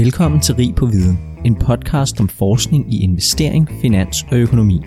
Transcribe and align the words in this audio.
Velkommen 0.00 0.40
til 0.40 0.54
Rig 0.54 0.74
på 0.74 0.86
Viden, 0.86 1.18
en 1.44 1.54
podcast 1.54 2.20
om 2.20 2.28
forskning 2.28 2.94
i 2.94 3.02
investering, 3.02 3.68
finans 3.80 4.22
og 4.22 4.36
økonomi. 4.36 4.80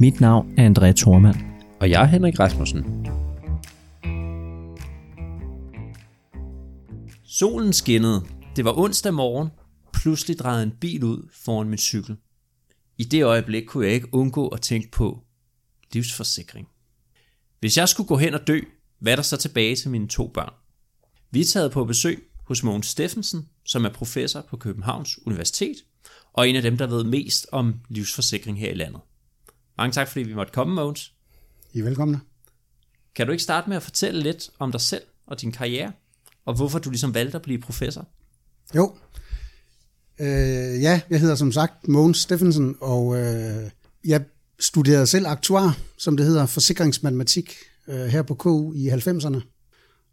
Mit 0.00 0.20
navn 0.20 0.58
er 0.58 0.70
André 0.70 0.92
Thormand. 0.92 1.36
Og 1.80 1.90
jeg 1.90 2.02
er 2.02 2.06
Henrik 2.06 2.40
Rasmussen. 2.40 3.06
Solen 7.24 7.72
skinnede. 7.72 8.26
Det 8.56 8.64
var 8.64 8.78
onsdag 8.78 9.14
morgen. 9.14 9.48
Pludselig 9.92 10.38
drejede 10.38 10.62
en 10.62 10.72
bil 10.80 11.04
ud 11.04 11.28
foran 11.44 11.68
min 11.68 11.78
cykel. 11.78 12.16
I 12.98 13.04
det 13.04 13.24
øjeblik 13.24 13.64
kunne 13.66 13.86
jeg 13.86 13.94
ikke 13.94 14.14
undgå 14.14 14.48
at 14.48 14.60
tænke 14.60 14.90
på 14.90 15.22
livsforsikring. 15.92 16.66
Hvis 17.60 17.76
jeg 17.76 17.88
skulle 17.88 18.08
gå 18.08 18.16
hen 18.16 18.34
og 18.34 18.46
dø, 18.46 18.60
hvad 18.98 19.12
er 19.12 19.16
der 19.16 19.22
så 19.22 19.36
tilbage 19.36 19.76
til 19.76 19.90
mine 19.90 20.08
to 20.08 20.28
børn? 20.34 20.52
Vi 21.30 21.40
er 21.40 21.44
taget 21.44 21.72
på 21.72 21.84
besøg 21.84 22.28
hos 22.46 22.62
Mogens 22.62 22.86
Steffensen, 22.86 23.48
som 23.64 23.84
er 23.84 23.88
professor 23.88 24.40
på 24.40 24.56
Københavns 24.56 25.26
Universitet, 25.26 25.76
og 26.32 26.48
en 26.48 26.56
af 26.56 26.62
dem, 26.62 26.78
der 26.78 26.86
ved 26.86 27.04
mest 27.04 27.46
om 27.52 27.74
livsforsikring 27.88 28.60
her 28.60 28.70
i 28.70 28.74
landet. 28.74 29.00
Mange 29.78 29.92
tak, 29.92 30.08
fordi 30.08 30.22
vi 30.22 30.34
måtte 30.34 30.52
komme, 30.52 30.74
Mogens. 30.74 31.12
I 31.72 31.78
er 31.78 31.84
velkomne. 31.84 32.20
Kan 33.14 33.26
du 33.26 33.32
ikke 33.32 33.42
starte 33.42 33.68
med 33.68 33.76
at 33.76 33.82
fortælle 33.82 34.22
lidt 34.22 34.50
om 34.58 34.72
dig 34.72 34.80
selv 34.80 35.02
og 35.26 35.40
din 35.40 35.52
karriere, 35.52 35.92
og 36.44 36.54
hvorfor 36.54 36.78
du 36.78 36.90
ligesom 36.90 37.14
valgte 37.14 37.36
at 37.36 37.42
blive 37.42 37.58
professor? 37.58 38.08
Jo. 38.74 38.96
Øh, 40.20 40.82
ja, 40.82 41.00
jeg 41.10 41.20
hedder 41.20 41.34
som 41.34 41.52
sagt 41.52 41.88
Mogens 41.88 42.18
Steffensen, 42.18 42.76
og 42.80 43.16
øh, 43.16 43.70
jeg 44.04 44.24
studerede 44.60 45.06
selv 45.06 45.26
aktuar, 45.26 45.78
som 45.98 46.16
det 46.16 46.26
hedder, 46.26 46.46
forsikringsmatematik 46.46 47.54
øh, 47.88 48.06
her 48.06 48.22
på 48.22 48.34
KU 48.34 48.72
i 48.72 48.88
90'erne 48.88 49.55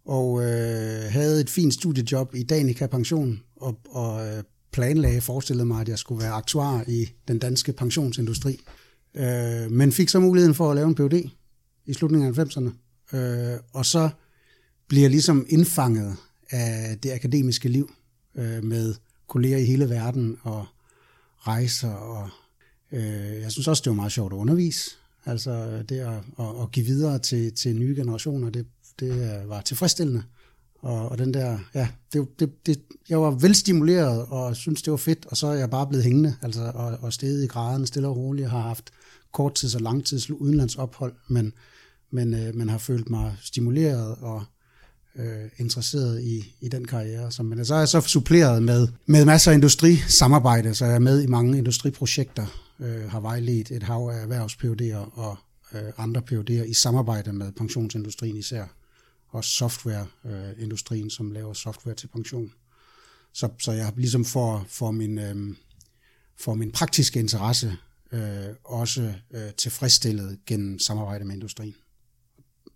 og 0.05 0.43
øh, 0.43 1.11
havde 1.11 1.41
et 1.41 1.49
fint 1.49 1.73
studiejob 1.73 2.35
i 2.35 2.43
Danica 2.43 2.87
Pension, 2.87 3.43
og, 3.55 3.79
og 3.89 4.27
øh, 4.27 4.43
planlagde, 4.71 5.21
forestillede 5.21 5.65
mig, 5.65 5.81
at 5.81 5.89
jeg 5.89 5.99
skulle 5.99 6.23
være 6.23 6.31
aktuar 6.31 6.83
i 6.87 7.09
den 7.27 7.39
danske 7.39 7.73
pensionsindustri. 7.73 8.59
Øh, 9.15 9.71
men 9.71 9.91
fik 9.91 10.09
så 10.09 10.19
muligheden 10.19 10.55
for 10.55 10.69
at 10.69 10.75
lave 10.75 10.87
en 10.87 10.95
PhD 10.95 11.29
i 11.85 11.93
slutningen 11.93 12.39
af 12.39 12.45
90'erne. 12.45 12.69
Øh, 13.17 13.59
og 13.73 13.85
så 13.85 14.09
bliver 14.87 15.09
ligesom 15.09 15.45
indfanget 15.49 16.15
af 16.49 16.97
det 17.03 17.11
akademiske 17.11 17.69
liv 17.69 17.91
øh, 18.35 18.63
med 18.63 18.95
kolleger 19.27 19.57
i 19.57 19.65
hele 19.65 19.89
verden 19.89 20.37
og 20.41 20.65
rejser. 21.39 21.91
Og, 21.91 22.29
øh, 22.91 23.41
jeg 23.41 23.51
synes 23.51 23.67
også, 23.67 23.81
det 23.81 23.89
var 23.89 23.95
meget 23.95 24.11
sjovt 24.11 24.33
at 24.33 24.37
undervise. 24.37 24.91
Altså 25.25 25.83
det 25.89 25.99
at, 25.99 26.13
at, 26.39 26.45
at 26.61 26.71
give 26.71 26.85
videre 26.85 27.19
til, 27.19 27.53
til 27.53 27.75
nye 27.75 27.95
generationer, 27.95 28.49
det, 28.49 28.65
det 28.99 29.11
øh, 29.11 29.49
var 29.49 29.61
tilfredsstillende. 29.61 30.23
Og, 30.83 31.09
og 31.09 31.17
den 31.17 31.33
der, 31.33 31.59
ja, 31.73 31.87
det, 32.13 32.39
det, 32.39 32.65
det, 32.65 32.81
jeg 33.09 33.21
var 33.21 33.31
velstimuleret 33.31 34.25
og 34.25 34.55
synes 34.55 34.81
det 34.81 34.91
var 34.91 34.97
fedt, 34.97 35.25
og 35.25 35.37
så 35.37 35.47
er 35.47 35.53
jeg 35.53 35.69
bare 35.69 35.87
blevet 35.87 36.03
hængende, 36.03 36.35
altså, 36.41 36.71
og, 36.75 36.97
og 37.01 37.13
steget 37.13 37.43
i 37.43 37.47
graden 37.47 37.87
stille 37.87 38.07
og 38.07 38.17
roligt, 38.17 38.49
har 38.49 38.61
haft 38.61 38.91
korttids- 39.37 39.75
og 39.75 39.81
langtids 39.81 40.29
udenlandsophold, 40.29 41.13
men, 41.27 41.53
men 42.11 42.33
øh, 42.33 42.55
man 42.55 42.69
har 42.69 42.77
følt 42.77 43.09
mig 43.09 43.37
stimuleret 43.41 44.15
og 44.21 44.43
øh, 45.15 45.49
interesseret 45.57 46.21
i, 46.21 46.55
i 46.61 46.67
den 46.67 46.85
karriere. 46.85 47.31
Så, 47.31 47.43
men 47.43 47.65
så 47.65 47.75
er 47.75 47.79
jeg 47.79 47.87
så 47.87 48.01
suppleret 48.01 48.63
med, 48.63 48.87
med 49.05 49.25
masser 49.25 49.51
af 49.51 49.55
industrisamarbejde, 49.55 50.75
så 50.75 50.85
jeg 50.85 50.95
er 50.95 50.99
med 50.99 51.21
i 51.21 51.27
mange 51.27 51.57
industriprojekter, 51.57 52.45
øh, 52.79 53.09
har 53.09 53.19
vejledt 53.19 53.71
et 53.71 53.83
hav 53.83 54.09
af 54.13 54.21
erhvervs 54.21 54.57
og 55.13 55.37
øh, 55.73 55.81
andre 55.97 56.21
PhD'er 56.31 56.63
i 56.63 56.73
samarbejde 56.73 57.33
med 57.33 57.51
pensionsindustrien 57.51 58.37
især 58.37 58.65
og 59.33 59.43
softwareindustrien, 59.43 61.09
som 61.09 61.31
laver 61.31 61.53
software 61.53 61.95
til 61.95 62.07
pension. 62.07 62.53
Så, 63.33 63.49
så 63.59 63.71
jeg 63.71 63.93
ligesom 63.95 64.25
får, 64.25 64.65
får, 64.67 64.91
min, 64.91 65.19
øh, 65.19 65.55
får 66.35 66.53
min 66.53 66.71
praktiske 66.71 67.19
interesse 67.19 67.77
øh, 68.11 68.55
også 68.63 69.13
øh, 69.31 69.53
tilfredsstillet 69.53 70.39
gennem 70.45 70.79
samarbejde 70.79 71.25
med 71.25 71.35
industrien. 71.35 71.75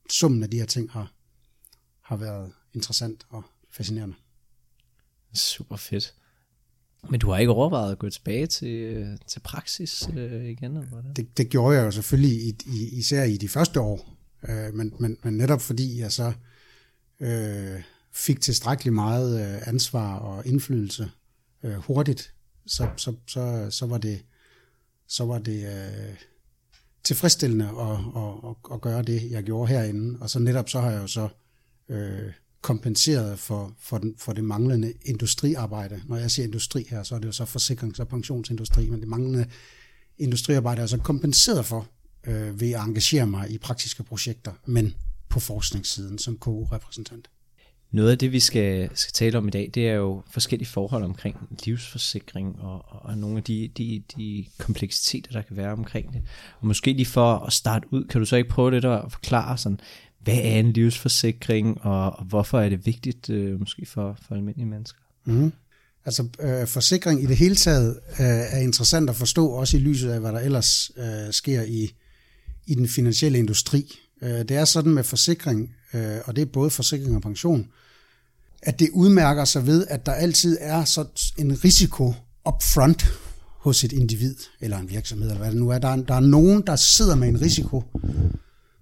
Summen 0.09 0.43
af 0.43 0.49
de 0.49 0.57
her 0.57 0.65
ting 0.65 0.91
har, 0.91 1.13
har 2.01 2.15
været 2.15 2.51
interessant 2.73 3.25
og 3.29 3.43
fascinerende. 3.71 4.15
Super 5.33 5.75
fedt. 5.75 6.13
Men 7.09 7.19
du 7.19 7.29
har 7.29 7.37
ikke 7.37 7.51
overvejet 7.51 7.91
at 7.91 7.99
gå 7.99 8.09
tilbage 8.09 8.47
til, 8.47 9.19
til 9.27 9.39
praksis 9.39 10.09
øh, 10.15 10.45
igen? 10.45 10.77
Eller 10.77 11.01
hvad? 11.01 11.13
Det, 11.15 11.37
det 11.37 11.49
gjorde 11.49 11.77
jeg 11.77 11.85
jo 11.85 11.91
selvfølgelig 11.91 12.47
i, 12.47 12.55
i, 12.65 12.97
især 12.97 13.23
i 13.23 13.37
de 13.37 13.49
første 13.49 13.79
år, 13.79 14.16
øh, 14.49 14.73
men, 14.73 14.93
men, 14.99 15.17
men 15.23 15.33
netop 15.33 15.61
fordi 15.61 15.99
jeg 15.99 16.11
så 16.11 16.33
øh, 17.19 17.81
fik 18.13 18.41
tilstrækkeligt 18.41 18.93
meget 18.93 19.55
øh, 19.55 19.67
ansvar 19.67 20.17
og 20.17 20.45
indflydelse 20.45 21.11
øh, 21.63 21.75
hurtigt, 21.75 22.33
så, 22.65 22.89
så, 22.97 23.13
så, 23.27 23.67
så 23.69 23.85
var 23.85 23.97
det, 23.97 24.25
så 25.07 25.25
var 25.25 25.39
det 25.39 25.65
øh, 25.65 26.15
tilfredsstillende 27.03 27.65
at, 27.65 28.21
at, 28.21 28.49
at, 28.49 28.73
at 28.73 28.81
gøre 28.81 29.01
det, 29.01 29.31
jeg 29.31 29.43
gjorde 29.43 29.67
herinde. 29.67 30.17
Og 30.21 30.29
så 30.29 30.39
netop 30.39 30.69
så 30.69 30.79
har 30.79 30.91
jeg 30.91 31.01
jo 31.01 31.07
så 31.07 31.29
øh, 31.89 32.31
kompenseret 32.61 33.39
for, 33.39 33.75
for, 33.79 33.97
den, 33.97 34.15
for 34.17 34.33
det 34.33 34.43
manglende 34.43 34.93
industriarbejde. 35.05 36.01
Når 36.05 36.17
jeg 36.17 36.31
siger 36.31 36.45
industri 36.45 36.87
her, 36.89 37.03
så 37.03 37.15
er 37.15 37.19
det 37.19 37.27
jo 37.27 37.31
så 37.31 37.45
forsikrings- 37.45 37.99
og 37.99 38.07
pensionsindustri, 38.07 38.89
men 38.89 38.99
det 38.99 39.07
manglende 39.07 39.45
industriarbejde 40.17 40.81
er 40.81 40.85
så 40.85 40.97
kompenseret 40.97 41.65
for 41.65 41.87
øh, 42.28 42.61
ved 42.61 42.72
at 42.72 42.81
engagere 42.81 43.28
mig 43.28 43.51
i 43.51 43.57
praktiske 43.57 44.03
projekter, 44.03 44.51
men 44.66 44.95
på 45.29 45.39
forskningssiden 45.39 46.17
som 46.17 46.38
KU-repræsentant. 46.38 47.29
Noget 47.91 48.11
af 48.11 48.17
det, 48.17 48.31
vi 48.31 48.39
skal, 48.39 48.89
skal 48.94 49.13
tale 49.13 49.38
om 49.38 49.47
i 49.47 49.51
dag, 49.51 49.72
det 49.73 49.89
er 49.89 49.94
jo 49.94 50.23
forskellige 50.31 50.69
forhold 50.69 51.03
omkring 51.03 51.38
livsforsikring 51.66 52.59
og, 52.61 52.85
og 52.89 53.17
nogle 53.17 53.38
af 53.38 53.44
de, 53.44 53.72
de, 53.77 54.03
de 54.17 54.45
kompleksiteter, 54.57 55.31
der 55.31 55.41
kan 55.41 55.57
være 55.57 55.72
omkring 55.72 56.13
det. 56.13 56.22
Og 56.59 56.67
måske 56.67 56.94
lige 56.94 57.06
for 57.06 57.35
at 57.35 57.53
starte 57.53 57.88
ud, 57.94 58.06
kan 58.06 58.19
du 58.19 58.25
så 58.25 58.35
ikke 58.35 58.50
prøve 58.50 58.72
lidt 58.72 58.85
at 58.85 59.11
forklare 59.11 59.57
sådan, 59.57 59.79
hvad 60.19 60.38
er 60.38 60.59
en 60.59 60.73
livsforsikring, 60.73 61.81
og, 61.81 62.19
og 62.19 62.25
hvorfor 62.25 62.59
er 62.59 62.69
det 62.69 62.85
vigtigt 62.85 63.29
øh, 63.29 63.59
måske 63.59 63.85
for, 63.85 64.17
for 64.27 64.35
almindelige 64.35 64.67
mennesker? 64.67 65.00
Mm. 65.25 65.53
Altså 66.06 66.27
øh, 66.39 66.67
forsikring 66.67 67.23
i 67.23 67.25
det 67.25 67.38
hele 67.38 67.56
taget 67.56 68.00
øh, 68.19 68.25
er 68.25 68.59
interessant 68.59 69.09
at 69.09 69.16
forstå, 69.16 69.47
også 69.47 69.77
i 69.77 69.79
lyset 69.79 70.11
af, 70.11 70.19
hvad 70.19 70.31
der 70.31 70.39
ellers 70.39 70.91
øh, 70.97 71.33
sker 71.33 71.61
i, 71.61 71.91
i 72.67 72.75
den 72.75 72.88
finansielle 72.88 73.39
industri. 73.39 74.00
Øh, 74.22 74.29
det 74.29 74.51
er 74.51 74.66
sådan 74.66 74.94
med 74.94 75.03
forsikring, 75.03 75.75
øh, 75.94 76.17
og 76.25 76.35
det 76.35 76.41
er 76.41 76.45
både 76.45 76.69
forsikring 76.69 77.16
og 77.16 77.22
pension, 77.22 77.67
at 78.61 78.79
det 78.79 78.89
udmærker 78.94 79.45
sig 79.45 79.67
ved, 79.67 79.88
at 79.89 80.05
der 80.05 80.11
altid 80.11 80.57
er 80.61 80.85
så 80.85 81.06
en 81.38 81.63
risiko 81.63 82.13
upfront 82.47 83.06
hos 83.59 83.83
et 83.83 83.91
individ, 83.91 84.35
eller 84.61 84.77
en 84.77 84.89
virksomhed, 84.89 85.27
eller 85.27 85.39
hvad 85.39 85.51
det 85.51 85.59
nu 85.59 85.69
er. 85.69 85.77
Der 85.79 85.88
er, 85.88 85.95
der 85.95 86.13
er 86.13 86.19
nogen, 86.19 86.63
der 86.67 86.75
sidder 86.75 87.16
med 87.16 87.27
en 87.27 87.41
risiko, 87.41 87.83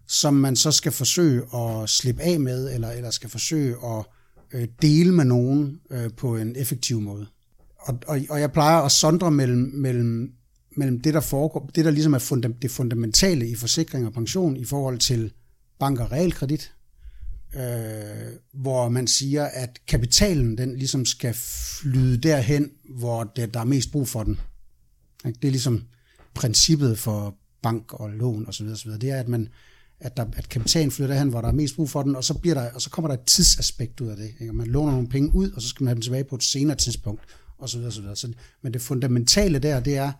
som 0.07 0.33
man 0.33 0.55
så 0.55 0.71
skal 0.71 0.91
forsøge 0.91 1.43
at 1.55 1.89
slippe 1.89 2.21
af 2.21 2.39
med, 2.39 2.73
eller, 2.73 2.91
eller 2.91 3.11
skal 3.11 3.29
forsøge 3.29 3.75
at 3.85 4.05
øh, 4.53 4.67
dele 4.81 5.11
med 5.11 5.25
nogen 5.25 5.79
øh, 5.91 6.09
på 6.17 6.37
en 6.37 6.55
effektiv 6.55 7.01
måde. 7.01 7.27
Og, 7.79 7.99
og, 8.07 8.19
og 8.29 8.39
jeg 8.39 8.51
plejer 8.51 8.81
at 8.81 8.91
sondre 8.91 9.31
mellem, 9.31 9.71
mellem, 9.73 10.31
mellem 10.77 11.01
det, 11.01 11.13
der 11.13 11.19
foregår, 11.19 11.71
det, 11.75 11.85
der 11.85 11.91
ligesom 11.91 12.13
er 12.13 12.19
funda, 12.19 12.49
det 12.61 12.71
fundamentale 12.71 13.49
i 13.49 13.55
forsikring 13.55 14.05
og 14.05 14.13
pension 14.13 14.57
i 14.57 14.65
forhold 14.65 14.99
til 14.99 15.31
bank 15.79 15.99
og 15.99 16.11
realkredit, 16.11 16.73
øh, 17.55 17.61
hvor 18.53 18.89
man 18.89 19.07
siger, 19.07 19.45
at 19.45 19.79
kapitalen 19.87 20.57
den 20.57 20.77
ligesom 20.77 21.05
skal 21.05 21.33
flyde 21.33 22.17
derhen, 22.17 22.71
hvor 22.89 23.23
det, 23.23 23.53
der 23.53 23.59
er 23.59 23.63
mest 23.63 23.91
brug 23.91 24.07
for 24.07 24.23
den. 24.23 24.39
Det 25.23 25.47
er 25.47 25.51
ligesom 25.51 25.83
princippet 26.33 26.99
for 26.99 27.35
bank 27.63 27.93
og 27.93 28.09
lån 28.09 28.47
osv. 28.47 28.67
osv. 28.67 28.91
Det 28.91 29.09
er, 29.09 29.19
at 29.19 29.27
man, 29.27 29.49
at, 29.99 30.17
der, 30.17 30.25
at 30.35 30.49
kapitalen 30.49 30.91
flytter 30.91 31.13
derhen, 31.13 31.29
hvor 31.29 31.41
der 31.41 31.47
er 31.47 31.53
mest 31.53 31.75
brug 31.75 31.89
for 31.89 32.03
den, 32.03 32.15
og 32.15 32.23
så, 32.23 32.33
bliver 32.33 32.53
der, 32.53 32.71
og 32.71 32.81
så 32.81 32.89
kommer 32.89 33.07
der 33.07 33.15
et 33.15 33.25
tidsaspekt 33.25 34.01
ud 34.01 34.07
af 34.07 34.17
det. 34.17 34.31
Ikke? 34.39 34.53
Man 34.53 34.67
låner 34.67 34.91
nogle 34.91 35.09
penge 35.09 35.35
ud, 35.35 35.51
og 35.51 35.61
så 35.61 35.67
skal 35.67 35.83
man 35.83 35.87
have 35.87 35.95
dem 35.95 36.01
tilbage 36.01 36.23
på 36.23 36.35
et 36.35 36.43
senere 36.43 36.77
tidspunkt, 36.77 37.21
og 37.57 37.69
så 37.69 37.77
videre, 37.77 37.91
så 37.91 38.01
videre. 38.01 38.15
Så, 38.15 38.33
men 38.61 38.73
det 38.73 38.81
fundamentale 38.81 39.59
der, 39.59 39.79
det 39.79 39.97
er, 39.97 40.11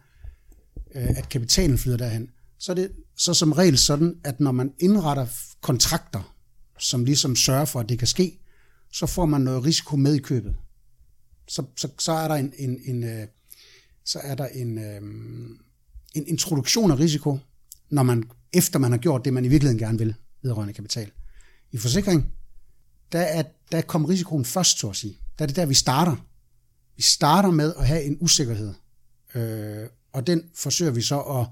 Øh, 0.95 1.09
at 1.18 1.30
kapitalen 1.30 1.77
flyder 1.77 1.97
derhen. 1.97 2.30
Så 2.59 2.71
er 2.71 2.75
det 2.75 2.92
så 3.15 3.33
som 3.33 3.51
regel 3.51 3.77
sådan, 3.77 4.15
at 4.24 4.39
når 4.39 4.51
man 4.51 4.74
indretter 4.80 5.27
kontrakter, 5.62 6.36
som 6.80 7.06
ligesom 7.06 7.36
sørger 7.36 7.65
for, 7.65 7.80
at 7.80 7.89
det 7.89 8.00
kan 8.00 8.07
ske, 8.07 8.39
så 8.94 9.06
får 9.06 9.25
man 9.25 9.42
noget 9.42 9.65
risiko 9.65 9.95
med 9.95 10.15
i 10.15 10.19
købet. 10.19 10.56
Så, 11.47 11.63
så, 11.77 11.89
så 12.00 12.12
er 12.12 12.27
der 12.27 12.36
en, 12.36 12.53
en, 12.57 12.80
en 12.86 13.03
øh, 13.03 13.27
så 14.06 14.19
er 14.24 14.36
der 14.36 14.47
en, 14.47 14.77
øh, 14.77 15.01
en 16.13 16.27
introduktion 16.27 16.92
af 16.92 17.00
risiko, 17.00 17.39
når 17.89 18.03
man 18.03 18.24
efter 18.53 18.80
man 18.80 18.91
har 18.91 18.98
gjort 18.98 19.25
det, 19.25 19.33
man 19.33 19.45
i 19.45 19.48
virkeligheden 19.48 19.80
gerne 19.80 19.98
vil, 19.98 20.15
vedrørende 20.41 20.74
kapital. 20.74 21.12
I 21.71 21.77
forsikring, 21.77 22.33
der, 23.12 23.19
er, 23.19 23.44
der 23.71 23.81
kommer 23.81 24.09
risikoen 24.09 24.45
først, 24.45 24.80
så 24.80 24.89
at 24.89 24.95
sige. 24.95 25.18
Der 25.39 25.45
er 25.45 25.48
det 25.48 25.56
der, 25.56 25.65
vi 25.65 25.74
starter. 25.74 26.15
Vi 26.95 27.01
starter 27.01 27.51
med 27.51 27.74
at 27.77 27.88
have 27.88 28.03
en 28.03 28.18
usikkerhed, 28.19 28.74
øh, 29.36 29.89
og 30.15 30.27
den 30.27 30.44
forsøger 30.53 30.91
vi 30.91 31.01
så 31.01 31.19
at 31.19 31.47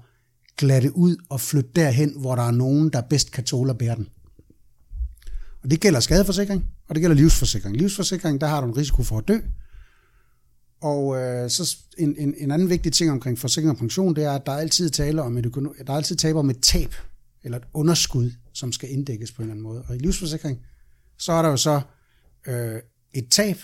glatte 0.56 0.96
ud 0.96 1.16
og 1.28 1.40
flytte 1.40 1.70
derhen, 1.76 2.20
hvor 2.20 2.34
der 2.34 2.42
er 2.42 2.50
nogen, 2.50 2.90
der 2.90 3.00
bedst 3.00 3.32
kan 3.32 3.44
tåle 3.44 3.70
at 3.70 3.78
bære 3.78 3.96
den. 3.96 4.08
Og 5.62 5.70
det 5.70 5.80
gælder 5.80 6.00
skadeforsikring, 6.00 6.64
og 6.88 6.94
det 6.94 7.00
gælder 7.02 7.16
livsforsikring. 7.16 7.76
Livsforsikring, 7.76 8.40
der 8.40 8.46
har 8.46 8.60
du 8.60 8.66
en 8.66 8.76
risiko 8.76 9.02
for 9.02 9.18
at 9.18 9.28
dø, 9.28 9.38
Og 10.80 11.16
øh, 11.16 11.50
så 11.50 11.76
en, 11.98 12.16
en, 12.18 12.34
en 12.38 12.50
anden 12.50 12.70
vigtig 12.70 12.92
ting 12.92 13.10
omkring 13.10 13.38
forsikring 13.38 13.70
og 13.70 13.76
pension, 13.76 14.16
det 14.16 14.24
er, 14.24 14.32
at 14.32 14.46
der 14.46 14.52
er 14.52 14.56
altid 14.56 14.90
tale 14.90 15.22
om 15.22 15.38
et, 15.38 15.44
der 15.54 15.92
er 15.92 15.96
altid 15.96 16.16
taler 16.16 16.38
om 16.38 16.50
et 16.50 16.62
tab, 16.62 16.94
eller 17.42 17.58
et 17.58 17.64
underskud, 17.74 18.30
som 18.52 18.72
skal 18.72 18.90
inddækkes 18.90 19.32
på 19.32 19.42
en 19.42 19.44
eller 19.44 19.52
anden 19.52 19.62
måde. 19.62 19.84
Og 19.88 19.96
i 19.96 19.98
livsforsikring, 19.98 20.58
så 21.18 21.32
er 21.32 21.42
der 21.42 21.48
jo 21.48 21.56
så 21.56 21.80
øh, 22.46 22.80
et 23.14 23.28
tab. 23.30 23.56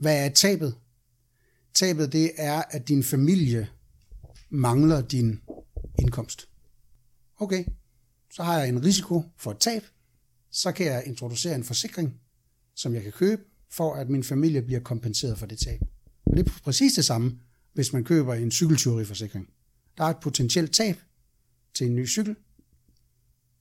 Hvad 0.00 0.24
er 0.24 0.28
tabet? 0.28 0.74
Tabet 1.74 2.12
det 2.12 2.30
er, 2.36 2.62
at 2.70 2.88
din 2.88 3.02
familie 3.04 3.68
mangler 4.52 5.00
din 5.00 5.40
indkomst. 5.98 6.48
Okay, 7.38 7.64
så 8.30 8.42
har 8.42 8.58
jeg 8.58 8.68
en 8.68 8.84
risiko 8.84 9.22
for 9.36 9.50
et 9.50 9.58
tab, 9.58 9.82
så 10.50 10.72
kan 10.72 10.86
jeg 10.86 11.02
introducere 11.06 11.54
en 11.54 11.64
forsikring, 11.64 12.20
som 12.74 12.94
jeg 12.94 13.02
kan 13.02 13.12
købe, 13.12 13.42
for 13.70 13.94
at 13.94 14.08
min 14.10 14.24
familie 14.24 14.62
bliver 14.62 14.80
kompenseret 14.80 15.38
for 15.38 15.46
det 15.46 15.58
tab. 15.58 15.80
Og 16.24 16.36
det 16.36 16.46
er 16.46 16.50
præcis 16.64 16.92
det 16.92 17.04
samme, 17.04 17.38
hvis 17.72 17.92
man 17.92 18.04
køber 18.04 18.34
en 18.34 18.50
cykeltyveriforsikring. 18.50 19.48
Der 19.98 20.04
er 20.04 20.08
et 20.08 20.20
potentielt 20.22 20.72
tab 20.72 20.96
til 21.74 21.86
en 21.86 21.96
ny 21.96 22.08
cykel, 22.08 22.36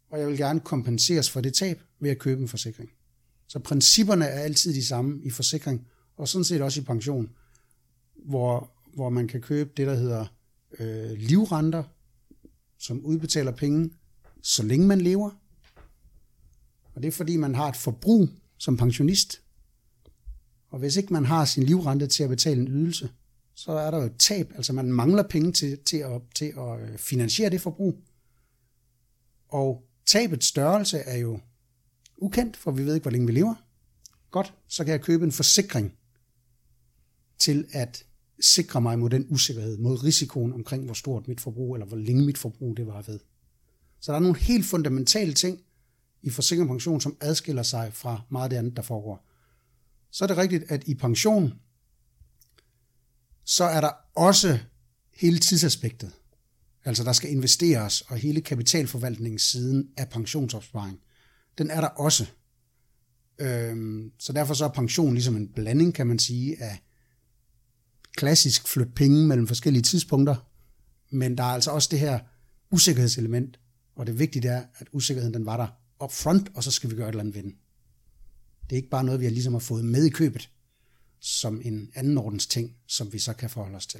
og 0.09 0.19
jeg 0.19 0.27
vil 0.27 0.37
gerne 0.37 0.59
kompenseres 0.59 1.29
for 1.29 1.41
det 1.41 1.53
tab 1.53 1.81
ved 1.99 2.11
at 2.11 2.19
købe 2.19 2.41
en 2.41 2.47
forsikring. 2.47 2.89
Så 3.47 3.59
principperne 3.59 4.25
er 4.25 4.39
altid 4.39 4.73
de 4.73 4.85
samme 4.85 5.21
i 5.23 5.29
forsikring, 5.29 5.87
og 6.17 6.27
sådan 6.27 6.45
set 6.45 6.61
også 6.61 6.81
i 6.81 6.83
pension, 6.83 7.29
hvor, 8.25 8.71
hvor 8.93 9.09
man 9.09 9.27
kan 9.27 9.41
købe 9.41 9.71
det, 9.77 9.87
der 9.87 9.95
hedder 9.95 10.25
øh, 10.79 11.11
livrenter, 11.11 11.83
som 12.77 13.05
udbetaler 13.05 13.51
penge, 13.51 13.89
så 14.41 14.63
længe 14.63 14.87
man 14.87 15.01
lever. 15.01 15.29
Og 16.93 17.01
det 17.01 17.07
er 17.07 17.11
fordi, 17.11 17.37
man 17.37 17.55
har 17.55 17.69
et 17.69 17.75
forbrug 17.75 18.29
som 18.57 18.77
pensionist. 18.77 19.41
Og 20.69 20.79
hvis 20.79 20.95
ikke 20.95 21.13
man 21.13 21.25
har 21.25 21.45
sin 21.45 21.63
livrente 21.63 22.07
til 22.07 22.23
at 22.23 22.29
betale 22.29 22.61
en 22.61 22.67
ydelse, 22.67 23.11
så 23.55 23.71
er 23.71 23.91
der 23.91 23.97
jo 23.97 24.03
et 24.03 24.17
tab. 24.19 24.51
Altså 24.55 24.73
man 24.73 24.91
mangler 24.91 25.23
penge 25.23 25.51
til, 25.51 25.79
til, 25.85 25.97
at, 25.97 26.21
til 26.35 26.53
at 26.57 26.81
øh, 26.81 26.97
finansiere 26.97 27.49
det 27.49 27.61
forbrug. 27.61 27.97
Og 29.47 29.83
tabets 30.05 30.45
størrelse 30.45 30.97
er 30.97 31.17
jo 31.17 31.39
ukendt, 32.17 32.57
for 32.57 32.71
vi 32.71 32.85
ved 32.85 32.93
ikke, 32.93 33.03
hvor 33.03 33.11
længe 33.11 33.27
vi 33.27 33.33
lever. 33.33 33.55
Godt, 34.31 34.53
så 34.67 34.83
kan 34.83 34.91
jeg 34.91 35.01
købe 35.01 35.25
en 35.25 35.31
forsikring 35.31 35.97
til 37.39 37.67
at 37.71 38.05
sikre 38.41 38.81
mig 38.81 38.99
mod 38.99 39.09
den 39.09 39.25
usikkerhed, 39.29 39.77
mod 39.77 40.03
risikoen 40.03 40.53
omkring, 40.53 40.85
hvor 40.85 40.93
stort 40.93 41.27
mit 41.27 41.41
forbrug, 41.41 41.75
eller 41.75 41.87
hvor 41.87 41.97
længe 41.97 42.25
mit 42.25 42.37
forbrug 42.37 42.77
det 42.77 42.87
var 42.87 43.01
ved. 43.01 43.19
Så 43.99 44.11
der 44.11 44.17
er 44.17 44.21
nogle 44.21 44.39
helt 44.39 44.65
fundamentale 44.65 45.33
ting 45.33 45.59
i 46.21 46.29
forsikring 46.29 46.69
og 46.69 46.73
pension, 46.73 47.01
som 47.01 47.17
adskiller 47.21 47.63
sig 47.63 47.93
fra 47.93 48.21
meget 48.29 48.43
af 48.43 48.49
det 48.49 48.57
andet, 48.57 48.75
der 48.75 48.81
foregår. 48.81 49.27
Så 50.11 50.25
er 50.25 50.27
det 50.27 50.37
rigtigt, 50.37 50.63
at 50.67 50.83
i 50.87 50.95
pension, 50.95 51.53
så 53.43 53.63
er 53.63 53.81
der 53.81 53.91
også 54.15 54.59
hele 55.13 55.39
tidsaspektet. 55.39 56.11
Altså 56.85 57.03
der 57.03 57.13
skal 57.13 57.31
investeres, 57.31 58.01
og 58.01 58.17
hele 58.17 58.41
kapitalforvaltningssiden 58.41 59.89
af 59.97 60.09
pensionsopsparing, 60.09 60.99
den 61.57 61.69
er 61.69 61.81
der 61.81 61.87
også. 61.87 62.25
Øhm, 63.39 64.11
så 64.19 64.33
derfor 64.33 64.53
så 64.53 64.65
er 64.65 64.69
pension 64.69 65.13
ligesom 65.13 65.35
en 65.35 65.47
blanding, 65.47 65.93
kan 65.93 66.07
man 66.07 66.19
sige, 66.19 66.63
af 66.63 66.79
klassisk 68.15 68.67
flytte 68.67 68.91
penge 68.91 69.27
mellem 69.27 69.47
forskellige 69.47 69.83
tidspunkter, 69.83 70.35
men 71.09 71.37
der 71.37 71.43
er 71.43 71.47
altså 71.47 71.71
også 71.71 71.87
det 71.91 71.99
her 71.99 72.19
usikkerhedselement, 72.71 73.59
og 73.95 74.07
det 74.07 74.19
vigtige 74.19 74.49
er, 74.49 74.63
at 74.75 74.87
usikkerheden 74.91 75.33
den 75.33 75.45
var 75.45 75.57
der 75.57 75.67
up 76.03 76.11
front, 76.11 76.49
og 76.55 76.63
så 76.63 76.71
skal 76.71 76.89
vi 76.89 76.95
gøre 76.95 77.07
et 77.07 77.11
eller 77.11 77.19
andet 77.19 77.35
ved 77.35 77.43
den. 77.43 77.55
Det 78.63 78.71
er 78.71 78.77
ikke 78.77 78.89
bare 78.89 79.03
noget, 79.03 79.19
vi 79.19 79.25
har 79.25 79.31
ligesom 79.31 79.53
har 79.53 79.59
fået 79.59 79.85
med 79.85 80.05
i 80.05 80.09
købet, 80.09 80.49
som 81.19 81.61
en 81.63 81.91
anden 81.95 82.17
ordens 82.17 82.47
ting, 82.47 82.75
som 82.87 83.13
vi 83.13 83.19
så 83.19 83.33
kan 83.33 83.49
forholde 83.49 83.75
os 83.75 83.87
til. 83.87 83.99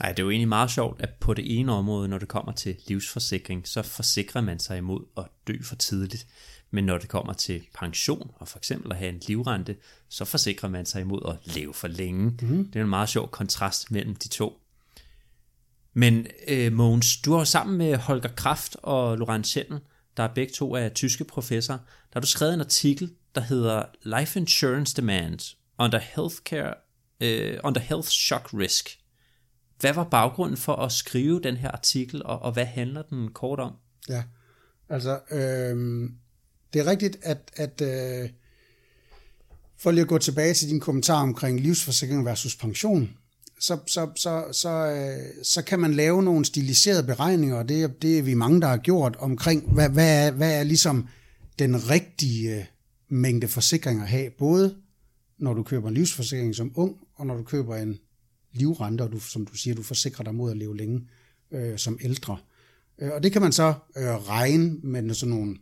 Nej, 0.00 0.12
det 0.12 0.18
er 0.18 0.24
jo 0.24 0.30
egentlig 0.30 0.48
meget 0.48 0.70
sjovt, 0.70 1.00
at 1.00 1.10
på 1.20 1.34
det 1.34 1.58
ene 1.58 1.72
område, 1.72 2.08
når 2.08 2.18
det 2.18 2.28
kommer 2.28 2.52
til 2.52 2.76
livsforsikring, 2.86 3.68
så 3.68 3.82
forsikrer 3.82 4.40
man 4.40 4.58
sig 4.58 4.78
imod 4.78 5.04
at 5.16 5.24
dø 5.46 5.62
for 5.62 5.76
tidligt. 5.76 6.26
Men 6.70 6.84
når 6.84 6.98
det 6.98 7.08
kommer 7.08 7.32
til 7.32 7.66
pension, 7.74 8.30
og 8.34 8.48
for 8.48 8.58
eksempel 8.58 8.92
at 8.92 8.98
have 8.98 9.08
en 9.08 9.20
livrente, 9.26 9.76
så 10.08 10.24
forsikrer 10.24 10.68
man 10.68 10.86
sig 10.86 11.00
imod 11.00 11.20
at 11.28 11.54
leve 11.54 11.74
for 11.74 11.88
længe. 11.88 12.24
Mm. 12.42 12.64
Det 12.64 12.76
er 12.76 12.82
en 12.82 12.90
meget 12.90 13.08
sjov 13.08 13.30
kontrast 13.30 13.90
mellem 13.90 14.16
de 14.16 14.28
to. 14.28 14.60
Men 15.94 16.26
øh, 16.48 16.72
Mogens, 16.72 17.16
du 17.16 17.32
har 17.32 17.44
sammen 17.44 17.78
med 17.78 17.96
Holger 17.96 18.28
Kraft 18.36 18.76
og 18.82 19.18
Lorenz 19.18 19.46
Schendel, 19.46 19.80
der 20.16 20.22
er 20.22 20.34
begge 20.34 20.52
to 20.52 20.76
af 20.76 20.92
tyske 20.92 21.24
professorer, 21.24 21.78
der 21.78 22.12
har 22.12 22.20
du 22.20 22.26
skrevet 22.26 22.54
en 22.54 22.60
artikel, 22.60 23.10
der 23.34 23.40
hedder 23.40 23.84
Life 24.02 24.38
Insurance 24.38 24.96
Demand 24.96 25.56
under 25.78 25.98
Healthcare, 25.98 26.74
uh, 27.24 27.58
under 27.64 27.80
Health 27.80 28.08
Shock 28.08 28.54
Risk. 28.54 28.98
Hvad 29.80 29.92
var 29.92 30.04
baggrunden 30.04 30.56
for 30.56 30.76
at 30.76 30.92
skrive 30.92 31.40
den 31.40 31.56
her 31.56 31.70
artikel, 31.70 32.22
og, 32.24 32.42
og 32.42 32.52
hvad 32.52 32.64
handler 32.64 33.02
den 33.02 33.32
kort 33.32 33.60
om? 33.60 33.72
Ja, 34.08 34.24
altså, 34.88 35.20
øh, 35.30 36.10
det 36.72 36.80
er 36.80 36.86
rigtigt, 36.86 37.18
at, 37.22 37.38
at 37.56 37.80
øh, 37.80 38.30
for 39.78 39.90
lige 39.90 40.02
at 40.02 40.08
gå 40.08 40.18
tilbage 40.18 40.54
til 40.54 40.68
din 40.68 40.80
kommentar 40.80 41.22
omkring 41.22 41.60
livsforsikring 41.60 42.24
versus 42.24 42.56
pension, 42.56 43.10
så, 43.60 43.78
så, 43.86 44.10
så, 44.16 44.44
så, 44.52 44.70
øh, 44.70 45.44
så 45.44 45.62
kan 45.62 45.80
man 45.80 45.94
lave 45.94 46.22
nogle 46.22 46.44
stiliserede 46.44 47.02
beregninger, 47.02 47.56
og 47.56 47.68
det, 47.68 48.02
det 48.02 48.18
er 48.18 48.22
vi 48.22 48.34
mange, 48.34 48.60
der 48.60 48.66
har 48.66 48.76
gjort, 48.76 49.16
omkring, 49.16 49.72
hvad, 49.72 49.88
hvad, 49.88 50.26
er, 50.26 50.30
hvad 50.30 50.58
er 50.58 50.62
ligesom 50.62 51.08
den 51.58 51.90
rigtige 51.90 52.56
øh, 52.56 52.64
mængde 53.08 53.48
forsikringer 53.48 54.02
at 54.02 54.08
have, 54.08 54.30
både 54.30 54.76
når 55.38 55.54
du 55.54 55.62
køber 55.62 55.88
en 55.88 55.94
livsforsikring 55.94 56.54
som 56.54 56.72
ung, 56.74 56.96
og 57.14 57.26
når 57.26 57.36
du 57.36 57.42
køber 57.42 57.76
en 57.76 57.98
livrente, 58.52 59.02
og 59.02 59.12
du, 59.12 59.20
som 59.20 59.46
du 59.46 59.56
siger, 59.56 59.74
du 59.74 59.82
forsikrer 59.82 60.24
dig 60.24 60.34
mod 60.34 60.50
at 60.50 60.56
leve 60.56 60.76
længe 60.76 61.08
øh, 61.52 61.78
som 61.78 61.98
ældre. 62.02 62.36
Øh, 62.98 63.10
og 63.12 63.22
det 63.22 63.32
kan 63.32 63.42
man 63.42 63.52
så 63.52 63.74
øh, 63.96 64.04
regne 64.04 64.76
med 64.82 65.14
sådan 65.14 65.34
nogle 65.34 65.56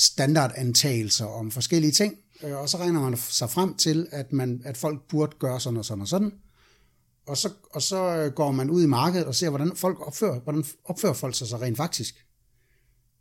standardantagelser 0.00 1.26
om 1.26 1.50
forskellige 1.50 1.92
ting, 1.92 2.14
øh, 2.42 2.56
og 2.56 2.68
så 2.68 2.78
regner 2.78 3.00
man 3.00 3.16
sig 3.16 3.50
frem 3.50 3.74
til, 3.74 4.08
at, 4.10 4.32
man, 4.32 4.62
at 4.64 4.76
folk 4.76 5.02
burde 5.08 5.36
gøre 5.38 5.60
sådan 5.60 5.76
og 5.76 5.84
sådan 5.84 6.02
og 6.02 6.08
sådan, 6.08 6.32
og 7.26 7.36
så, 7.36 7.52
og 7.70 7.82
så 7.82 8.16
øh, 8.16 8.32
går 8.32 8.52
man 8.52 8.70
ud 8.70 8.82
i 8.82 8.86
markedet 8.86 9.26
og 9.26 9.34
ser, 9.34 9.48
hvordan 9.48 9.76
folk 9.76 10.06
opfører, 10.06 10.40
hvordan 10.40 10.64
opfører 10.84 11.12
folk 11.12 11.34
sig 11.34 11.48
så 11.48 11.56
rent 11.56 11.76
faktisk. 11.76 12.26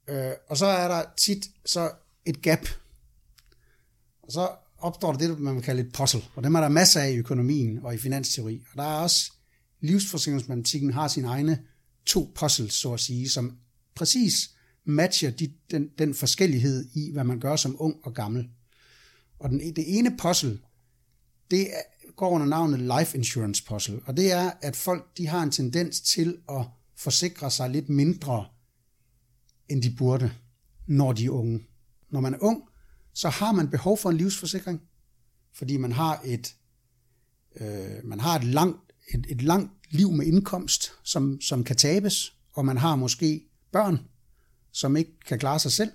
Øh, 0.07 0.31
og 0.47 0.57
så 0.57 0.65
er 0.65 0.87
der 0.87 1.03
tit 1.17 1.45
så 1.65 1.91
et 2.25 2.41
gap. 2.41 2.67
Og 4.23 4.31
så 4.31 4.49
opstår 4.77 5.11
der 5.11 5.19
det, 5.19 5.39
man 5.39 5.55
vil 5.55 5.63
kalde 5.63 5.81
et 5.81 5.93
puzzle, 5.93 6.21
og 6.35 6.43
dem 6.43 6.55
er 6.55 6.61
der 6.61 6.69
masser 6.69 7.01
af 7.01 7.11
i 7.11 7.17
økonomien 7.17 7.79
og 7.83 7.93
i 7.93 7.97
finansteori. 7.97 8.61
Og 8.71 8.77
der 8.77 8.83
er 8.83 9.01
også, 9.01 9.31
livsforsikringsmatematikken 9.81 10.93
har 10.93 11.07
sine 11.07 11.27
egne 11.27 11.59
to 12.05 12.31
puzzles, 12.35 12.73
så 12.73 12.93
at 12.93 12.99
sige, 12.99 13.29
som 13.29 13.57
præcis 13.95 14.49
matcher 14.89 15.29
de, 15.29 15.53
den, 15.71 15.89
den 15.97 16.13
forskellighed 16.13 16.89
i, 16.93 17.11
hvad 17.11 17.23
man 17.23 17.39
gør 17.39 17.55
som 17.55 17.75
ung 17.79 17.95
og 18.03 18.13
gammel. 18.13 18.49
Og 19.39 19.49
den, 19.49 19.59
det 19.59 19.97
ene 19.97 20.17
puzzle, 20.17 20.59
det 21.51 21.67
går 22.15 22.29
under 22.29 22.47
navnet 22.47 22.79
life 22.79 23.17
insurance 23.17 23.63
puzzle, 23.65 23.99
og 24.05 24.17
det 24.17 24.31
er, 24.31 24.51
at 24.61 24.75
folk 24.75 25.17
de 25.17 25.27
har 25.27 25.43
en 25.43 25.51
tendens 25.51 26.01
til 26.01 26.37
at 26.49 26.65
forsikre 26.97 27.51
sig 27.51 27.69
lidt 27.69 27.89
mindre, 27.89 28.45
end 29.69 29.83
de 29.83 29.95
burde, 29.97 30.31
når 30.87 31.13
de 31.13 31.25
er 31.25 31.29
unge. 31.29 31.59
Når 32.09 32.21
man 32.21 32.33
er 32.33 32.37
ung, 32.41 32.63
så 33.13 33.29
har 33.29 33.51
man 33.51 33.69
behov 33.69 33.97
for 33.97 34.09
en 34.09 34.17
livsforsikring, 34.17 34.81
fordi 35.53 35.77
man 35.77 35.91
har 35.91 36.21
et, 36.25 36.55
øh, 37.55 38.05
man 38.05 38.19
har 38.19 38.35
et 38.35 38.43
langt, 38.43 38.93
et, 39.13 39.25
et 39.29 39.41
langt 39.41 39.71
liv 39.89 40.11
med 40.11 40.25
indkomst, 40.25 40.91
som, 41.03 41.41
som 41.41 41.63
kan 41.63 41.75
tabes, 41.75 42.33
og 42.53 42.65
man 42.65 42.77
har 42.77 42.95
måske 42.95 43.43
børn, 43.71 43.99
som 44.71 44.97
ikke 44.97 45.19
kan 45.27 45.39
klare 45.39 45.59
sig 45.59 45.71
selv. 45.71 45.91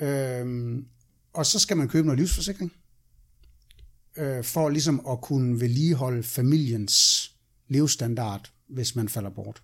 Øhm, 0.00 0.86
og 1.32 1.46
så 1.46 1.58
skal 1.58 1.76
man 1.76 1.88
købe 1.88 2.06
noget 2.06 2.18
livsforsikring, 2.18 2.72
øh, 4.16 4.44
for 4.44 4.68
ligesom 4.68 5.06
at 5.10 5.20
kunne 5.20 5.60
vedligeholde 5.60 6.22
familiens 6.22 7.30
levestandard, 7.68 8.52
hvis 8.68 8.96
man 8.96 9.08
falder 9.08 9.30
bort 9.30 9.62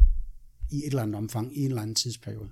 i 0.70 0.76
et 0.76 0.86
eller 0.86 1.02
andet 1.02 1.16
omfang, 1.16 1.56
i 1.56 1.60
en 1.60 1.68
eller 1.68 1.82
anden 1.82 1.94
tidsperiode. 1.94 2.48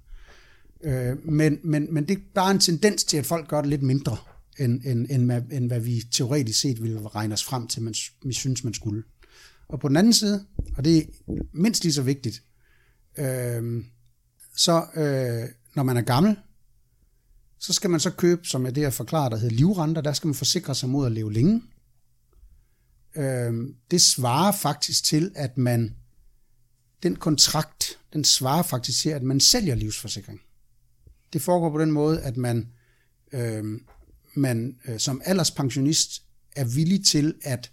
Øh, 0.85 1.26
men, 1.26 1.59
men, 1.62 1.95
men 1.95 2.09
det 2.09 2.19
er 2.19 2.23
bare 2.35 2.50
en 2.50 2.59
tendens 2.59 3.04
til, 3.04 3.16
at 3.16 3.26
folk 3.26 3.49
gør 3.49 3.61
det 3.61 3.71
lidt 3.71 3.83
mindre, 3.83 4.16
end, 4.59 4.83
end, 4.85 5.07
end, 5.11 5.33
end, 5.33 5.52
end 5.52 5.66
hvad 5.66 5.81
vi 5.81 6.02
teoretisk 6.11 6.61
set 6.61 6.83
ville 6.83 7.09
regne 7.09 7.35
os 7.35 7.45
frem 7.45 7.66
til, 7.66 7.83
man, 7.83 7.95
vi 8.25 8.33
synes, 8.33 8.64
man 8.64 8.75
skulle. 8.75 9.02
Og 9.69 9.81
på 9.81 9.88
den 9.88 9.97
anden 9.97 10.12
side, 10.12 10.47
og 10.76 10.85
det 10.85 10.99
er 10.99 11.02
mindst 11.52 11.83
lige 11.83 11.93
så 11.93 12.02
vigtigt, 12.02 12.43
øh, 13.19 13.85
så 14.56 14.87
øh, 14.94 15.49
når 15.75 15.82
man 15.82 15.96
er 15.96 16.02
gammel, 16.02 16.37
så 17.58 17.73
skal 17.73 17.90
man 17.90 18.00
så 18.00 18.11
købe, 18.11 18.46
som 18.46 18.64
jeg 18.64 18.75
det 18.75 18.82
har 18.82 18.90
forklaret, 18.90 19.32
der 19.32 19.38
hedder 19.38 19.56
livrenter, 19.56 20.02
der 20.02 20.12
skal 20.12 20.28
man 20.28 20.34
forsikre 20.34 20.75
sig 20.75 20.88
mod 20.88 21.06
at 21.06 21.12
leve 21.12 21.32
længe. 21.32 21.62
Øh, 23.16 23.75
det 23.90 24.00
svarer 24.00 24.52
faktisk 24.52 25.04
til, 25.04 25.32
at 25.34 25.58
man, 25.58 25.96
den 27.02 27.16
kontrakt, 27.16 27.99
den 28.12 28.25
svarer 28.25 28.62
faktisk 28.62 29.00
til, 29.00 29.11
at 29.11 29.23
man 29.23 29.40
sælger 29.40 29.75
livsforsikring. 29.75 30.40
Det 31.32 31.42
foregår 31.42 31.70
på 31.70 31.80
den 31.80 31.90
måde, 31.90 32.20
at 32.20 32.37
man, 32.37 32.68
øh, 33.32 33.80
man 34.34 34.78
øh, 34.88 34.99
som 34.99 35.23
alderspensionist 35.25 36.23
er 36.56 36.64
villig 36.64 37.06
til 37.06 37.34
at 37.42 37.73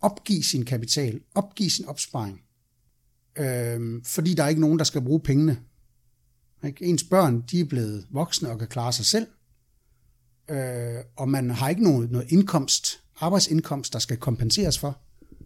opgive 0.00 0.42
sin 0.42 0.64
kapital, 0.64 1.20
opgive 1.34 1.70
sin 1.70 1.84
opsparing, 1.84 2.40
øh, 3.36 4.02
fordi 4.04 4.34
der 4.34 4.44
er 4.44 4.48
ikke 4.48 4.60
nogen, 4.60 4.78
der 4.78 4.84
skal 4.84 5.02
bruge 5.02 5.20
pengene. 5.20 5.60
Ikke? 6.66 6.84
Ens 6.84 7.04
børn, 7.04 7.44
de 7.50 7.60
er 7.60 7.64
blevet 7.64 8.06
voksne 8.10 8.50
og 8.50 8.58
kan 8.58 8.68
klare 8.68 8.92
sig 8.92 9.06
selv, 9.06 9.26
øh, 10.50 10.96
og 11.16 11.28
man 11.28 11.50
har 11.50 11.68
ikke 11.68 11.82
noget, 11.82 12.10
noget 12.10 12.32
indkomst, 12.32 13.00
arbejdsindkomst, 13.20 13.92
der 13.92 13.98
skal 13.98 14.16
kompenseres 14.16 14.78
for. 14.78 14.98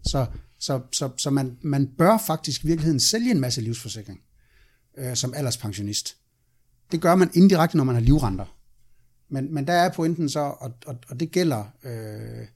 Så, 0.05 0.25
så, 0.59 0.81
så, 0.91 1.09
så 1.17 1.29
man, 1.29 1.57
man 1.61 1.87
bør 1.87 2.17
faktisk 2.17 2.63
i 2.63 2.67
virkeligheden 2.67 2.99
sælge 2.99 3.31
en 3.31 3.39
masse 3.39 3.61
livsforsikring 3.61 4.19
øh, 4.97 5.15
som 5.15 5.33
alderspensionist. 5.33 6.17
Det 6.91 7.01
gør 7.01 7.15
man 7.15 7.29
indirekte, 7.33 7.77
når 7.77 7.83
man 7.83 7.95
har 7.95 8.01
livrenter. 8.01 8.57
Men, 9.29 9.53
men 9.53 9.67
der 9.67 9.73
er 9.73 9.89
pointen 9.89 10.29
så, 10.29 10.39
og, 10.39 10.71
og, 10.85 10.95
og 11.09 11.19
det 11.19 11.31
gælder 11.31 11.63
øh, 11.83 12.47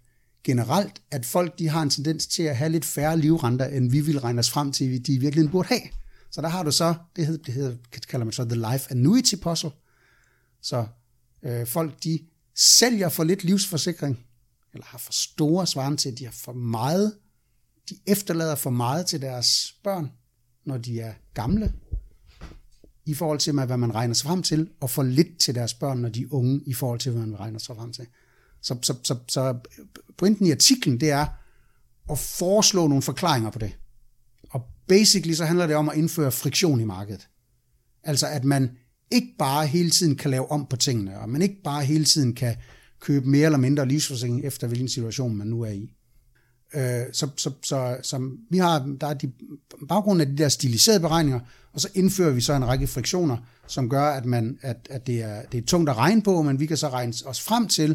generelt, 0.43 1.01
at 1.11 1.25
folk 1.25 1.59
de 1.59 1.69
har 1.69 1.81
en 1.81 1.89
tendens 1.89 2.27
til 2.27 2.43
at 2.43 2.57
have 2.57 2.69
lidt 2.69 2.85
færre 2.85 3.17
livrenter, 3.17 3.65
end 3.65 3.91
vi 3.91 4.01
vil 4.01 4.19
regne 4.19 4.39
os 4.39 4.49
frem 4.49 4.71
til, 4.71 5.07
de 5.07 5.13
i 5.13 5.17
virkeligheden 5.17 5.51
burde 5.51 5.67
have. 5.67 5.81
Så 6.35 6.41
der 6.41 6.47
har 6.47 6.63
du 6.63 6.71
så, 6.71 6.95
det 7.15 7.25
hedder, 7.25 7.43
det 7.43 7.53
hedder 7.53 7.75
kalder 8.07 8.25
man 8.25 8.31
så 8.31 8.45
the 8.45 8.71
life 8.71 8.91
annuity 8.91 9.35
puzzle. 9.35 9.71
Så 10.61 10.87
øh, 11.43 11.67
folk 11.67 12.03
de 12.03 12.19
sælger 12.55 13.09
for 13.09 13.23
lidt 13.23 13.43
livsforsikring, 13.43 14.25
eller 14.73 14.85
har 14.85 14.97
for 14.97 15.11
store 15.11 15.67
svaren 15.67 15.97
til, 15.97 16.11
at 16.11 16.19
de 16.19 16.25
har 16.25 16.31
for 16.31 16.53
meget, 16.53 17.17
de 17.89 17.97
efterlader 18.07 18.55
for 18.55 18.69
meget 18.69 19.05
til 19.05 19.21
deres 19.21 19.75
børn, 19.83 20.11
når 20.65 20.77
de 20.77 20.99
er 20.99 21.13
gamle, 21.33 21.73
i 23.05 23.13
forhold 23.13 23.39
til, 23.39 23.53
hvad 23.53 23.77
man 23.77 23.95
regner 23.95 24.13
sig 24.13 24.27
frem 24.27 24.43
til, 24.43 24.69
og 24.81 24.89
for 24.89 25.03
lidt 25.03 25.37
til 25.39 25.55
deres 25.55 25.73
børn, 25.73 25.97
når 25.97 26.09
de 26.09 26.21
er 26.21 26.27
unge, 26.31 26.61
i 26.65 26.73
forhold 26.73 26.99
til, 26.99 27.11
hvad 27.11 27.25
man 27.25 27.39
regner 27.39 27.59
sig 27.59 27.75
frem 27.75 27.93
til. 27.93 28.07
Så, 28.61 28.77
så, 28.81 28.95
så, 29.03 29.17
så 29.27 29.59
pointen 30.17 30.45
i 30.45 30.51
artiklen, 30.51 30.99
det 30.99 31.11
er 31.11 31.25
at 32.11 32.19
foreslå 32.19 32.87
nogle 32.87 33.01
forklaringer 33.01 33.49
på 33.49 33.59
det. 33.59 33.77
Basically 34.87 35.33
så 35.33 35.45
handler 35.45 35.67
det 35.67 35.75
om 35.75 35.89
at 35.89 35.97
indføre 35.97 36.31
friktion 36.31 36.81
i 36.81 36.83
markedet. 36.83 37.27
Altså 38.03 38.27
at 38.27 38.43
man 38.43 38.71
ikke 39.11 39.35
bare 39.39 39.67
hele 39.67 39.89
tiden 39.89 40.15
kan 40.15 40.31
lave 40.31 40.51
om 40.51 40.65
på 40.65 40.75
tingene, 40.75 41.19
og 41.19 41.29
man 41.29 41.41
ikke 41.41 41.61
bare 41.63 41.83
hele 41.83 42.05
tiden 42.05 42.33
kan 42.33 42.55
købe 42.99 43.29
mere 43.29 43.45
eller 43.45 43.57
mindre 43.57 43.87
livsforsikring 43.87 44.45
efter 44.45 44.67
hvilken 44.67 44.89
situation 44.89 45.35
man 45.35 45.47
nu 45.47 45.61
er 45.61 45.71
i. 45.71 45.89
Øh, 46.73 47.05
så, 47.13 47.29
så, 47.37 47.51
så, 47.63 47.97
så 48.01 48.31
vi 48.49 48.57
har, 48.57 48.95
der 49.01 49.07
er 49.07 49.13
de, 49.13 49.31
baggrunden 49.87 50.21
af 50.21 50.27
de 50.27 50.43
der 50.43 50.49
stiliserede 50.49 50.99
beregninger, 50.99 51.39
og 51.73 51.81
så 51.81 51.89
indfører 51.93 52.31
vi 52.31 52.41
så 52.41 52.53
en 52.53 52.67
række 52.67 52.87
friktioner, 52.87 53.37
som 53.67 53.89
gør, 53.89 54.03
at, 54.03 54.25
man, 54.25 54.59
at, 54.61 54.87
at 54.89 55.07
det, 55.07 55.21
er, 55.21 55.41
det 55.51 55.57
er 55.57 55.65
tungt 55.65 55.89
at 55.89 55.97
regne 55.97 56.21
på, 56.21 56.41
men 56.41 56.59
vi 56.59 56.65
kan 56.65 56.77
så 56.77 56.89
regne 56.89 57.13
os 57.25 57.41
frem 57.41 57.67
til, 57.67 57.91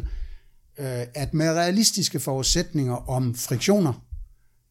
øh, 0.77 1.05
at 1.13 1.33
med 1.33 1.49
realistiske 1.49 2.19
forudsætninger 2.19 3.09
om 3.09 3.35
friktioner, 3.35 3.93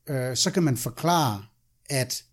øh, 0.08 0.36
så 0.36 0.50
kan 0.50 0.62
man 0.62 0.76
forklare, 0.76 1.42
at 1.90 2.24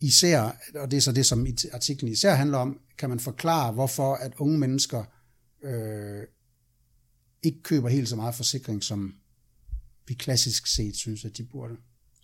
især, 0.00 0.56
og 0.74 0.90
det 0.90 0.96
er 0.96 1.00
så 1.00 1.12
det, 1.12 1.26
som 1.26 1.46
artiklen 1.72 2.12
især 2.12 2.34
handler 2.34 2.58
om, 2.58 2.80
kan 2.98 3.08
man 3.08 3.20
forklare, 3.20 3.72
hvorfor 3.72 4.14
at 4.14 4.32
unge 4.38 4.58
mennesker 4.58 5.04
øh, 5.64 6.22
ikke 7.42 7.62
køber 7.62 7.88
helt 7.88 8.08
så 8.08 8.16
meget 8.16 8.34
forsikring, 8.34 8.84
som 8.84 9.14
vi 10.06 10.14
klassisk 10.14 10.66
set 10.66 10.96
synes, 10.96 11.24
at 11.24 11.36
de 11.36 11.44
burde. 11.44 11.76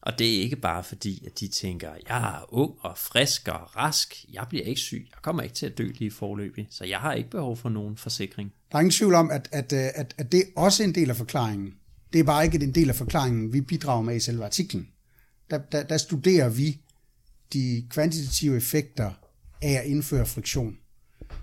Og 0.03 0.19
det 0.19 0.37
er 0.37 0.43
ikke 0.43 0.57
bare 0.57 0.85
fordi, 0.85 1.27
at 1.27 1.41
de 1.41 1.49
tænker, 1.49 1.91
jeg 2.09 2.39
er 2.39 2.55
ung 2.55 2.75
og 2.81 2.99
frisk 2.99 3.49
og 3.49 3.77
rask, 3.77 4.25
jeg 4.33 4.47
bliver 4.49 4.65
ikke 4.65 4.81
syg, 4.81 5.07
jeg 5.11 5.23
kommer 5.23 5.43
ikke 5.43 5.55
til 5.55 5.67
at 5.67 5.79
dø 5.79 5.93
lige 5.99 6.11
forløbig, 6.11 6.67
så 6.71 6.85
jeg 6.85 6.99
har 6.99 7.13
ikke 7.13 7.31
behov 7.31 7.57
for 7.57 7.69
nogen 7.69 7.97
forsikring. 7.97 8.53
Der 8.73 8.77
er 8.77 8.81
ingen 8.81 8.93
tvivl 8.93 9.15
om, 9.15 9.31
at, 9.31 9.49
at, 9.53 9.73
at, 9.73 10.15
at 10.19 10.33
det 10.33 10.41
er 10.41 10.45
også 10.57 10.83
en 10.83 10.95
del 10.95 11.11
af 11.11 11.17
forklaringen. 11.17 11.75
Det 12.13 12.19
er 12.19 12.25
bare 12.25 12.45
ikke 12.45 12.65
en 12.65 12.75
del 12.75 12.89
af 12.89 12.95
forklaringen, 12.95 13.53
vi 13.53 13.61
bidrager 13.61 14.03
med 14.03 14.17
i 14.17 14.21
selve 14.21 14.45
artiklen. 14.45 14.89
Der, 15.51 15.59
der, 15.59 15.83
der 15.83 15.97
studerer 15.97 16.49
vi 16.49 16.81
de 17.53 17.87
kvantitative 17.91 18.57
effekter 18.57 19.11
af 19.63 19.73
at 19.73 19.85
indføre 19.85 20.27
friktion. 20.27 20.79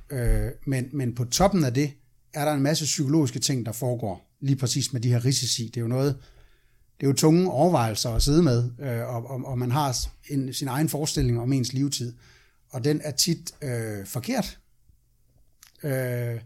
Øh, 0.10 0.52
men, 0.66 0.90
men 0.94 1.16
på 1.16 1.26
toppen 1.26 1.64
af 1.64 1.74
det 1.74 1.92
er 2.34 2.46
der 2.46 2.54
en 2.54 2.62
masse 2.62 2.86
psykologiske 2.86 3.40
ting, 3.40 3.66
der 3.66 3.72
foregår 3.72 4.28
lige 4.40 4.56
præcis 4.56 4.94
med 4.94 5.02
de 5.02 5.10
her 5.10 5.26
risici. 5.26 5.66
Det 5.66 5.78
er 5.78 5.82
jo 5.82 5.88
noget, 5.88 6.18
det 7.00 7.06
er 7.06 7.10
jo 7.10 7.14
tunge 7.14 7.52
overvejelser 7.52 8.10
at 8.10 8.24
sidde 8.24 8.44
med, 8.44 8.72
øh, 8.80 9.16
og, 9.16 9.30
og, 9.30 9.46
og 9.46 9.60
man 9.60 9.72
har 9.72 9.98
en, 10.30 10.54
sin 10.54 10.68
egen 10.68 10.90
forestilling 10.90 11.40
om 11.40 11.54
ens 11.54 11.74
levetid, 11.74 12.14
og 12.70 12.84
den 12.84 13.02
er 13.04 13.12
tit 13.12 13.52
øh, 13.62 14.06
forkert. 14.06 14.60
Øh, 15.84 16.42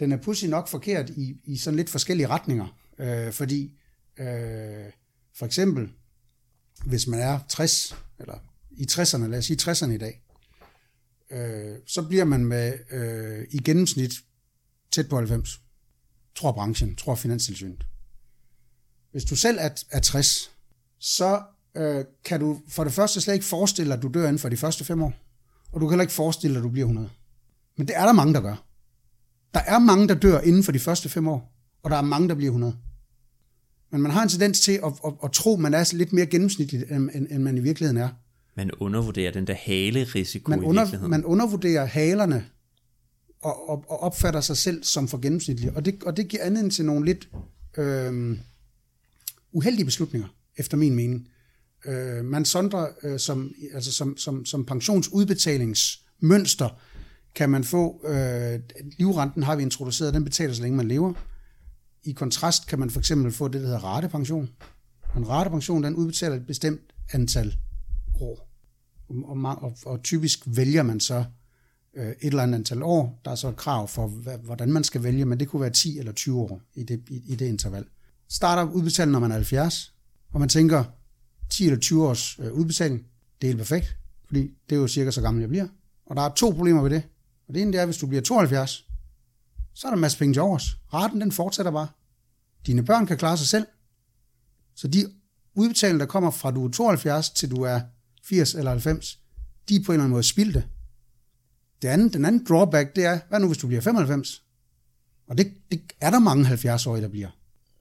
den 0.00 0.12
er 0.12 0.16
pludselig 0.16 0.50
nok 0.50 0.68
forkert 0.68 1.10
i, 1.10 1.36
i 1.44 1.56
sådan 1.56 1.76
lidt 1.76 1.90
forskellige 1.90 2.26
retninger, 2.26 2.78
øh, 2.98 3.32
fordi 3.32 3.72
øh, 4.18 4.84
for 5.34 5.46
eksempel, 5.46 5.90
hvis 6.84 7.06
man 7.06 7.20
er 7.20 7.38
60, 7.48 7.96
eller 8.18 8.38
i 8.70 8.86
60'erne, 8.90 9.26
lad 9.26 9.38
os 9.38 9.44
sige 9.44 9.70
60'erne 9.70 9.90
i 9.90 9.98
dag, 9.98 10.22
øh, 11.30 11.76
så 11.86 12.02
bliver 12.02 12.24
man 12.24 12.44
med 12.44 12.74
øh, 12.90 13.46
i 13.50 13.58
gennemsnit 13.58 14.12
tæt 14.92 15.08
på 15.08 15.16
90 15.16 15.60
tror 16.34 16.52
branchen, 16.52 16.96
tror 16.96 17.14
Finanstilsynet. 17.14 17.86
Hvis 19.10 19.24
du 19.24 19.36
selv 19.36 19.58
er, 19.60 19.68
er 19.90 20.00
60, 20.00 20.50
så 20.98 21.42
øh, 21.74 22.04
kan 22.24 22.40
du 22.40 22.60
for 22.68 22.84
det 22.84 22.92
første 22.92 23.20
slet 23.20 23.34
ikke 23.34 23.46
forestille 23.46 23.88
dig, 23.88 23.96
at 23.96 24.02
du 24.02 24.10
dør 24.14 24.22
inden 24.22 24.38
for 24.38 24.48
de 24.48 24.56
første 24.56 24.84
fem 24.84 25.02
år. 25.02 25.14
Og 25.72 25.80
du 25.80 25.86
kan 25.86 25.92
heller 25.92 26.02
ikke 26.02 26.12
forestille 26.12 26.54
dig, 26.54 26.60
at 26.60 26.64
du 26.64 26.68
bliver 26.68 26.84
100. 26.84 27.10
Men 27.76 27.88
det 27.88 27.96
er 27.96 28.04
der 28.04 28.12
mange, 28.12 28.34
der 28.34 28.40
gør. 28.40 28.64
Der 29.54 29.60
er 29.60 29.78
mange, 29.78 30.08
der 30.08 30.14
dør 30.14 30.40
inden 30.40 30.64
for 30.64 30.72
de 30.72 30.78
første 30.78 31.08
fem 31.08 31.28
år, 31.28 31.52
og 31.82 31.90
der 31.90 31.96
er 31.96 32.02
mange, 32.02 32.28
der 32.28 32.34
bliver 32.34 32.50
100. 32.50 32.76
Men 33.92 34.02
man 34.02 34.10
har 34.10 34.22
en 34.22 34.28
tendens 34.28 34.60
til 34.60 34.72
at, 34.72 34.92
at, 35.06 35.12
at 35.24 35.32
tro, 35.32 35.54
at 35.54 35.60
man 35.60 35.74
er 35.74 35.94
lidt 35.94 36.12
mere 36.12 36.26
gennemsnitlig, 36.26 36.84
end, 36.90 37.10
end, 37.30 37.38
man 37.38 37.58
i 37.58 37.60
virkeligheden 37.60 38.02
er. 38.02 38.08
Man 38.56 38.70
undervurderer 38.70 39.32
den 39.32 39.46
der 39.46 39.54
hale-risiko 39.54 40.50
man 40.50 40.62
i 40.62 40.64
under, 40.64 40.82
virkeligheden. 40.82 41.10
Man 41.10 41.24
undervurderer 41.24 41.84
halerne 41.84 42.44
og, 43.42 43.68
og, 43.68 43.84
og 43.88 44.00
opfatter 44.00 44.40
sig 44.40 44.56
selv 44.56 44.84
som 44.84 45.08
for 45.08 45.18
gennemsnitlig. 45.18 45.76
Og 45.76 45.84
det, 45.84 46.02
og 46.02 46.16
det 46.16 46.28
giver 46.28 46.44
anledning 46.44 46.72
til 46.72 46.84
nogle 46.84 47.04
lidt 47.04 47.28
øh, 47.78 48.38
uheldige 49.52 49.84
beslutninger, 49.84 50.28
efter 50.56 50.76
min 50.76 50.94
mening. 50.94 51.28
Øh, 51.86 52.24
man 52.24 52.44
sondrer 52.44 52.86
øh, 53.02 53.18
som, 53.18 53.54
altså 53.74 53.92
som, 53.92 54.16
som, 54.16 54.44
som 54.44 54.64
pensionsudbetalingsmønster, 54.64 56.80
kan 57.34 57.50
man 57.50 57.64
få, 57.64 58.06
øh, 58.08 58.60
livrenten 58.98 59.42
har 59.42 59.56
vi 59.56 59.62
introduceret, 59.62 60.14
den 60.14 60.24
betaler 60.24 60.54
så 60.54 60.62
længe 60.62 60.76
man 60.76 60.88
lever. 60.88 61.12
I 62.04 62.12
kontrast 62.12 62.66
kan 62.66 62.78
man 62.78 62.90
for 62.90 62.98
eksempel 62.98 63.32
få 63.32 63.48
det, 63.48 63.60
der 63.60 63.66
hedder 63.66 63.84
ratepension. 63.84 64.48
En 65.16 65.28
ratepension, 65.28 65.82
den 65.82 65.94
udbetaler 65.94 66.36
et 66.36 66.46
bestemt 66.46 66.80
antal 67.12 67.56
år. 68.20 68.48
Og, 69.08 69.16
og, 69.24 69.62
og, 69.62 69.76
og 69.86 70.02
typisk 70.02 70.42
vælger 70.46 70.82
man 70.82 71.00
så 71.00 71.24
øh, 71.94 72.08
et 72.08 72.16
eller 72.20 72.42
andet 72.42 72.54
antal 72.54 72.82
år. 72.82 73.20
Der 73.24 73.30
er 73.30 73.34
så 73.34 73.48
et 73.48 73.56
krav 73.56 73.88
for, 73.88 74.06
hvordan 74.36 74.72
man 74.72 74.84
skal 74.84 75.02
vælge, 75.02 75.24
men 75.24 75.40
det 75.40 75.48
kunne 75.48 75.62
være 75.62 75.70
10 75.70 75.98
eller 75.98 76.12
20 76.12 76.40
år 76.40 76.60
i 76.74 76.82
det, 76.82 77.02
i, 77.08 77.22
i 77.26 77.36
det 77.36 77.46
interval. 77.46 77.84
Starter 78.28 78.72
udbetalingen, 78.72 79.12
når 79.12 79.20
man 79.20 79.30
er 79.30 79.34
70, 79.34 79.94
og 80.30 80.40
man 80.40 80.48
tænker 80.48 80.84
10 81.50 81.64
eller 81.64 81.78
20 81.78 82.08
års 82.08 82.38
øh, 82.38 82.52
udbetaling, 82.52 83.06
det 83.40 83.46
er 83.46 83.50
helt 83.52 83.58
perfekt, 83.58 83.96
fordi 84.26 84.50
det 84.70 84.76
er 84.76 84.80
jo 84.80 84.88
cirka 84.88 85.10
så 85.10 85.20
gammel 85.20 85.40
jeg 85.40 85.48
bliver. 85.48 85.66
Og 86.06 86.16
der 86.16 86.22
er 86.22 86.34
to 86.34 86.50
problemer 86.50 86.82
ved 86.82 86.90
det. 86.90 87.02
Og 87.48 87.54
det 87.54 87.62
ene 87.62 87.72
det 87.72 87.80
er, 87.80 87.84
hvis 87.84 87.96
du 87.96 88.06
bliver 88.06 88.22
72, 88.22 88.86
så 89.74 89.86
er 89.86 89.90
der 89.90 89.96
en 89.96 90.00
masse 90.00 90.18
penge 90.18 90.34
til 90.34 90.42
overs. 90.42 90.76
Raten 90.92 91.20
den 91.20 91.32
fortsætter 91.32 91.72
bare. 91.72 91.88
Dine 92.66 92.84
børn 92.84 93.06
kan 93.06 93.18
klare 93.18 93.38
sig 93.38 93.46
selv. 93.46 93.66
Så 94.74 94.88
de 94.88 95.12
udbetalinger, 95.54 95.98
der 95.98 96.10
kommer 96.10 96.30
fra 96.30 96.50
du 96.50 96.66
er 96.66 96.70
72 96.70 97.30
til 97.30 97.50
du 97.50 97.62
er 97.62 97.80
80 98.24 98.54
eller 98.54 98.70
90, 98.70 99.18
de 99.68 99.76
er 99.76 99.80
på 99.86 99.92
en 99.92 99.94
eller 99.94 100.04
anden 100.04 100.10
måde 100.10 100.22
spildte. 100.22 100.64
Det 101.82 101.88
andet, 101.88 102.12
den 102.12 102.24
anden 102.24 102.44
drawback, 102.48 102.96
det 102.96 103.04
er, 103.04 103.20
hvad 103.28 103.40
nu 103.40 103.46
hvis 103.46 103.58
du 103.58 103.66
bliver 103.66 103.82
95? 103.82 104.42
Og 105.26 105.38
det, 105.38 105.52
det 105.70 105.82
er 106.00 106.10
der 106.10 106.18
mange 106.18 106.48
70-årige, 106.48 107.02
der 107.02 107.08
bliver. 107.08 107.28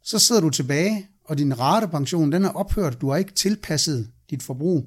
Så 0.03 0.19
sidder 0.19 0.41
du 0.41 0.49
tilbage, 0.49 1.07
og 1.23 1.37
din 1.37 1.59
ratepension, 1.59 2.31
den 2.31 2.45
er 2.45 2.49
ophørt. 2.49 3.01
Du 3.01 3.09
har 3.09 3.17
ikke 3.17 3.33
tilpasset 3.33 4.11
dit 4.29 4.43
forbrug. 4.43 4.85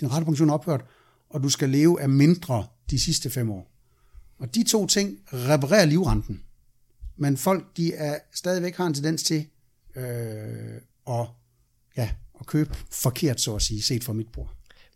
Din 0.00 0.12
ratepension 0.12 0.48
er 0.48 0.54
ophørt, 0.54 0.84
og 1.30 1.42
du 1.42 1.48
skal 1.48 1.70
leve 1.70 2.00
af 2.00 2.08
mindre 2.08 2.66
de 2.90 3.00
sidste 3.00 3.30
fem 3.30 3.50
år. 3.50 3.75
Og 4.38 4.54
de 4.54 4.62
to 4.62 4.86
ting 4.86 5.18
reparerer 5.32 5.84
livrenten. 5.84 6.42
Men 7.16 7.36
folk, 7.36 7.76
de 7.76 7.94
er 7.94 8.18
stadigvæk 8.34 8.76
har 8.76 8.86
en 8.86 8.94
tendens 8.94 9.22
til 9.22 9.46
øh, 9.96 10.04
at, 11.08 11.26
ja, 11.96 12.10
at 12.40 12.46
købe 12.46 12.74
forkert, 12.90 13.40
så 13.40 13.54
at 13.54 13.62
sige, 13.62 13.82
set 13.82 14.04
fra 14.04 14.12
mit 14.12 14.28
bord. 14.28 14.52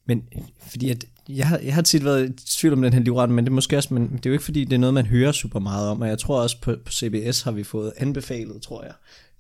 Men 0.07 0.23
fordi 0.61 0.91
at 0.91 1.05
jeg 1.29 1.49
har, 1.49 1.59
jeg 1.59 1.75
har 1.75 1.83
tit 1.83 2.05
været 2.05 2.31
i 2.31 2.33
tvivl 2.59 2.75
om 2.75 2.83
den 2.83 2.93
her 2.93 3.01
livret, 3.01 3.31
men 3.31 3.45
det 3.45 3.51
er 3.51 3.55
måske 3.55 3.77
også, 3.77 3.95
men 3.95 4.03
det 4.03 4.27
er 4.27 4.31
jo 4.31 4.33
ikke 4.33 4.45
fordi, 4.45 4.65
det 4.65 4.73
er 4.73 4.79
noget, 4.79 4.95
man 4.95 5.07
hører 5.07 5.33
super 5.33 5.61
meget 5.61 5.89
om, 5.89 6.01
og 6.01 6.09
jeg 6.09 6.19
tror 6.19 6.43
også 6.43 6.61
på, 6.61 6.77
på 6.85 6.93
CBS 6.93 7.43
har 7.43 7.51
vi 7.51 7.65
fået 7.65 7.93
anbefalet, 7.97 8.63
tror 8.63 8.85
jeg, 8.85 8.93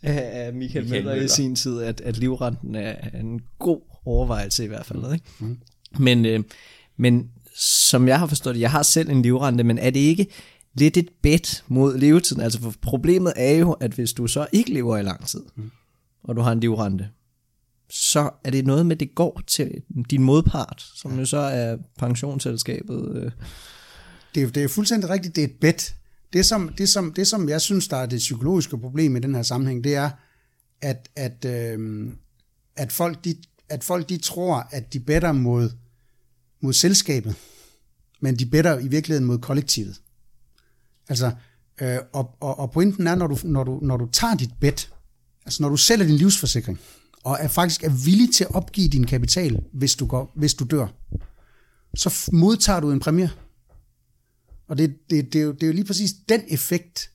af 0.02 0.52
Michael, 0.52 0.84
Michael 0.84 1.04
Møller, 1.04 1.24
i 1.24 1.28
sin 1.28 1.56
tid, 1.56 1.80
at, 1.80 2.00
at 2.00 2.18
livrenten 2.18 2.74
er 2.74 2.94
en 3.20 3.40
god 3.58 3.80
overvejelse 4.04 4.64
i 4.64 4.66
hvert 4.66 4.86
fald. 4.86 5.12
Ikke? 5.12 5.24
Mm. 5.38 5.58
Men, 5.98 6.26
øh, 6.26 6.40
men 6.96 7.30
som 7.60 8.08
jeg 8.08 8.18
har 8.18 8.26
forstået 8.26 8.54
det, 8.54 8.60
jeg 8.60 8.70
har 8.70 8.82
selv 8.82 9.10
en 9.10 9.22
livrente, 9.22 9.64
men 9.64 9.78
er 9.78 9.90
det 9.90 10.00
ikke 10.00 10.26
lidt 10.74 10.96
et 10.96 11.08
bet 11.22 11.64
mod 11.68 11.98
levetiden? 11.98 12.42
Altså 12.42 12.60
for 12.60 12.74
problemet 12.82 13.32
er 13.36 13.52
jo, 13.52 13.72
at 13.72 13.92
hvis 13.92 14.12
du 14.12 14.26
så 14.26 14.46
ikke 14.52 14.72
lever 14.72 14.96
i 14.96 15.02
lang 15.02 15.26
tid, 15.26 15.42
mm. 15.56 15.70
og 16.24 16.36
du 16.36 16.40
har 16.40 16.52
en 16.52 16.60
livrente, 16.60 17.08
så 17.90 18.30
er 18.44 18.50
det 18.50 18.66
noget 18.66 18.86
med, 18.86 18.96
at 18.96 19.00
det 19.00 19.14
går 19.14 19.42
til 19.46 19.82
din 20.10 20.22
modpart, 20.22 20.90
som 20.94 21.18
jo 21.18 21.24
så 21.24 21.38
er 21.38 21.76
pensionsselskabet. 21.98 23.12
Øh. 23.14 23.30
Det 24.34 24.42
er, 24.42 24.50
det 24.50 24.64
er 24.64 24.68
fuldstændig 24.68 25.10
rigtigt, 25.10 25.36
det 25.36 25.44
er 25.44 25.48
et 25.48 25.56
bet. 25.60 25.94
Det 26.32 26.46
som, 26.46 26.68
det, 26.78 26.88
som, 26.88 27.12
det, 27.12 27.26
som 27.26 27.48
jeg 27.48 27.60
synes, 27.60 27.88
der 27.88 27.96
er 27.96 28.06
det 28.06 28.18
psykologiske 28.18 28.78
problem 28.78 29.16
i 29.16 29.20
den 29.20 29.34
her 29.34 29.42
sammenhæng, 29.42 29.84
det 29.84 29.94
er, 29.94 30.10
at, 30.82 31.08
at, 31.16 31.44
øh, 31.44 32.08
at, 32.76 32.92
folk, 32.92 33.24
de, 33.24 33.36
at 33.68 33.84
folk 33.84 34.08
de 34.08 34.16
tror, 34.18 34.68
at 34.70 34.92
de 34.92 35.00
better 35.00 35.32
mod, 35.32 35.70
mod 36.60 36.72
selskabet, 36.72 37.34
men 38.20 38.38
de 38.38 38.46
better 38.46 38.78
i 38.78 38.88
virkeligheden 38.88 39.26
mod 39.26 39.38
kollektivet. 39.38 40.00
Altså, 41.08 41.32
øh, 41.80 41.98
og, 42.12 42.36
og, 42.40 42.58
og 42.58 42.70
pointen 42.70 43.06
er, 43.06 43.14
når 43.14 43.26
du, 43.26 43.38
når, 43.44 43.64
du, 43.64 43.78
når 43.82 43.96
du 43.96 44.08
tager 44.12 44.34
dit 44.34 44.50
bet, 44.60 44.92
altså 45.44 45.62
når 45.62 45.68
du 45.68 45.76
sælger 45.76 46.06
din 46.06 46.16
livsforsikring, 46.16 46.80
og 47.24 47.38
er 47.40 47.48
faktisk 47.48 47.84
er 47.84 48.04
villig 48.04 48.34
til 48.34 48.44
at 48.44 48.54
opgive 48.54 48.88
din 48.88 49.06
kapital, 49.06 49.62
hvis 49.72 49.94
du, 49.94 50.06
går, 50.06 50.32
hvis 50.36 50.54
du 50.54 50.64
dør, 50.64 50.86
så 51.94 52.30
modtager 52.32 52.80
du 52.80 52.90
en 52.90 53.00
præmie. 53.00 53.30
Og 54.68 54.78
det, 54.78 54.96
det, 55.10 55.32
det, 55.32 55.40
er 55.40 55.44
jo, 55.44 55.52
det 55.52 55.62
er 55.62 55.66
jo 55.66 55.72
lige 55.72 55.84
præcis 55.84 56.12
den 56.28 56.42
effekt, 56.48 57.10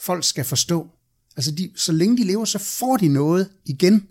folk 0.00 0.24
skal 0.24 0.44
forstå. 0.44 0.90
Altså, 1.36 1.50
de, 1.50 1.70
så 1.76 1.92
længe 1.92 2.16
de 2.16 2.24
lever, 2.24 2.44
så 2.44 2.58
får 2.58 2.96
de 2.96 3.08
noget 3.08 3.50
igen. 3.64 4.08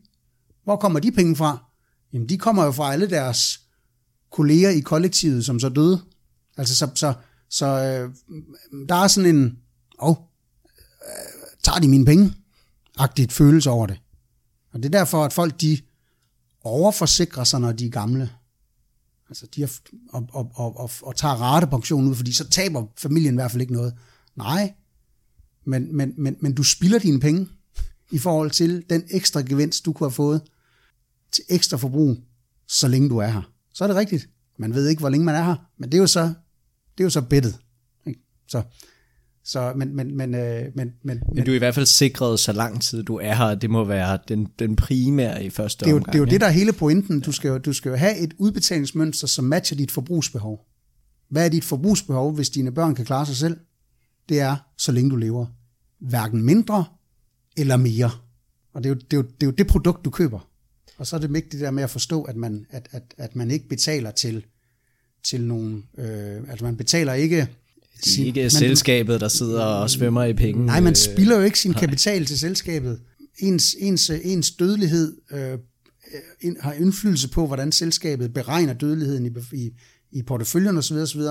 Hvor 0.64 0.76
kommer 0.76 1.00
de 1.00 1.12
penge 1.12 1.36
fra? 1.36 1.72
Jamen, 2.14 2.30
de 2.30 2.38
kommer 2.38 2.66
jo 2.66 2.72
fra 2.72 2.94
alle 2.94 3.10
deres 3.10 3.62
kolleger 4.36 4.70
i 4.70 4.80
kollektivet, 4.80 5.46
som 5.46 5.60
så 5.60 5.70
døde. 5.70 6.02
Altså, 6.58 6.76
så, 6.76 6.90
så, 6.96 7.14
så 7.50 7.66
øh, 7.66 8.14
der 8.90 8.96
er 8.96 9.08
sådan 9.08 9.36
en, 9.36 9.58
åh, 10.02 10.10
oh, 10.10 10.16
øh, 11.02 11.48
tager 11.64 11.80
de 11.80 11.88
mine 11.88 12.06
penge? 12.06 12.34
Agtigt 12.98 13.32
følelse 13.32 13.70
over 13.70 13.88
det. 13.88 14.02
Og 14.74 14.84
det 14.84 14.86
er 14.86 15.00
derfor, 15.00 15.26
at 15.26 15.34
folk 15.34 15.62
de 15.62 15.78
overforsikrer 16.64 17.44
sig, 17.44 17.60
når 17.60 17.72
de 17.72 17.86
er 17.86 17.90
gamle. 17.90 18.30
Altså 19.30 19.48
de 19.56 19.62
har, 19.62 19.72
og, 20.10 20.28
og, 20.32 20.52
og, 20.56 20.78
og, 20.80 20.92
og 21.02 21.16
tager 21.16 21.34
ratepension 21.34 22.08
ud, 22.08 22.16
fordi 22.16 22.34
så 22.34 22.50
taber 22.50 22.86
familien 22.98 23.34
i 23.34 23.38
hvert 23.38 23.52
fald 23.52 23.62
ikke 23.62 23.74
noget. 23.74 23.94
Nej, 24.36 24.74
men, 25.66 25.98
men, 25.98 26.14
men, 26.18 26.36
men 26.42 26.54
du 26.54 26.64
spilder 26.64 27.00
dine 27.00 27.20
penge 27.20 27.48
i 28.12 28.18
forhold 28.18 28.52
til 28.52 28.86
den 28.90 29.04
ekstra 29.10 29.42
gevinst, 29.42 29.86
du 29.86 29.94
kunne 29.94 30.10
have 30.10 30.14
fået 30.14 30.42
til 31.32 31.44
ekstra 31.50 31.78
forbrug, 31.78 32.18
så 32.68 32.88
længe 32.88 33.10
du 33.10 33.18
er 33.18 33.28
her. 33.28 33.55
Så 33.76 33.84
er 33.84 33.88
det 33.88 33.98
rigtigt. 33.98 34.30
Man 34.58 34.74
ved 34.74 34.88
ikke, 34.88 35.00
hvor 35.00 35.10
længe 35.10 35.26
man 35.26 35.36
er 35.36 35.44
her, 35.44 35.56
men 35.78 35.92
det 35.92 35.98
er 35.98 36.02
jo 36.02 36.08
så, 36.08 36.22
det 36.98 37.00
er 37.00 37.04
jo 37.04 37.10
så. 37.10 37.24
Ikke? 38.08 38.20
Så, 38.48 38.62
så, 39.44 39.74
men, 39.76 39.96
men, 39.96 40.18
men, 40.18 40.36
øh, 40.36 40.66
men, 40.76 40.94
men, 41.04 41.22
men 41.34 41.46
du 41.46 41.52
er 41.52 41.56
i 41.56 41.58
hvert 41.58 41.76
fald 41.76 41.86
sikret 41.86 42.40
så 42.40 42.52
lang 42.52 42.82
tid 42.82 43.04
du 43.04 43.16
er 43.16 43.36
her. 43.36 43.56
Det 43.56 43.70
må 43.70 43.84
være 43.84 44.20
den, 44.28 44.48
den 44.60 44.76
primære 44.76 45.44
i 45.44 45.50
første 45.50 45.86
det 45.86 45.88
er 45.88 45.92
jo, 45.92 45.98
omgang. 45.98 46.14
Det 46.14 46.20
er 46.20 46.20
jo 46.20 46.26
det, 46.26 46.42
der 46.42 46.48
er 46.48 46.52
hele 46.52 46.74
pointen. 46.74 47.20
Du 47.20 47.32
skal, 47.32 47.50
jo, 47.50 47.58
du 47.58 47.74
skal 47.74 47.90
jo 47.90 47.96
have 47.96 48.18
et 48.18 48.34
udbetalingsmønster, 48.38 49.28
som 49.28 49.46
matcher 49.46 49.78
dit 49.78 49.92
forbrugsbehov. 49.92 50.66
Hvad 51.30 51.46
er 51.46 51.50
dit 51.50 51.64
forbrugsbehov, 51.64 52.34
hvis 52.34 52.50
dine 52.50 52.72
børn 52.72 52.96
kan 52.96 53.06
klare 53.06 53.26
sig 53.26 53.36
selv? 53.36 53.58
Det 54.30 54.40
er, 54.40 54.56
så 54.78 54.92
længe 54.92 55.10
du 55.10 55.16
lever. 55.16 55.46
Hverken 56.00 56.44
mindre 56.44 56.86
eller 57.58 57.78
mere. 57.78 58.12
Og 58.74 58.84
det 58.84 58.90
er 58.90 58.94
jo 58.94 58.96
det, 58.96 59.14
er 59.14 59.18
jo, 59.18 59.24
det, 59.24 59.44
er 59.44 59.48
jo 59.48 59.52
det 59.52 59.68
produkt, 59.68 60.06
du 60.06 60.10
køber. 60.10 60.50
Og 60.98 61.08
så 61.08 61.16
er 61.16 61.20
det 61.20 61.34
vigtigt 61.34 61.62
der 61.62 61.72
med 61.72 61.84
at 61.84 61.90
forstå, 61.90 62.24
at 62.24 62.36
man, 62.36 62.66
at, 62.70 62.88
at, 62.92 63.04
at 63.18 63.36
man 63.36 63.52
ikke 63.52 63.68
betaler 63.68 64.12
til, 64.12 64.46
til 65.24 65.42
nogen... 65.42 65.84
Øh, 65.98 66.50
altså 66.50 66.66
man 66.66 66.78
betaler 66.78 67.14
ikke 67.14 67.48
det 68.04 68.20
er 68.20 68.26
ikke 68.26 68.42
man, 68.42 68.50
selskabet, 68.50 69.22
der 69.22 69.28
sidder 69.28 69.64
og 69.64 69.90
svømmer 69.90 70.24
i 70.24 70.34
penge. 70.34 70.66
Nej, 70.66 70.80
man 70.80 70.96
spilder 70.96 71.38
jo 71.38 71.44
ikke 71.44 71.60
sin 71.60 71.74
kapital 71.74 72.20
nej. 72.20 72.26
til 72.26 72.40
selskabet. 72.40 73.00
Ens, 73.40 73.76
ens, 73.80 74.10
ens 74.10 74.52
dødelighed 74.52 75.18
øh, 75.32 75.58
ind, 76.42 76.58
har 76.60 76.74
indflydelse 76.74 77.30
på, 77.30 77.48
hvordan 77.48 77.72
selskabet 77.72 78.34
beregner 78.34 78.74
dødeligheden 78.74 79.26
i, 79.26 79.56
i, 79.56 79.72
i 80.12 80.24
porteføljen 80.24 80.78
osv. 80.78 80.96
osv. 80.96 81.22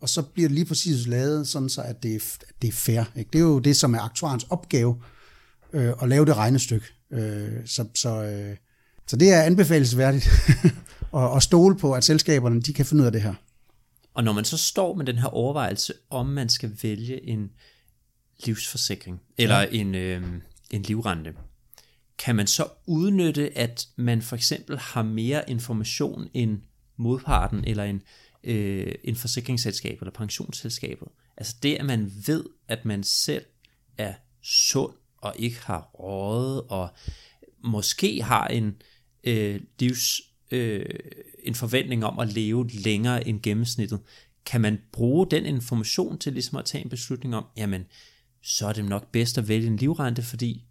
Og 0.00 0.08
så 0.08 0.22
bliver 0.22 0.48
det 0.48 0.54
lige 0.54 0.64
præcis 0.64 1.06
lavet, 1.06 1.48
sådan 1.48 1.68
så 1.68 1.82
at 1.82 2.02
det 2.02 2.14
er, 2.14 2.20
at 2.48 2.54
det 2.62 2.68
er 2.68 2.72
fair. 2.72 3.04
Ikke? 3.16 3.30
Det 3.32 3.38
er 3.38 3.42
jo 3.42 3.58
det, 3.58 3.76
som 3.76 3.94
er 3.94 4.00
aktuarens 4.00 4.46
opgave, 4.50 4.96
øh, 5.72 5.92
at 6.02 6.08
lave 6.08 6.26
det 6.26 6.36
regnestykke. 6.36 6.86
Øh, 7.12 7.48
så, 7.66 7.84
så, 7.94 8.22
øh, 8.24 8.56
så 9.08 9.16
det 9.16 9.32
er 9.32 9.42
anbefalesværdigt 9.42 10.28
at, 11.16 11.36
at 11.36 11.42
stole 11.42 11.78
på, 11.78 11.92
at 11.92 12.04
selskaberne 12.04 12.60
de 12.60 12.72
kan 12.72 12.86
finde 12.86 13.02
ud 13.02 13.06
af 13.06 13.12
det 13.12 13.22
her. 13.22 13.34
Og 14.14 14.24
når 14.24 14.32
man 14.32 14.44
så 14.44 14.56
står 14.56 14.94
med 14.94 15.06
den 15.06 15.18
her 15.18 15.26
overvejelse, 15.26 15.92
om 16.10 16.26
man 16.26 16.48
skal 16.48 16.78
vælge 16.82 17.28
en 17.28 17.50
livsforsikring, 18.44 19.20
eller 19.38 19.58
ja. 19.58 19.66
en, 19.70 19.94
øh, 19.94 20.22
en 20.70 20.82
livrente, 20.82 21.34
kan 22.18 22.36
man 22.36 22.46
så 22.46 22.68
udnytte, 22.86 23.58
at 23.58 23.88
man 23.96 24.22
for 24.22 24.36
eksempel 24.36 24.78
har 24.78 25.02
mere 25.02 25.50
information 25.50 26.28
end 26.34 26.58
modparten, 26.96 27.64
eller 27.64 27.84
en, 27.84 28.02
øh, 28.44 28.94
en 29.04 29.16
forsikringsselskab, 29.16 29.98
eller 30.00 30.12
pensionsselskabet. 30.12 31.08
Altså 31.36 31.56
det, 31.62 31.74
at 31.74 31.86
man 31.86 32.12
ved, 32.26 32.44
at 32.68 32.84
man 32.84 33.02
selv 33.02 33.44
er 33.98 34.14
sund, 34.42 34.92
og 35.18 35.34
ikke 35.38 35.58
har 35.60 35.90
rådet, 35.94 36.62
og 36.68 36.88
måske 37.64 38.22
har 38.22 38.46
en 38.46 38.76
øh, 39.28 39.60
livs 39.78 40.20
øh, 40.50 40.84
en 41.42 41.54
forventning 41.54 42.04
om 42.04 42.18
at 42.18 42.32
leve 42.32 42.68
længere 42.68 43.28
end 43.28 43.40
gennemsnittet, 43.42 44.00
kan 44.46 44.60
man 44.60 44.78
bruge 44.92 45.26
den 45.30 45.46
information 45.46 46.18
til 46.18 46.32
ligesom 46.32 46.58
at 46.58 46.64
tage 46.64 46.84
en 46.84 46.90
beslutning 46.90 47.36
om, 47.36 47.44
jamen, 47.56 47.84
så 48.42 48.66
er 48.66 48.72
det 48.72 48.84
nok 48.84 49.12
bedst 49.12 49.38
at 49.38 49.48
vælge 49.48 49.66
en 49.66 49.76
livrente, 49.76 50.22
fordi 50.22 50.64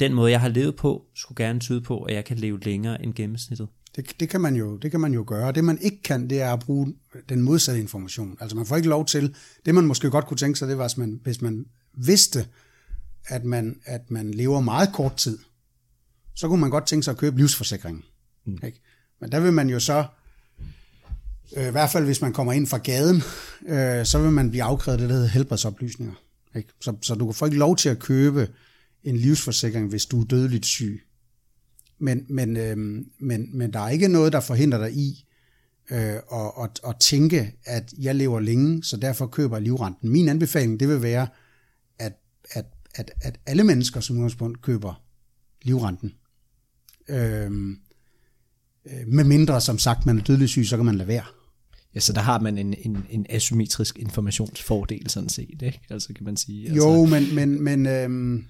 den 0.00 0.14
måde, 0.14 0.30
jeg 0.30 0.40
har 0.40 0.48
levet 0.48 0.76
på, 0.76 1.06
skulle 1.14 1.44
gerne 1.44 1.60
tyde 1.60 1.80
på, 1.80 2.02
at 2.02 2.14
jeg 2.14 2.24
kan 2.24 2.36
leve 2.36 2.60
længere 2.60 3.04
end 3.04 3.14
gennemsnittet. 3.14 3.68
Det, 3.96 4.20
det, 4.20 4.28
kan 4.28 4.40
man 4.40 4.56
jo, 4.56 4.76
det 4.76 4.90
kan 4.90 5.00
man 5.00 5.14
jo 5.14 5.24
gøre. 5.26 5.52
Det 5.52 5.64
man 5.64 5.78
ikke 5.80 6.02
kan, 6.02 6.30
det 6.30 6.40
er 6.40 6.52
at 6.52 6.60
bruge 6.60 6.94
den 7.28 7.42
modsatte 7.42 7.80
information. 7.80 8.36
Altså 8.40 8.56
man 8.56 8.66
får 8.66 8.76
ikke 8.76 8.88
lov 8.88 9.06
til, 9.06 9.34
det 9.66 9.74
man 9.74 9.84
måske 9.86 10.10
godt 10.10 10.26
kunne 10.26 10.36
tænke 10.36 10.58
sig, 10.58 10.68
det 10.68 10.78
var, 10.78 10.84
hvis 10.84 10.96
man, 10.96 11.20
hvis 11.22 11.42
man 11.42 11.66
vidste, 11.94 12.46
at 13.26 13.44
man, 13.44 13.80
at 13.84 14.10
man 14.10 14.30
lever 14.30 14.60
meget 14.60 14.92
kort 14.92 15.16
tid, 15.16 15.38
så 16.36 16.48
kunne 16.48 16.60
man 16.60 16.70
godt 16.70 16.86
tænke 16.86 17.04
sig 17.04 17.12
at 17.12 17.18
købe 17.18 17.36
livsforsikringen. 17.36 18.02
Mm. 18.44 18.58
Ikke? 18.64 18.80
Men 19.20 19.32
der 19.32 19.40
vil 19.40 19.52
man 19.52 19.70
jo 19.70 19.80
så, 19.80 20.06
øh, 21.56 21.68
i 21.68 21.70
hvert 21.70 21.90
fald 21.90 22.04
hvis 22.04 22.20
man 22.20 22.32
kommer 22.32 22.52
ind 22.52 22.66
fra 22.66 22.78
gaden, 22.78 23.22
øh, 23.66 24.06
så 24.06 24.18
vil 24.18 24.30
man 24.30 24.50
blive 24.50 24.62
afkrævet 24.62 25.00
det, 25.00 25.08
der 25.08 25.14
hedder 25.14 25.28
helbredsoplysninger. 25.28 26.14
Ikke? 26.56 26.68
Så, 26.80 26.96
så 27.02 27.14
du 27.14 27.32
får 27.32 27.46
ikke 27.46 27.58
lov 27.58 27.76
til 27.76 27.88
at 27.88 27.98
købe 27.98 28.48
en 29.04 29.16
livsforsikring, 29.16 29.88
hvis 29.88 30.06
du 30.06 30.20
er 30.20 30.24
dødeligt 30.24 30.66
syg. 30.66 31.02
Men, 31.98 32.26
men, 32.28 32.56
øh, 32.56 32.76
men, 33.18 33.58
men 33.58 33.72
der 33.72 33.80
er 33.80 33.88
ikke 33.88 34.08
noget, 34.08 34.32
der 34.32 34.40
forhindrer 34.40 34.78
dig 34.78 34.92
i 34.96 35.26
øh, 35.90 35.98
at, 35.98 36.52
at, 36.62 36.80
at 36.88 36.96
tænke, 37.00 37.54
at 37.64 37.94
jeg 37.98 38.14
lever 38.14 38.40
længe, 38.40 38.84
så 38.84 38.96
derfor 38.96 39.26
køber 39.26 39.56
jeg 39.56 39.62
livrenten. 39.62 40.10
Min 40.10 40.28
anbefaling, 40.28 40.80
det 40.80 40.88
vil 40.88 41.02
være, 41.02 41.28
at, 41.98 42.12
at, 42.50 42.66
at, 42.94 43.10
at 43.20 43.40
alle 43.46 43.64
mennesker 43.64 44.00
som 44.00 44.16
udgangspunkt 44.16 44.62
køber 44.62 45.02
livrenten. 45.62 46.12
Øh, 47.08 47.50
Øh, 48.86 49.06
med 49.06 49.24
mindre, 49.24 49.60
som 49.60 49.78
sagt, 49.78 50.06
man 50.06 50.18
er 50.18 50.22
dødelig 50.22 50.48
syg, 50.48 50.66
så 50.66 50.76
kan 50.76 50.86
man 50.86 50.94
lade 50.94 51.08
være. 51.08 51.24
Ja, 51.94 52.00
så 52.00 52.12
der 52.12 52.20
har 52.20 52.40
man 52.40 52.58
en, 52.58 52.74
en, 52.78 53.04
en 53.10 53.26
asymmetrisk 53.30 53.98
informationsfordel 53.98 55.10
sådan 55.10 55.28
set, 55.28 55.62
ikke? 55.62 55.80
Altså 55.90 56.12
kan 56.16 56.24
man 56.24 56.36
sige. 56.36 56.68
Altså, 56.68 56.88
jo, 56.88 57.04
men, 57.04 57.34
men, 57.34 57.62
men 57.62 57.86
øhm, 57.86 58.44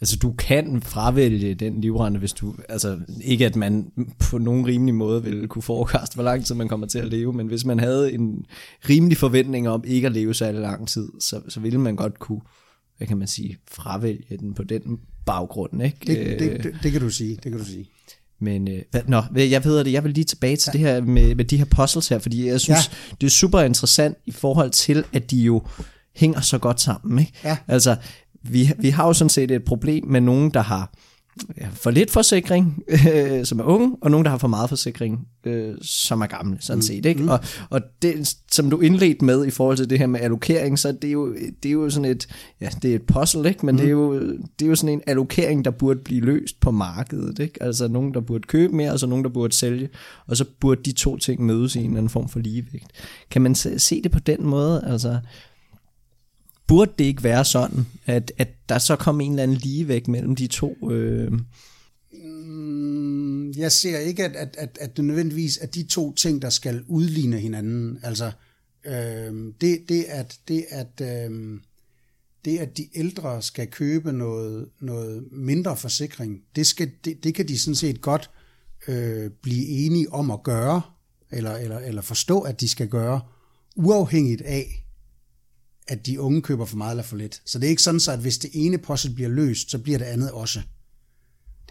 Altså 0.00 0.16
du 0.16 0.32
kan 0.32 0.82
fravælge 0.82 1.54
den 1.54 1.80
livrente, 1.80 2.18
hvis 2.18 2.32
du, 2.32 2.54
altså 2.68 3.00
ikke 3.20 3.46
at 3.46 3.56
man 3.56 3.92
på 4.18 4.38
nogen 4.38 4.66
rimelig 4.66 4.94
måde 4.94 5.22
vil 5.22 5.48
kunne 5.48 5.62
forekaste, 5.62 6.14
hvor 6.14 6.24
lang 6.24 6.44
tid 6.44 6.54
man 6.54 6.68
kommer 6.68 6.86
til 6.86 6.98
at 6.98 7.08
leve, 7.08 7.32
men 7.32 7.46
hvis 7.46 7.64
man 7.64 7.80
havde 7.80 8.12
en 8.12 8.44
rimelig 8.88 9.16
forventning 9.16 9.68
om 9.68 9.84
ikke 9.86 10.06
at 10.06 10.12
leve 10.12 10.34
så 10.34 10.52
lang 10.52 10.88
tid, 10.88 11.08
så, 11.20 11.40
så 11.48 11.60
ville 11.60 11.80
man 11.80 11.96
godt 11.96 12.18
kunne, 12.18 12.40
hvad 12.96 13.06
kan 13.06 13.16
man 13.16 13.28
sige, 13.28 13.58
fravælge 13.70 14.36
den 14.36 14.54
på 14.54 14.62
den 14.62 14.98
baggrund, 15.26 15.82
ikke? 15.82 15.98
Det, 16.06 16.40
det, 16.40 16.64
det, 16.64 16.76
det 16.82 16.92
kan 16.92 17.00
du 17.00 17.10
sige, 17.10 17.30
det 17.30 17.52
kan 17.52 17.58
du 17.58 17.64
sige. 17.64 17.88
Men 18.40 18.68
øh, 18.68 18.82
hvad, 18.90 19.00
nå, 19.08 19.22
jeg 19.36 19.64
ved 19.64 19.84
det, 19.84 19.92
jeg 19.92 20.04
vil 20.04 20.12
lige 20.12 20.24
tilbage 20.24 20.56
til 20.56 20.70
ja. 20.74 20.78
det 20.78 20.80
her 20.80 21.00
med, 21.00 21.34
med 21.34 21.44
de 21.44 21.56
her 21.56 21.64
puzzles 21.64 22.08
her, 22.08 22.18
fordi 22.18 22.46
jeg 22.46 22.60
synes, 22.60 22.90
ja. 22.90 23.14
det 23.20 23.26
er 23.26 23.30
super 23.30 23.60
interessant 23.60 24.16
i 24.26 24.30
forhold 24.30 24.70
til, 24.70 25.04
at 25.12 25.30
de 25.30 25.36
jo 25.36 25.62
hænger 26.16 26.40
så 26.40 26.58
godt 26.58 26.80
sammen. 26.80 27.18
Ikke? 27.18 27.32
Ja. 27.44 27.56
Altså, 27.68 27.96
vi, 28.42 28.70
vi 28.78 28.90
har 28.90 29.06
jo 29.06 29.12
sådan 29.12 29.28
set 29.28 29.50
et 29.50 29.64
problem 29.64 30.06
med 30.06 30.20
nogen, 30.20 30.50
der 30.50 30.60
har 30.60 30.92
for 31.72 31.90
lidt 31.90 32.10
forsikring, 32.10 32.82
øh, 32.88 33.44
som 33.48 33.60
er 33.60 33.64
unge, 33.64 33.96
og 34.00 34.10
nogen, 34.10 34.24
der 34.24 34.30
har 34.30 34.38
for 34.38 34.48
meget 34.48 34.68
forsikring, 34.68 35.28
øh, 35.44 35.74
som 35.82 36.20
er 36.20 36.26
gamle, 36.26 36.56
sådan 36.60 36.78
mm. 36.78 36.82
set. 36.82 37.06
Ikke? 37.06 37.22
Mm. 37.22 37.28
Og, 37.28 37.40
og 37.70 37.80
det, 38.02 38.36
som 38.50 38.70
du 38.70 38.80
indledte 38.80 39.24
med 39.24 39.46
i 39.46 39.50
forhold 39.50 39.76
til 39.76 39.90
det 39.90 39.98
her 39.98 40.06
med 40.06 40.20
allokering, 40.20 40.78
så 40.78 40.92
det 40.92 41.08
er 41.08 41.12
jo, 41.12 41.34
det 41.62 41.68
er 41.68 41.72
jo 41.72 41.90
sådan 41.90 42.10
et, 42.10 42.28
ja, 42.60 42.68
det 42.82 42.90
er 42.90 42.94
et 42.94 43.02
puzzle, 43.02 43.48
ikke? 43.48 43.66
men 43.66 43.74
mm. 43.74 43.78
det, 43.78 43.86
er 43.86 43.90
jo, 43.90 44.20
det 44.58 44.64
er 44.64 44.66
jo 44.66 44.74
sådan 44.74 44.92
en 44.92 45.02
allokering, 45.06 45.64
der 45.64 45.70
burde 45.70 46.00
blive 46.04 46.24
løst 46.24 46.60
på 46.60 46.70
markedet. 46.70 47.38
Ikke? 47.38 47.62
Altså 47.62 47.88
nogen, 47.88 48.14
der 48.14 48.20
burde 48.20 48.42
købe 48.48 48.76
mere, 48.76 48.92
og 48.92 48.98
så 48.98 49.06
nogen, 49.06 49.24
der 49.24 49.30
burde 49.30 49.54
sælge, 49.54 49.88
og 50.26 50.36
så 50.36 50.44
burde 50.60 50.82
de 50.82 50.92
to 50.92 51.16
ting 51.16 51.42
mødes 51.46 51.76
i 51.76 51.78
en 51.78 51.84
eller 51.84 51.98
anden 51.98 52.10
form 52.10 52.28
for 52.28 52.38
ligevægt. 52.38 52.90
Kan 53.30 53.42
man 53.42 53.54
se 53.54 54.02
det 54.02 54.10
på 54.10 54.18
den 54.18 54.46
måde? 54.46 54.84
Altså, 54.86 55.18
burde 56.72 56.92
det 56.98 57.04
ikke 57.04 57.22
være 57.22 57.44
sådan, 57.44 57.86
at, 58.06 58.32
at 58.38 58.48
der 58.68 58.78
så 58.78 58.96
kom 58.96 59.20
en 59.20 59.30
eller 59.30 59.42
anden 59.42 59.56
ligevægt 59.56 60.08
mellem 60.08 60.36
de 60.36 60.46
to? 60.46 60.90
Øh... 60.90 61.32
Mm, 62.12 63.50
jeg 63.50 63.72
ser 63.72 63.98
ikke, 63.98 64.24
at, 64.24 64.36
at, 64.36 64.56
at, 64.58 64.78
at 64.80 64.96
det 64.96 65.04
nødvendigvis 65.04 65.58
er 65.62 65.66
de 65.66 65.82
to 65.82 66.14
ting, 66.14 66.42
der 66.42 66.50
skal 66.50 66.82
udligne 66.86 67.38
hinanden. 67.38 67.98
Altså, 68.02 68.32
øh, 68.84 69.52
det, 69.60 69.78
det, 69.88 70.04
at, 70.08 70.38
det, 70.48 70.64
at, 70.70 71.00
øh, 71.00 71.60
det, 72.44 72.58
at 72.58 72.76
de 72.76 72.88
ældre 72.94 73.42
skal 73.42 73.66
købe 73.66 74.12
noget, 74.12 74.68
noget 74.80 75.24
mindre 75.32 75.76
forsikring, 75.76 76.40
det, 76.56 76.66
skal, 76.66 76.90
det, 77.04 77.24
det 77.24 77.34
kan 77.34 77.48
de 77.48 77.58
sådan 77.58 77.74
set 77.74 78.00
godt 78.00 78.30
øh, 78.88 79.30
blive 79.42 79.66
enige 79.66 80.12
om 80.12 80.30
at 80.30 80.42
gøre, 80.42 80.82
eller, 81.30 81.54
eller, 81.54 81.78
eller 81.78 82.02
forstå, 82.02 82.40
at 82.40 82.60
de 82.60 82.68
skal 82.68 82.88
gøre, 82.88 83.20
uafhængigt 83.76 84.42
af, 84.42 84.81
at 85.88 86.06
de 86.06 86.20
unge 86.20 86.42
køber 86.42 86.64
for 86.64 86.76
meget 86.76 86.92
eller 86.92 87.02
for 87.02 87.16
lidt. 87.16 87.42
Så 87.46 87.58
det 87.58 87.66
er 87.66 87.70
ikke 87.70 87.82
sådan, 87.82 88.00
så 88.00 88.12
at 88.12 88.18
hvis 88.18 88.38
det 88.38 88.50
ene 88.54 88.78
puzzle 88.78 89.14
bliver 89.14 89.30
løst, 89.30 89.70
så 89.70 89.78
bliver 89.78 89.98
det 89.98 90.04
andet 90.04 90.30
også. 90.30 90.62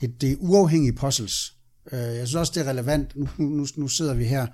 Det, 0.02 0.21
det 0.21 0.32
er 0.32 0.36
uafhængige 0.39 0.93
puzzles. 0.93 1.54
Øh, 1.91 2.00
jeg 2.00 2.28
synes 2.28 2.36
også, 2.36 2.52
det 2.56 2.65
er 2.65 2.69
relevant. 2.69 3.15
Nu, 3.15 3.28
nu, 3.38 3.67
nu 3.76 3.88
sidder 3.88 4.13
vi 4.13 4.26
her, 4.26 4.47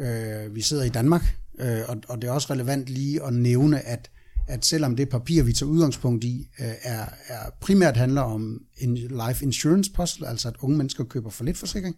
øh, 0.00 0.54
vi 0.54 0.60
sidder 0.60 0.84
i 0.84 0.88
Danmark, 0.88 1.36
øh, 1.58 1.80
og, 1.88 1.96
og 2.08 2.22
det 2.22 2.28
er 2.28 2.32
også 2.32 2.52
relevant 2.52 2.88
lige 2.88 3.24
at 3.24 3.34
nævne, 3.34 3.80
at, 3.80 4.10
at 4.48 4.64
selvom 4.64 4.96
det 4.96 5.08
papir, 5.08 5.42
vi 5.42 5.52
tager 5.52 5.70
udgangspunkt 5.70 6.24
i, 6.24 6.48
er, 6.58 7.08
er 7.28 7.50
primært 7.60 7.96
handler 7.96 8.20
om 8.20 8.62
en 8.78 8.94
life 8.96 9.44
insurance 9.44 9.92
puzzle, 9.92 10.28
altså 10.28 10.48
at 10.48 10.54
unge 10.60 10.76
mennesker 10.76 11.04
køber 11.04 11.30
for 11.30 11.44
lidt 11.44 11.58
forsikring, 11.58 11.96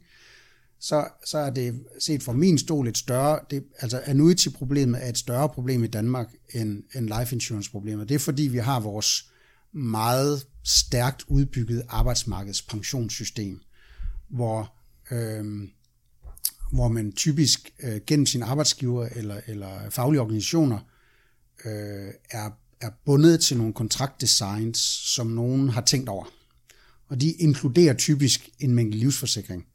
så, 0.78 1.08
så 1.26 1.38
er 1.38 1.50
det 1.50 1.84
set 1.98 2.22
fra 2.22 2.32
min 2.32 2.58
stol 2.58 2.88
et 2.88 2.98
større, 2.98 3.38
det, 3.50 3.64
altså 3.78 4.02
annuity-problemet 4.04 5.04
er 5.04 5.08
et 5.08 5.18
større 5.18 5.48
problem 5.48 5.84
i 5.84 5.86
Danmark 5.86 6.28
end, 6.54 6.82
end 6.94 7.18
life 7.18 7.34
insurance-problemet. 7.34 8.08
Det 8.08 8.14
er 8.14 8.18
fordi, 8.18 8.42
vi 8.42 8.58
har 8.58 8.80
vores 8.80 9.30
meget 9.72 10.46
stærkt 10.64 11.24
udbygget 11.28 11.82
arbejdsmarkedspensionssystem, 11.88 13.60
hvor, 14.28 14.72
øh, 15.10 15.44
hvor 16.72 16.88
man 16.88 17.12
typisk 17.12 17.72
øh, 17.82 18.00
gennem 18.06 18.26
sin 18.26 18.42
arbejdsgiver 18.42 19.08
eller, 19.08 19.40
eller 19.46 19.90
faglige 19.90 20.20
organisationer 20.20 20.78
øh, 21.64 22.10
er, 22.30 22.50
er 22.80 22.90
bundet 23.04 23.40
til 23.40 23.56
nogle 23.56 23.72
kontraktdesigns, 23.72 24.78
som 25.14 25.26
nogen 25.26 25.68
har 25.68 25.80
tænkt 25.80 26.08
over. 26.08 26.24
Og 27.08 27.20
de 27.20 27.32
inkluderer 27.32 27.94
typisk 27.94 28.50
en 28.60 28.74
mængde 28.74 28.98
livsforsikring. 28.98 29.66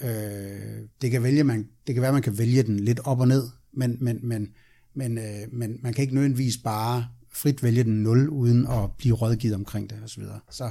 Øh, 0.00 0.88
det, 1.02 1.10
kan 1.10 1.22
vælge, 1.22 1.44
man, 1.44 1.68
det 1.86 1.94
kan 1.94 2.02
være, 2.02 2.12
man 2.12 2.22
kan 2.22 2.38
vælge 2.38 2.62
den 2.62 2.80
lidt 2.80 3.00
op 3.04 3.20
og 3.20 3.28
ned, 3.28 3.48
men, 3.72 3.96
men, 4.00 4.18
men, 4.22 4.48
men, 4.94 5.18
øh, 5.18 5.52
men 5.52 5.78
man 5.82 5.92
kan 5.94 6.02
ikke 6.02 6.14
nødvendigvis 6.14 6.56
bare 6.56 7.08
frit 7.32 7.62
vælge 7.62 7.84
den 7.84 8.02
0, 8.02 8.28
uden 8.28 8.66
at 8.66 8.90
blive 8.98 9.14
rådgivet 9.14 9.54
omkring 9.54 9.90
det 9.90 10.02
osv. 10.04 10.22
Så, 10.50 10.70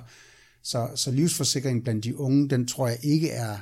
så, 0.64 0.90
så 0.96 1.12
livsforsikring 1.12 1.84
blandt 1.84 2.04
de 2.04 2.18
unge, 2.18 2.50
den 2.50 2.68
tror 2.68 2.88
jeg 2.88 2.98
ikke 3.04 3.30
er 3.30 3.58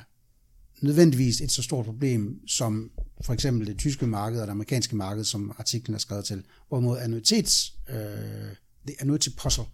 nødvendigvis 0.82 1.40
et 1.40 1.52
så 1.52 1.62
stort 1.62 1.84
problem 1.84 2.48
som 2.48 2.90
for 3.24 3.32
eksempel 3.32 3.66
det 3.66 3.78
tyske 3.78 4.06
marked 4.06 4.40
og 4.40 4.46
det 4.46 4.52
amerikanske 4.52 4.96
marked, 4.96 5.24
som 5.24 5.54
artiklen 5.58 5.94
er 5.94 5.98
skrevet 5.98 6.24
til. 6.24 6.44
Hvorimod 6.68 6.98
annuitets, 6.98 7.74
øh, 7.88 7.96
det 8.88 8.94
annuity 9.00 9.28
puzzle 9.42 9.64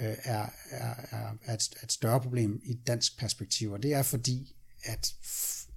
øh, 0.00 0.14
er, 0.24 0.46
er, 0.70 0.94
er, 1.10 1.26
er, 1.44 1.54
et, 1.54 1.68
et 1.82 1.92
større 1.92 2.20
problem 2.20 2.60
i 2.64 2.70
et 2.70 2.86
dansk 2.86 3.18
perspektiv, 3.18 3.72
og 3.72 3.82
det 3.82 3.94
er 3.94 4.02
fordi, 4.02 4.56
at 4.84 5.14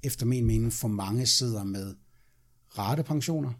efter 0.03 0.25
min 0.25 0.45
mening 0.45 0.73
for 0.73 0.87
mange 0.87 1.25
sidder 1.25 1.63
med 1.63 1.95
ratepensioner, 2.77 3.53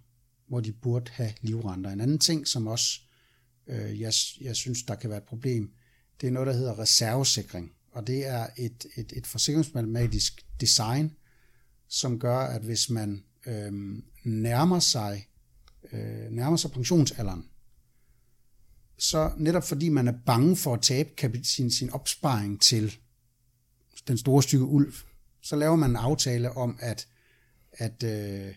hvor 0.47 0.59
de 0.59 0.71
burde 0.71 1.11
have 1.11 1.33
livrenter. 1.41 1.89
En 1.89 2.01
anden 2.01 2.19
ting, 2.19 2.47
som 2.47 2.67
også 2.67 3.01
øh, 3.67 4.01
jeg, 4.01 4.13
jeg 4.41 4.55
synes, 4.55 4.83
der 4.83 4.95
kan 4.95 5.09
være 5.09 5.17
et 5.17 5.23
problem, 5.23 5.71
det 6.21 6.27
er 6.27 6.31
noget, 6.31 6.47
der 6.47 6.53
hedder 6.53 6.79
reservesikring. 6.79 7.71
Og 7.91 8.07
det 8.07 8.27
er 8.27 8.47
et, 8.57 8.85
et, 8.95 9.13
et 9.15 9.27
forsikringsmatematisk 9.27 10.45
design, 10.61 11.15
som 11.87 12.19
gør, 12.19 12.37
at 12.37 12.61
hvis 12.61 12.89
man 12.89 13.23
øh, 13.45 14.01
nærmer 14.23 14.79
sig 14.79 15.27
øh, 15.91 16.31
nærmer 16.31 16.57
sig 16.57 16.71
pensionsalderen, 16.71 17.49
så 18.97 19.31
netop 19.37 19.63
fordi 19.63 19.89
man 19.89 20.07
er 20.07 20.13
bange 20.25 20.55
for 20.55 20.73
at 20.73 20.81
tabe 20.81 21.43
sin, 21.43 21.71
sin 21.71 21.89
opsparing 21.89 22.61
til 22.61 22.97
den 24.07 24.17
store 24.17 24.43
stykke 24.43 24.65
ulv, 24.65 24.93
så 25.47 25.55
laver 25.55 25.75
man 25.75 25.89
en 25.89 25.95
aftale 25.95 26.57
om, 26.57 26.77
at, 26.79 27.07
at, 27.71 28.03
øh, 28.03 28.53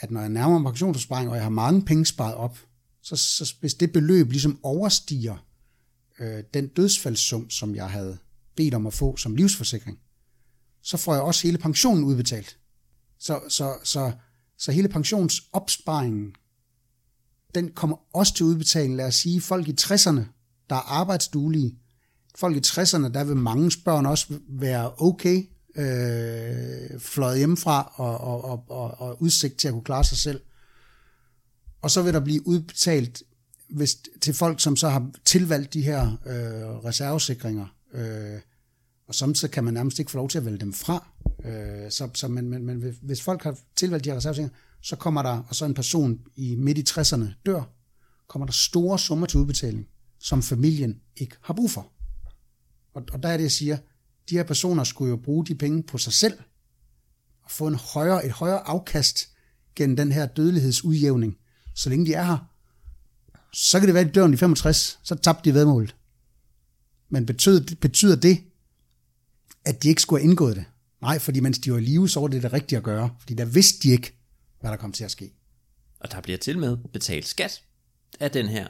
at 0.00 0.10
når 0.10 0.20
jeg 0.20 0.28
nærmer 0.28 0.58
mig 0.58 0.72
pensionsopsparing, 0.72 1.30
og 1.30 1.36
jeg 1.36 1.44
har 1.44 1.50
mange 1.50 1.82
penge 1.82 2.06
sparet 2.06 2.34
op, 2.34 2.58
så, 3.02 3.16
så 3.16 3.54
hvis 3.60 3.74
det 3.74 3.92
beløb 3.92 4.30
ligesom 4.30 4.60
overstiger 4.62 5.46
øh, 6.18 6.44
den 6.54 6.68
dødsfaldssum, 6.68 7.50
som 7.50 7.74
jeg 7.74 7.90
havde 7.90 8.18
bedt 8.56 8.74
om 8.74 8.86
at 8.86 8.94
få 8.94 9.16
som 9.16 9.36
livsforsikring, 9.36 9.98
så 10.82 10.96
får 10.96 11.14
jeg 11.14 11.22
også 11.22 11.46
hele 11.46 11.58
pensionen 11.58 12.04
udbetalt. 12.04 12.58
Så, 13.18 13.40
så, 13.48 13.74
så, 13.84 14.12
så 14.58 14.72
hele 14.72 14.88
pensionsopsparingen, 14.88 16.34
den 17.54 17.72
kommer 17.72 17.96
også 18.12 18.34
til 18.34 18.46
udbetaling. 18.46 18.96
Lad 18.96 19.06
os 19.06 19.14
sige, 19.14 19.40
folk 19.40 19.68
i 19.68 19.74
60'erne, 19.80 20.22
der 20.70 20.76
er 20.76 20.92
arbejdsduelige, 21.00 21.78
folk 22.34 22.56
i 22.56 22.60
60'erne, 22.66 23.08
der 23.08 23.24
vil 23.24 23.36
mange 23.36 23.72
børn 23.84 24.06
også 24.06 24.38
være 24.48 24.94
okay 24.96 25.48
øh, 25.76 27.00
fløjet 27.00 27.38
hjemmefra 27.38 27.92
og, 27.94 28.18
og, 28.18 28.44
og, 28.44 28.64
og, 28.68 29.00
og 29.00 29.22
udsigt 29.22 29.56
til 29.56 29.68
at 29.68 29.72
kunne 29.72 29.84
klare 29.84 30.04
sig 30.04 30.18
selv. 30.18 30.40
Og 31.82 31.90
så 31.90 32.02
vil 32.02 32.14
der 32.14 32.20
blive 32.20 32.46
udbetalt 32.46 33.22
hvis, 33.68 33.98
til 34.20 34.34
folk, 34.34 34.60
som 34.60 34.76
så 34.76 34.88
har 34.88 35.10
tilvalgt 35.24 35.74
de 35.74 35.82
her 35.82 36.02
øh, 36.26 36.84
reservesikringer. 36.84 37.66
Øh, 37.94 38.40
og 39.08 39.14
samtidig 39.14 39.52
kan 39.52 39.64
man 39.64 39.74
nærmest 39.74 39.98
ikke 39.98 40.10
få 40.10 40.18
lov 40.18 40.28
til 40.28 40.38
at 40.38 40.44
vælge 40.44 40.58
dem 40.58 40.72
fra. 40.72 41.08
Øh, 41.44 41.90
så, 41.90 42.10
så 42.14 42.28
men, 42.28 42.50
men, 42.50 42.66
men 42.66 42.96
hvis 43.02 43.22
folk 43.22 43.42
har 43.42 43.58
tilvalgt 43.76 44.04
de 44.04 44.10
her 44.10 44.16
reservesikringer, 44.16 44.56
så 44.82 44.96
kommer 44.96 45.22
der, 45.22 45.42
og 45.48 45.54
så 45.54 45.64
en 45.64 45.74
person 45.74 46.20
i 46.36 46.54
midt 46.54 46.78
i 46.78 46.84
60'erne 46.90 47.26
dør, 47.46 47.62
kommer 48.28 48.46
der 48.46 48.52
store 48.52 48.98
summer 48.98 49.26
til 49.26 49.40
udbetaling, 49.40 49.88
som 50.18 50.42
familien 50.42 51.00
ikke 51.16 51.36
har 51.42 51.54
brug 51.54 51.70
for. 51.70 51.92
Og, 52.94 53.02
og 53.12 53.22
der 53.22 53.28
er 53.28 53.36
det, 53.36 53.44
jeg 53.44 53.52
siger, 53.52 53.78
de 54.30 54.36
her 54.36 54.42
personer 54.42 54.84
skulle 54.84 55.10
jo 55.10 55.16
bruge 55.16 55.46
de 55.46 55.54
penge 55.54 55.82
på 55.82 55.98
sig 55.98 56.12
selv, 56.12 56.38
og 57.42 57.50
få 57.50 57.66
en 57.66 57.74
højere, 57.74 58.26
et 58.26 58.32
højere 58.32 58.60
afkast 58.60 59.28
gennem 59.76 59.96
den 59.96 60.12
her 60.12 60.26
dødelighedsudjævning, 60.26 61.36
så 61.74 61.90
længe 61.90 62.06
de 62.06 62.14
er 62.14 62.24
her. 62.24 62.50
Så 63.52 63.78
kan 63.78 63.86
det 63.86 63.94
være, 63.94 64.04
at 64.04 64.14
de 64.14 64.20
dør, 64.20 64.26
de 64.26 64.36
65, 64.36 64.98
så 65.02 65.14
tabte 65.14 65.50
de 65.50 65.54
vedmålet. 65.54 65.96
Men 67.08 67.26
betyder, 67.26 67.74
betyder 67.80 68.16
det, 68.16 68.44
at 69.64 69.82
de 69.82 69.88
ikke 69.88 70.02
skulle 70.02 70.22
have 70.22 70.30
indgået 70.30 70.56
det? 70.56 70.64
Nej, 71.00 71.18
fordi 71.18 71.40
mens 71.40 71.58
de 71.58 71.72
var 71.72 71.78
i 71.78 71.80
live, 71.80 72.08
så 72.08 72.20
var 72.20 72.28
det 72.28 72.42
det 72.42 72.52
rigtige 72.52 72.76
at 72.76 72.82
gøre. 72.82 73.16
Fordi 73.20 73.34
der 73.34 73.44
vidste 73.44 73.82
de 73.82 73.92
ikke, 73.92 74.12
hvad 74.60 74.70
der 74.70 74.76
kom 74.76 74.92
til 74.92 75.04
at 75.04 75.10
ske. 75.10 75.34
Og 76.00 76.12
der 76.12 76.20
bliver 76.20 76.38
til 76.38 76.58
med 76.58 76.76
betalt 76.76 77.28
skat 77.28 77.62
af 78.20 78.30
den 78.30 78.48
her 78.48 78.68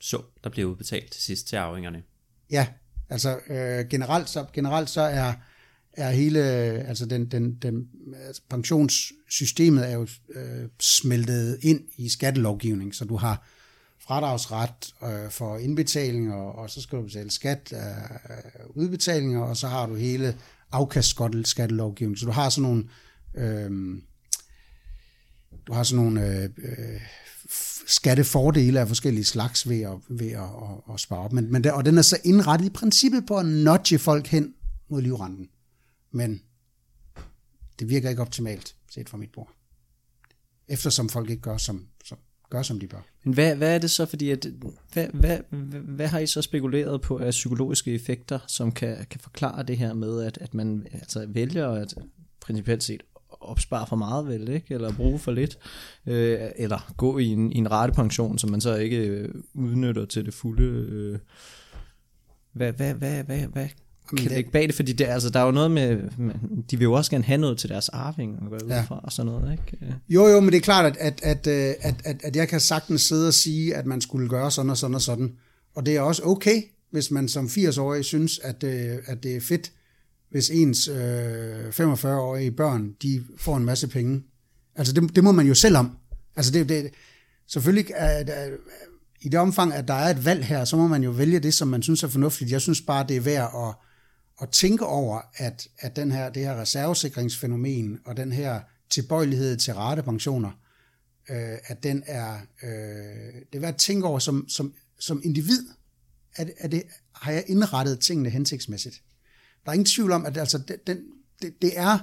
så, 0.00 0.22
der 0.44 0.50
bliver 0.50 0.70
udbetalt 0.70 1.12
til 1.12 1.22
sidst 1.22 1.46
til 1.46 1.56
arvingerne. 1.56 2.02
Ja, 2.50 2.68
altså 3.10 3.38
øh, 3.50 3.88
generelt, 3.88 4.28
så, 4.28 4.44
generelt 4.52 4.90
så 4.90 5.00
er, 5.00 5.32
er 5.92 6.10
hele, 6.10 6.40
altså 6.88 7.06
den, 7.06 7.26
den, 7.26 7.54
den 7.54 7.88
altså 8.26 8.42
pensionssystemet 8.48 9.90
er 9.90 9.94
jo 9.94 10.06
øh, 10.34 10.68
smeltet 10.80 11.58
ind 11.62 11.80
i 11.96 12.08
skattelovgivning, 12.08 12.94
så 12.94 13.04
du 13.04 13.16
har 13.16 13.46
fradragsret 14.00 14.94
øh, 15.02 15.30
for 15.30 15.58
indbetalinger, 15.58 16.34
og 16.34 16.70
så 16.70 16.80
skal 16.80 16.98
du 16.98 17.02
betale 17.02 17.30
skat 17.30 17.72
af 17.72 18.02
udbetalinger, 18.74 19.40
og 19.40 19.56
så 19.56 19.68
har 19.68 19.86
du 19.86 19.94
hele 19.94 20.36
afkastskattelovgivning. 20.72 22.18
Så 22.18 22.26
du 22.26 22.32
har 22.32 22.48
sådan 22.48 22.62
nogle, 22.62 22.84
øh, 23.34 23.98
du 25.66 25.72
har 25.72 25.82
sådan 25.82 26.04
nogle 26.04 26.26
øh, 26.26 26.44
øh, 26.44 27.00
skattefordele 27.86 28.80
af 28.80 28.88
forskellige 28.88 29.24
slags 29.24 29.68
ved 29.68 29.80
at, 29.80 29.98
ved 30.08 30.30
at, 30.30 30.42
at, 30.42 30.94
at 30.94 31.00
spare 31.00 31.18
op. 31.18 31.32
Men, 31.32 31.52
men 31.52 31.64
der, 31.64 31.72
og 31.72 31.84
den 31.84 31.98
er 31.98 32.02
så 32.02 32.18
indrettet 32.24 32.66
i 32.66 32.70
princippet 32.70 33.26
på 33.26 33.36
at 33.36 33.46
nudge 33.46 33.98
folk 33.98 34.26
hen 34.26 34.54
mod 34.88 35.02
livrenten. 35.02 35.48
Men 36.10 36.42
det 37.78 37.88
virker 37.88 38.10
ikke 38.10 38.22
optimalt, 38.22 38.74
set 38.90 39.08
fra 39.08 39.18
mit 39.18 39.32
bord. 39.32 39.52
Eftersom 40.68 41.08
folk 41.08 41.30
ikke 41.30 41.42
gør, 41.42 41.56
som, 41.56 41.86
som, 42.04 42.18
gør, 42.50 42.62
som 42.62 42.80
de 42.80 42.86
bør. 42.86 43.00
Men 43.24 43.34
hvad, 43.34 43.56
hvad 43.56 43.74
er 43.74 43.78
det 43.78 43.90
så, 43.90 44.06
fordi 44.06 44.30
at, 44.30 44.46
hvad, 44.92 45.06
hvad, 45.12 45.38
hvad, 45.50 45.80
hvad 45.80 46.06
har 46.06 46.18
I 46.18 46.26
så 46.26 46.42
spekuleret 46.42 47.00
på 47.00 47.18
af 47.18 47.30
psykologiske 47.30 47.94
effekter, 47.94 48.38
som 48.46 48.72
kan, 48.72 49.06
kan 49.10 49.20
forklare 49.20 49.62
det 49.62 49.78
her 49.78 49.94
med, 49.94 50.22
at, 50.22 50.38
at 50.40 50.54
man 50.54 50.86
altså 50.92 51.26
vælger 51.28 51.68
at 51.68 51.94
principielt 52.40 52.82
set 52.82 53.02
opspare 53.40 53.86
for 53.86 53.96
meget 53.96 54.26
vel, 54.26 54.48
ikke? 54.48 54.74
eller 54.74 54.92
bruge 54.92 55.18
for 55.18 55.32
lidt, 55.32 55.58
øh, 56.06 56.38
eller 56.56 56.92
gå 56.96 57.18
i 57.18 57.26
en, 57.26 57.52
i 57.52 57.56
en 57.58 57.70
ratepension, 57.70 58.38
som 58.38 58.50
man 58.50 58.60
så 58.60 58.74
ikke 58.76 58.96
øh, 58.96 59.28
udnytter 59.54 60.04
til 60.04 60.24
det 60.26 60.34
fulde. 60.34 60.62
Øh. 60.62 61.18
Hvad, 62.52 62.72
hvad, 62.72 62.94
hvad, 62.94 63.22
hvad, 63.24 63.38
hvad 63.38 63.68
kan 64.08 64.18
det- 64.18 64.30
lægge 64.30 64.50
bag 64.50 64.66
det, 64.66 64.74
fordi 64.74 64.92
det, 64.92 65.04
altså, 65.04 65.30
der 65.30 65.40
er 65.40 65.44
jo 65.44 65.50
noget 65.50 65.70
med, 65.70 65.98
de 66.70 66.76
vil 66.78 66.84
jo 66.84 66.92
også 66.92 67.10
gerne 67.10 67.24
have 67.24 67.38
noget 67.40 67.58
til 67.58 67.68
deres 67.68 67.88
arving, 67.88 68.38
og 68.52 68.60
Ja. 68.68 68.80
fra, 68.82 69.00
og 69.04 69.12
sådan 69.12 69.32
noget, 69.32 69.52
ikke? 69.52 69.94
Jo, 70.08 70.26
jo, 70.26 70.40
men 70.40 70.50
det 70.52 70.56
er 70.56 70.60
klart, 70.60 70.96
at, 70.96 70.96
at, 71.00 71.20
at, 71.22 71.46
øh, 71.68 71.74
at, 71.80 71.94
at, 72.04 72.20
at 72.24 72.36
jeg 72.36 72.48
kan 72.48 72.60
sagtens 72.60 73.00
sidde 73.02 73.28
og 73.28 73.34
sige, 73.34 73.74
at 73.76 73.86
man 73.86 74.00
skulle 74.00 74.28
gøre 74.28 74.50
sådan 74.50 74.70
og 74.70 74.76
sådan 74.76 74.94
og 74.94 75.00
sådan. 75.02 75.32
Og 75.74 75.86
det 75.86 75.96
er 75.96 76.00
også 76.00 76.22
okay, 76.24 76.62
hvis 76.90 77.10
man 77.10 77.28
som 77.28 77.46
80-årig 77.46 78.04
synes, 78.04 78.38
at, 78.38 78.64
øh, 78.64 78.98
at 79.06 79.22
det 79.22 79.36
er 79.36 79.40
fedt, 79.40 79.72
hvis 80.30 80.50
ens 80.50 80.88
øh, 80.88 81.68
45-årige 81.68 82.50
børn, 82.50 82.92
de 83.02 83.24
får 83.36 83.56
en 83.56 83.64
masse 83.64 83.88
penge. 83.88 84.22
Altså, 84.74 84.92
det, 84.92 85.16
det 85.16 85.24
må 85.24 85.32
man 85.32 85.46
jo 85.46 85.54
selv 85.54 85.76
om. 85.76 85.96
Altså, 86.36 86.52
det, 86.52 86.68
det, 86.68 86.90
selvfølgelig, 87.46 87.86
er, 87.94 88.56
i 89.20 89.28
det 89.28 89.40
omfang, 89.40 89.72
at 89.72 89.88
der 89.88 89.94
er 89.94 90.10
et 90.10 90.24
valg 90.24 90.44
her, 90.44 90.64
så 90.64 90.76
må 90.76 90.88
man 90.88 91.02
jo 91.02 91.10
vælge 91.10 91.40
det, 91.40 91.54
som 91.54 91.68
man 91.68 91.82
synes 91.82 92.02
er 92.02 92.08
fornuftigt. 92.08 92.50
Jeg 92.50 92.60
synes 92.60 92.80
bare, 92.80 93.06
det 93.08 93.16
er 93.16 93.20
værd 93.20 93.68
at, 93.68 93.74
at 94.42 94.48
tænke 94.52 94.86
over, 94.86 95.20
at, 95.34 95.68
at 95.78 95.96
den 95.96 96.12
her, 96.12 96.30
det 96.30 96.42
her 96.42 96.60
reservesikringsfænomen 96.60 97.98
og 98.04 98.16
den 98.16 98.32
her 98.32 98.60
tilbøjelighed 98.90 99.56
til 99.56 99.74
ratepensioner, 99.74 100.50
øh, 101.30 101.58
at 101.64 101.82
den 101.82 102.02
er, 102.06 102.34
øh, 102.62 102.70
det 103.52 103.54
er 103.54 103.60
værd 103.60 103.74
at 103.74 103.80
tænke 103.80 104.06
over 104.06 104.18
som, 104.18 104.48
som, 104.48 104.74
som 104.98 105.20
individ, 105.24 105.68
at, 106.36 106.50
at 106.58 106.72
det, 106.72 106.82
har 107.14 107.32
jeg 107.32 107.44
indrettet 107.46 108.00
tingene 108.00 108.30
hensigtsmæssigt. 108.30 109.02
Der 109.64 109.70
er 109.70 109.72
ingen 109.72 109.86
tvivl 109.86 110.12
om, 110.12 110.26
at 110.26 110.36
altså, 110.36 110.58
det, 110.58 110.86
den, 110.86 110.98
det, 111.42 111.62
det 111.62 111.72
er, 111.78 111.98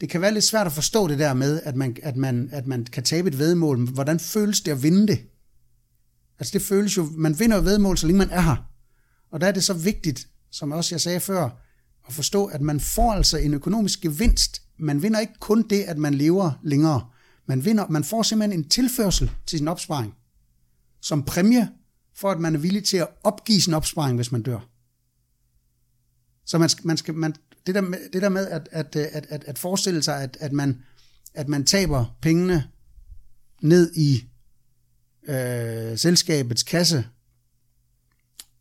det 0.00 0.08
kan 0.08 0.20
være 0.20 0.34
lidt 0.34 0.44
svært 0.44 0.66
at 0.66 0.72
forstå 0.72 1.08
det 1.08 1.18
der 1.18 1.34
med, 1.34 1.60
at 1.64 1.76
man, 1.76 1.96
at 2.02 2.16
man, 2.16 2.48
at 2.52 2.66
man 2.66 2.84
kan 2.84 3.02
tabe 3.02 3.28
et 3.28 3.38
vedmål. 3.38 3.90
Hvordan 3.90 4.20
føles 4.20 4.60
det 4.60 4.72
at 4.72 4.82
vinde 4.82 5.06
det? 5.06 5.18
Altså 6.38 6.52
det 6.52 6.62
føles 6.62 6.96
jo, 6.96 7.08
man 7.12 7.38
vinder 7.38 7.56
jo 7.56 7.62
vedmål, 7.62 7.98
så 7.98 8.06
længe 8.06 8.18
man 8.18 8.30
er 8.30 8.40
her. 8.40 8.56
Og 9.30 9.40
der 9.40 9.46
er 9.46 9.52
det 9.52 9.64
så 9.64 9.74
vigtigt, 9.74 10.28
som 10.50 10.72
også 10.72 10.94
jeg 10.94 11.00
sagde 11.00 11.20
før, 11.20 11.50
at 12.08 12.14
forstå, 12.14 12.46
at 12.46 12.60
man 12.60 12.80
får 12.80 13.12
altså 13.12 13.38
en 13.38 13.54
økonomisk 13.54 14.00
gevinst. 14.00 14.62
Man 14.78 15.02
vinder 15.02 15.20
ikke 15.20 15.38
kun 15.40 15.68
det, 15.68 15.82
at 15.82 15.98
man 15.98 16.14
lever 16.14 16.52
længere. 16.62 17.06
Man, 17.46 17.64
vinder, 17.64 17.88
man 17.88 18.04
får 18.04 18.22
simpelthen 18.22 18.60
en 18.60 18.68
tilførsel 18.68 19.30
til 19.46 19.58
sin 19.58 19.68
opsparing. 19.68 20.14
Som 21.00 21.22
præmie 21.22 21.68
for, 22.16 22.30
at 22.30 22.40
man 22.40 22.54
er 22.54 22.58
villig 22.58 22.84
til 22.84 22.96
at 22.96 23.08
opgive 23.24 23.60
sin 23.60 23.74
opsparing, 23.74 24.16
hvis 24.16 24.32
man 24.32 24.42
dør. 24.42 24.60
Så 26.48 26.58
man 26.58 26.68
skal, 26.68 26.86
man 26.86 26.96
skal, 26.96 27.14
man, 27.14 27.34
det, 27.66 27.74
der 27.74 27.80
med, 27.80 27.98
det 28.12 28.22
der 28.22 28.28
med 28.28 28.48
at, 28.48 28.68
at, 28.72 28.96
øh, 28.96 29.06
at, 29.12 29.26
at, 29.28 29.44
at 29.44 29.58
forestille 29.58 30.02
sig, 30.02 30.22
at, 30.22 30.36
at, 30.40 30.52
man, 30.52 30.82
at 31.34 31.48
man 31.48 31.64
taber 31.64 32.16
pengene 32.22 32.64
ned 33.62 33.92
i 33.96 34.24
øh, 35.28 35.98
selskabets 35.98 36.62
kasse, 36.62 37.06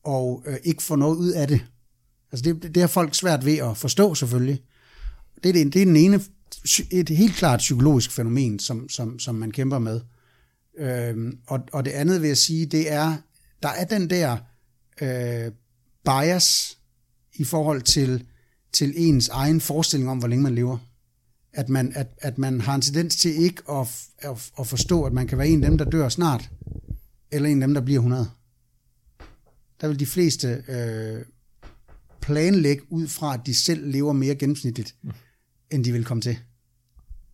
og 0.03 0.43
øh, 0.45 0.57
ikke 0.63 0.83
får 0.83 0.95
noget 0.95 1.17
ud 1.17 1.31
af 1.31 1.47
det. 1.47 1.65
Altså 2.31 2.43
det, 2.43 2.75
det 2.75 2.81
har 2.81 2.87
folk 2.87 3.15
svært 3.15 3.45
ved 3.45 3.57
at 3.57 3.77
forstå 3.77 4.15
selvfølgelig. 4.15 4.63
Det 5.43 5.49
er, 5.49 5.53
det, 5.53 5.73
det 5.73 5.81
er 5.81 5.85
den 5.85 5.95
ene, 5.95 6.21
et 6.91 7.09
helt 7.09 7.35
klart 7.35 7.59
psykologisk 7.59 8.11
fænomen, 8.11 8.59
som, 8.59 8.89
som, 8.89 9.19
som 9.19 9.35
man 9.35 9.51
kæmper 9.51 9.79
med. 9.79 10.01
Øhm, 10.77 11.39
og, 11.47 11.59
og 11.73 11.85
det 11.85 11.91
andet 11.91 12.21
vil 12.21 12.27
jeg 12.27 12.37
sige, 12.37 12.65
det 12.65 12.91
er, 12.91 13.17
der 13.63 13.69
er 13.69 13.85
den 13.85 14.09
der 14.09 14.37
øh, 15.01 15.51
bias 16.05 16.77
i 17.37 17.43
forhold 17.43 17.81
til, 17.81 18.25
til 18.73 18.93
ens 18.95 19.29
egen 19.29 19.61
forestilling 19.61 20.09
om, 20.09 20.17
hvor 20.17 20.27
længe 20.27 20.43
man 20.43 20.55
lever. 20.55 20.77
At 21.53 21.69
man, 21.69 21.91
at, 21.95 22.07
at 22.17 22.37
man 22.37 22.61
har 22.61 22.75
en 22.75 22.81
tendens 22.81 23.15
til 23.15 23.35
ikke 23.35 23.61
at, 23.71 23.87
at, 24.17 24.51
at 24.59 24.67
forstå, 24.67 25.03
at 25.03 25.13
man 25.13 25.27
kan 25.27 25.37
være 25.37 25.47
en 25.47 25.63
af 25.63 25.69
dem, 25.69 25.77
der 25.77 25.85
dør 25.85 26.09
snart, 26.09 26.49
eller 27.31 27.49
en 27.49 27.61
af 27.61 27.67
dem, 27.67 27.73
der 27.73 27.81
bliver 27.81 27.99
100. 27.99 28.29
Der 29.81 29.87
vil 29.87 29.99
de 29.99 30.05
fleste 30.05 30.63
øh, 30.67 31.25
planlægge 32.21 32.83
ud 32.89 33.07
fra, 33.07 33.33
at 33.33 33.39
de 33.45 33.53
selv 33.53 33.91
lever 33.91 34.13
mere 34.13 34.35
gennemsnitligt, 34.35 34.95
end 35.71 35.83
de 35.83 35.91
vil 35.91 36.05
komme 36.05 36.21
til. 36.21 36.37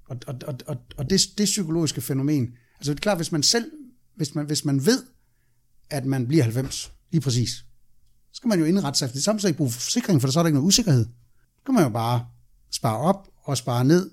Og, 0.06 0.18
og, 0.28 0.36
og, 0.48 0.56
og, 0.68 0.78
og 0.98 1.10
det, 1.10 1.22
det 1.38 1.46
psykologiske 1.46 2.02
fænomen, 2.02 2.54
altså 2.80 2.94
det 2.94 3.00
er 3.00 3.02
klart, 3.02 3.18
hvis 3.18 3.32
man 3.32 3.44
selv, 3.44 3.72
hvis 4.16 4.36
man, 4.36 4.46
hvis 4.46 4.66
man 4.66 4.86
ved, 4.86 5.04
at 5.89 6.06
man 6.06 6.28
bliver 6.28 6.44
90, 6.44 6.94
lige 7.12 7.22
præcis, 7.22 7.66
så 8.34 8.38
skal 8.38 8.48
man 8.48 8.60
jo 8.60 8.65
indrette 8.65 9.00
sig 9.00 9.06
efter 9.06 9.15
det. 9.15 9.24
Samtidig 9.24 9.50
ikke 9.50 9.58
bruge 9.58 9.72
forsikring, 9.72 10.22
for 10.22 10.28
så 10.28 10.39
er 10.39 10.43
der 10.43 10.48
ikke 10.48 10.58
noget 10.58 10.67
usikkerhed. 10.67 11.06
Så 11.56 11.62
kan 11.65 11.74
man 11.74 11.84
jo 11.84 11.89
bare 11.89 12.26
spare 12.72 12.98
op 12.98 13.28
og 13.43 13.58
spare 13.58 13.86
ned. 13.86 14.12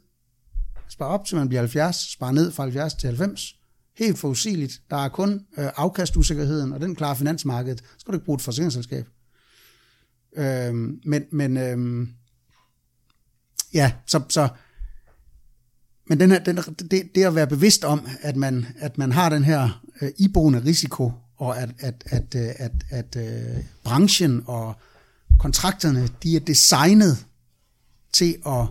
Spare 0.88 1.08
op, 1.08 1.24
til 1.24 1.36
man 1.36 1.48
bliver 1.48 1.60
70, 1.60 2.12
spare 2.12 2.32
ned 2.32 2.52
fra 2.52 2.62
70 2.62 2.94
til 2.94 3.06
90. 3.06 3.56
Helt 3.96 4.18
forudsigeligt. 4.18 4.80
Der 4.90 4.96
er 4.96 5.08
kun 5.08 5.46
øh, 5.58 5.68
afkastusikkerheden, 5.76 6.72
og 6.72 6.80
den 6.80 6.94
klarer 6.94 7.14
finansmarkedet. 7.14 7.78
Så 7.78 7.94
skal 7.98 8.12
du 8.12 8.16
ikke 8.16 8.24
bruge 8.24 8.36
et 8.36 8.42
forsikringsselskab. 8.42 9.08
Øh, 10.36 10.74
men, 11.04 11.24
men 11.32 11.56
øh, 11.56 12.08
ja, 13.74 13.92
så, 14.06 14.22
så 14.28 14.48
men 16.08 16.20
den 16.20 16.30
her, 16.30 16.38
den, 16.38 16.56
det, 16.56 17.14
det 17.14 17.24
at 17.24 17.34
være 17.34 17.46
bevidst 17.46 17.84
om, 17.84 18.06
at 18.20 18.36
man, 18.36 18.66
at 18.78 18.98
man 18.98 19.12
har 19.12 19.28
den 19.28 19.44
her 19.44 19.82
øh, 20.02 20.10
iboende 20.18 20.64
risiko, 20.64 21.12
og 21.40 21.58
at, 21.58 21.70
at, 21.78 22.04
at, 22.06 22.34
øh, 22.34 22.48
at, 22.56 22.72
at, 22.90 23.16
at 23.16 23.64
branchen 23.84 24.42
og 24.46 24.74
kontrakterne, 25.38 26.08
de 26.22 26.36
er 26.36 26.40
designet 26.40 27.26
til 28.12 28.36
at, 28.46 28.66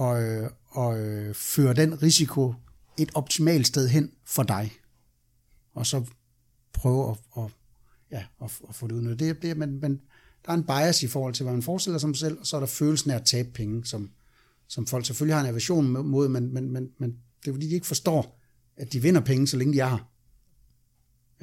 at, 0.00 0.16
at, 0.78 0.96
at 0.98 1.36
føre 1.36 1.74
den 1.74 2.02
risiko 2.02 2.54
et 2.98 3.10
optimalt 3.14 3.66
sted 3.66 3.88
hen 3.88 4.10
for 4.26 4.42
dig. 4.42 4.72
Og 5.74 5.86
så 5.86 6.04
prøve 6.72 7.10
at, 7.10 7.42
at, 7.42 7.50
ja, 8.10 8.24
at, 8.44 8.50
at 8.68 8.74
få 8.74 8.86
det 8.86 8.94
udnyttet. 8.94 9.18
Det, 9.18 9.42
det, 9.42 9.56
men, 9.56 9.80
men 9.80 10.00
der 10.46 10.52
er 10.52 10.56
en 10.56 10.64
bias 10.64 11.02
i 11.02 11.06
forhold 11.06 11.34
til, 11.34 11.42
hvad 11.44 11.52
man 11.52 11.62
forestiller 11.62 11.98
sig 11.98 12.16
selv, 12.16 12.40
og 12.40 12.46
så 12.46 12.56
er 12.56 12.60
der 12.60 12.66
følelsen 12.66 13.10
af 13.10 13.14
at 13.16 13.24
tabe 13.24 13.50
penge, 13.54 13.84
som, 13.86 14.10
som 14.68 14.86
folk 14.86 15.06
selvfølgelig 15.06 15.34
har 15.34 15.40
en 15.40 15.48
aversion 15.48 15.86
mod, 16.08 16.28
men, 16.28 16.54
men, 16.54 16.72
men, 16.72 16.90
men 16.98 17.16
det 17.42 17.48
er 17.48 17.54
fordi, 17.54 17.68
de 17.68 17.74
ikke 17.74 17.86
forstår, 17.86 18.40
at 18.76 18.92
de 18.92 19.02
vinder 19.02 19.20
penge, 19.20 19.46
så 19.48 19.56
længe 19.56 19.74
de 19.74 19.80
er 19.80 19.88
her. 19.88 20.11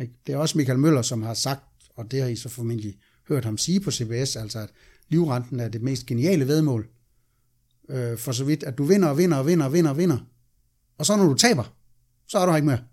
Ikke? 0.01 0.13
Det 0.27 0.33
er 0.33 0.37
også 0.37 0.57
Michael 0.57 0.79
Møller, 0.79 1.01
som 1.01 1.21
har 1.21 1.33
sagt, 1.33 1.63
og 1.95 2.11
det 2.11 2.21
har 2.21 2.27
I 2.27 2.35
så 2.35 2.49
formentlig 2.49 2.97
hørt 3.27 3.45
ham 3.45 3.57
sige 3.57 3.79
på 3.79 3.91
CBS, 3.91 4.35
altså 4.35 4.59
at 4.59 4.69
livrenten 5.09 5.59
er 5.59 5.69
det 5.69 5.81
mest 5.81 6.05
geniale 6.05 6.47
vedmål. 6.47 6.89
Øh, 7.89 8.17
for 8.17 8.31
så 8.31 8.43
vidt, 8.43 8.63
at 8.63 8.77
du 8.77 8.83
vinder 8.83 9.07
og 9.07 9.17
vinder 9.17 9.37
og 9.37 9.45
vinder 9.45 9.65
og 9.65 9.73
vinder 9.73 9.91
og 9.91 9.97
vinder. 9.97 10.17
Og 10.97 11.05
så 11.05 11.15
når 11.17 11.25
du 11.25 11.33
taber, 11.33 11.75
så 12.27 12.37
er 12.37 12.45
du 12.45 12.51
her 12.51 12.57
ikke 12.57 12.67
mere. 12.67 12.83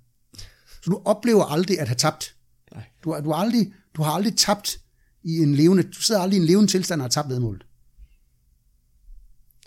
Så 0.82 0.90
du 0.90 1.02
oplever 1.04 1.44
aldrig 1.44 1.80
at 1.80 1.88
have 1.88 1.96
tabt. 1.96 2.36
Nej. 2.72 2.84
Du, 3.04 3.20
du, 3.24 3.32
aldrig, 3.32 3.72
du 3.94 4.02
har 4.02 4.12
aldrig 4.12 4.36
tabt 4.36 4.80
i 5.22 5.36
en 5.36 5.54
levende, 5.54 5.82
du 5.82 6.02
sidder 6.02 6.20
aldrig 6.20 6.38
i 6.38 6.40
en 6.40 6.46
levende 6.46 6.70
tilstand 6.70 7.00
og 7.00 7.04
har 7.04 7.08
tabt 7.08 7.28
vedmålet. 7.28 7.66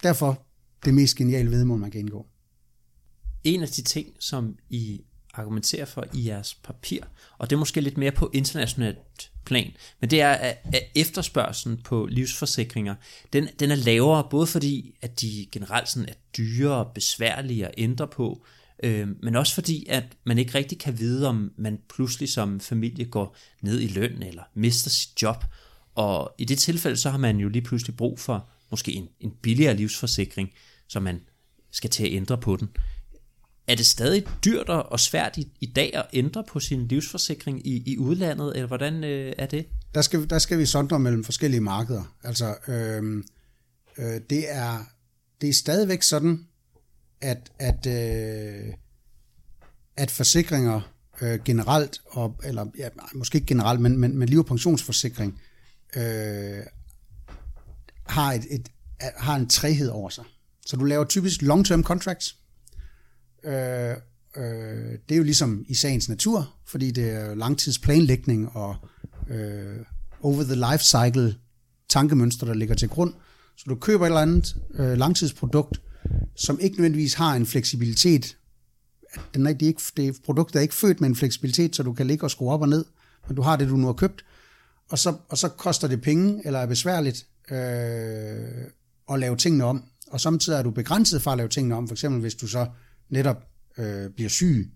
Derfor 0.04 0.46
det 0.86 0.94
mest 0.94 1.16
geniale 1.16 1.52
vedmål, 1.52 1.80
man 1.80 1.92
kan 1.92 2.00
indgå. 2.00 2.28
en 3.44 3.62
af 3.62 3.68
de 3.68 3.82
ting, 3.82 4.16
som 4.20 4.58
I 4.70 5.02
argumenterer 5.40 5.86
for 5.86 6.06
i 6.14 6.28
jeres 6.28 6.54
papir, 6.54 7.02
og 7.38 7.50
det 7.50 7.56
er 7.56 7.60
måske 7.60 7.82
lidt 7.82 7.98
mere 7.98 8.12
på 8.12 8.32
internationalt 8.34 9.32
plan, 9.46 9.72
men 10.00 10.10
det 10.10 10.22
er, 10.22 10.32
at 10.32 10.58
at 10.74 10.84
efterspørgselen 10.96 11.78
på 11.78 12.06
livsforsikringer, 12.06 12.96
den, 13.34 13.48
den 13.60 13.72
er 13.72 13.76
lavere, 13.76 14.28
både 14.30 14.48
fordi, 14.48 14.96
at 15.02 15.22
de 15.22 15.48
generelt 15.52 15.90
sådan 15.90 16.10
er 16.10 16.14
dyre 16.38 16.76
og 16.76 16.92
besværlige 16.94 17.66
at 17.66 17.74
ændre 17.78 18.08
på, 18.08 18.46
øh, 18.84 19.08
men 19.24 19.36
også 19.36 19.54
fordi, 19.54 19.86
at 19.90 20.04
man 20.24 20.38
ikke 20.38 20.56
rigtig 20.56 20.80
kan 20.80 21.00
vide, 21.00 21.28
om 21.28 21.52
man 21.58 21.80
pludselig 21.94 22.30
som 22.30 22.60
familie 22.60 23.06
går 23.06 23.36
ned 23.62 23.82
i 23.82 23.88
løn 23.88 24.24
eller 24.24 24.44
mister 24.54 24.90
sit 24.90 25.22
job, 25.22 25.46
og 25.96 26.36
i 26.38 26.46
det 26.46 26.58
tilfælde, 26.58 26.98
så 26.98 27.10
har 27.10 27.18
man 27.18 27.38
jo 27.38 27.50
lige 27.50 27.62
pludselig 27.62 27.96
brug 27.96 28.20
for 28.20 28.50
måske 28.72 28.94
en, 28.94 29.10
en 29.20 29.32
billigere 29.42 29.76
livsforsikring, 29.76 30.50
så 30.88 31.00
man 31.00 31.22
skal 31.72 31.90
til 31.90 32.04
at 32.04 32.14
ændre 32.14 32.38
på 32.38 32.56
den. 32.56 32.70
Er 33.70 33.76
det 33.76 33.86
stadig 33.86 34.26
dyrt 34.46 34.70
og 34.70 35.00
svært 35.00 35.38
i, 35.38 35.48
i 35.60 35.66
dag 35.66 35.96
at 35.96 36.06
ændre 36.14 36.44
på 36.44 36.60
sin 36.60 36.88
livsforsikring 36.88 37.68
i, 37.68 37.84
i 37.86 37.98
udlandet, 37.98 38.56
eller 38.56 38.68
hvordan 38.68 39.04
øh, 39.04 39.34
er 39.38 39.46
det? 39.46 39.66
der 39.96 40.02
skal, 40.02 40.30
der 40.30 40.40
skal 40.40 40.58
vi 40.60 40.66
sondre 40.66 41.00
mellem 41.00 41.24
forskellige 41.24 41.62
markeder. 41.62 42.16
Altså, 42.24 42.56
øh, 42.68 43.24
øh, 43.98 44.22
det, 44.30 44.52
er, 44.52 44.86
det 45.42 45.50
er 45.50 45.54
stadigvæk 45.54 46.04
sådan, 46.04 46.48
at, 47.22 47.52
at, 47.60 47.86
øh, 47.86 48.74
at 49.98 50.12
forsikringer 50.12 50.82
øh, 51.22 51.40
generelt, 51.46 52.02
og, 52.06 52.40
eller 52.44 52.66
ja, 52.78 52.90
måske 53.14 53.36
ikke 53.36 53.48
generelt, 53.48 53.82
men, 53.82 53.98
men, 53.98 54.18
men 54.18 54.30
liv- 54.30 54.40
og 54.40 54.46
pensionsforsikring, 54.46 55.42
øh, 55.96 56.64
har, 58.06 58.34
et, 58.34 58.46
et, 58.50 58.70
har 59.18 59.36
en 59.36 59.50
træhed 59.50 59.90
over 59.90 60.10
sig. 60.10 60.24
Så 60.66 60.78
du 60.78 60.84
laver 60.84 61.04
typisk 61.04 61.42
long-term 61.42 61.84
contracts. 61.84 62.39
Øh, 63.44 63.96
øh, 64.38 64.92
det 65.10 65.16
er 65.16 65.18
jo 65.18 65.24
ligesom 65.24 65.66
i 65.68 65.74
sagens 65.74 66.10
natur, 66.10 66.54
fordi 66.66 66.92
det 66.92 67.12
er 67.12 67.36
langtidsplanlægning 67.36 68.50
og 68.56 68.76
øh, 69.30 69.78
over 70.22 70.44
the 70.44 70.56
life 70.56 70.84
cycle 70.84 71.36
tankemønster, 71.90 72.46
der 72.46 72.54
ligger 72.54 72.76
til 72.76 72.90
grund. 72.90 73.14
Så 73.58 73.66
du 73.70 73.76
køber 73.76 74.06
et 74.06 74.10
eller 74.10 74.22
andet 74.22 74.56
øh, 74.74 74.98
langtidsprodukt, 74.98 75.82
som 76.36 76.60
ikke 76.60 76.76
nødvendigvis 76.76 77.14
har 77.14 77.36
en 77.36 77.46
fleksibilitet. 77.46 78.38
Den 79.34 79.48
er, 79.48 79.54
de 79.54 79.66
er 79.66 79.68
ikke, 79.68 79.82
det 79.98 80.18
produktet 80.26 80.56
er 80.56 80.62
ikke 80.62 80.74
født 80.74 81.02
med 81.02 81.10
en 81.10 81.16
fleksibilitet, 81.16 81.76
så 81.76 81.84
du 81.84 81.94
kan 81.94 82.08
ligge 82.08 82.24
og 82.26 82.32
skrue 82.32 82.52
op 82.52 82.62
og 82.62 82.70
ned, 82.70 82.86
men 83.28 83.36
du 83.36 83.42
har 83.42 83.56
det, 83.56 83.70
du 83.70 83.76
nu 83.78 83.86
har 83.86 83.94
købt. 83.94 84.26
og, 84.90 85.00
så, 85.00 85.16
og 85.30 85.38
så 85.38 85.48
koster 85.48 85.88
det 85.88 86.02
penge, 86.02 86.42
eller 86.46 86.60
er 86.60 86.66
besværligt 86.66 87.26
øh, 87.52 88.66
at 89.12 89.20
lave 89.20 89.38
tingene 89.38 89.64
om. 89.64 89.84
Og 90.12 90.22
samtidig 90.22 90.58
er 90.58 90.64
du 90.64 90.72
begrænset 90.72 91.22
for 91.22 91.32
at 91.32 91.38
lave 91.38 91.50
tingene 91.50 91.76
om, 91.76 91.88
for 91.88 91.96
eksempel 91.96 92.22
hvis 92.22 92.36
du 92.36 92.48
så 92.48 92.68
netop 93.10 93.48
øh, 93.78 94.10
bliver 94.10 94.30
syg, 94.30 94.72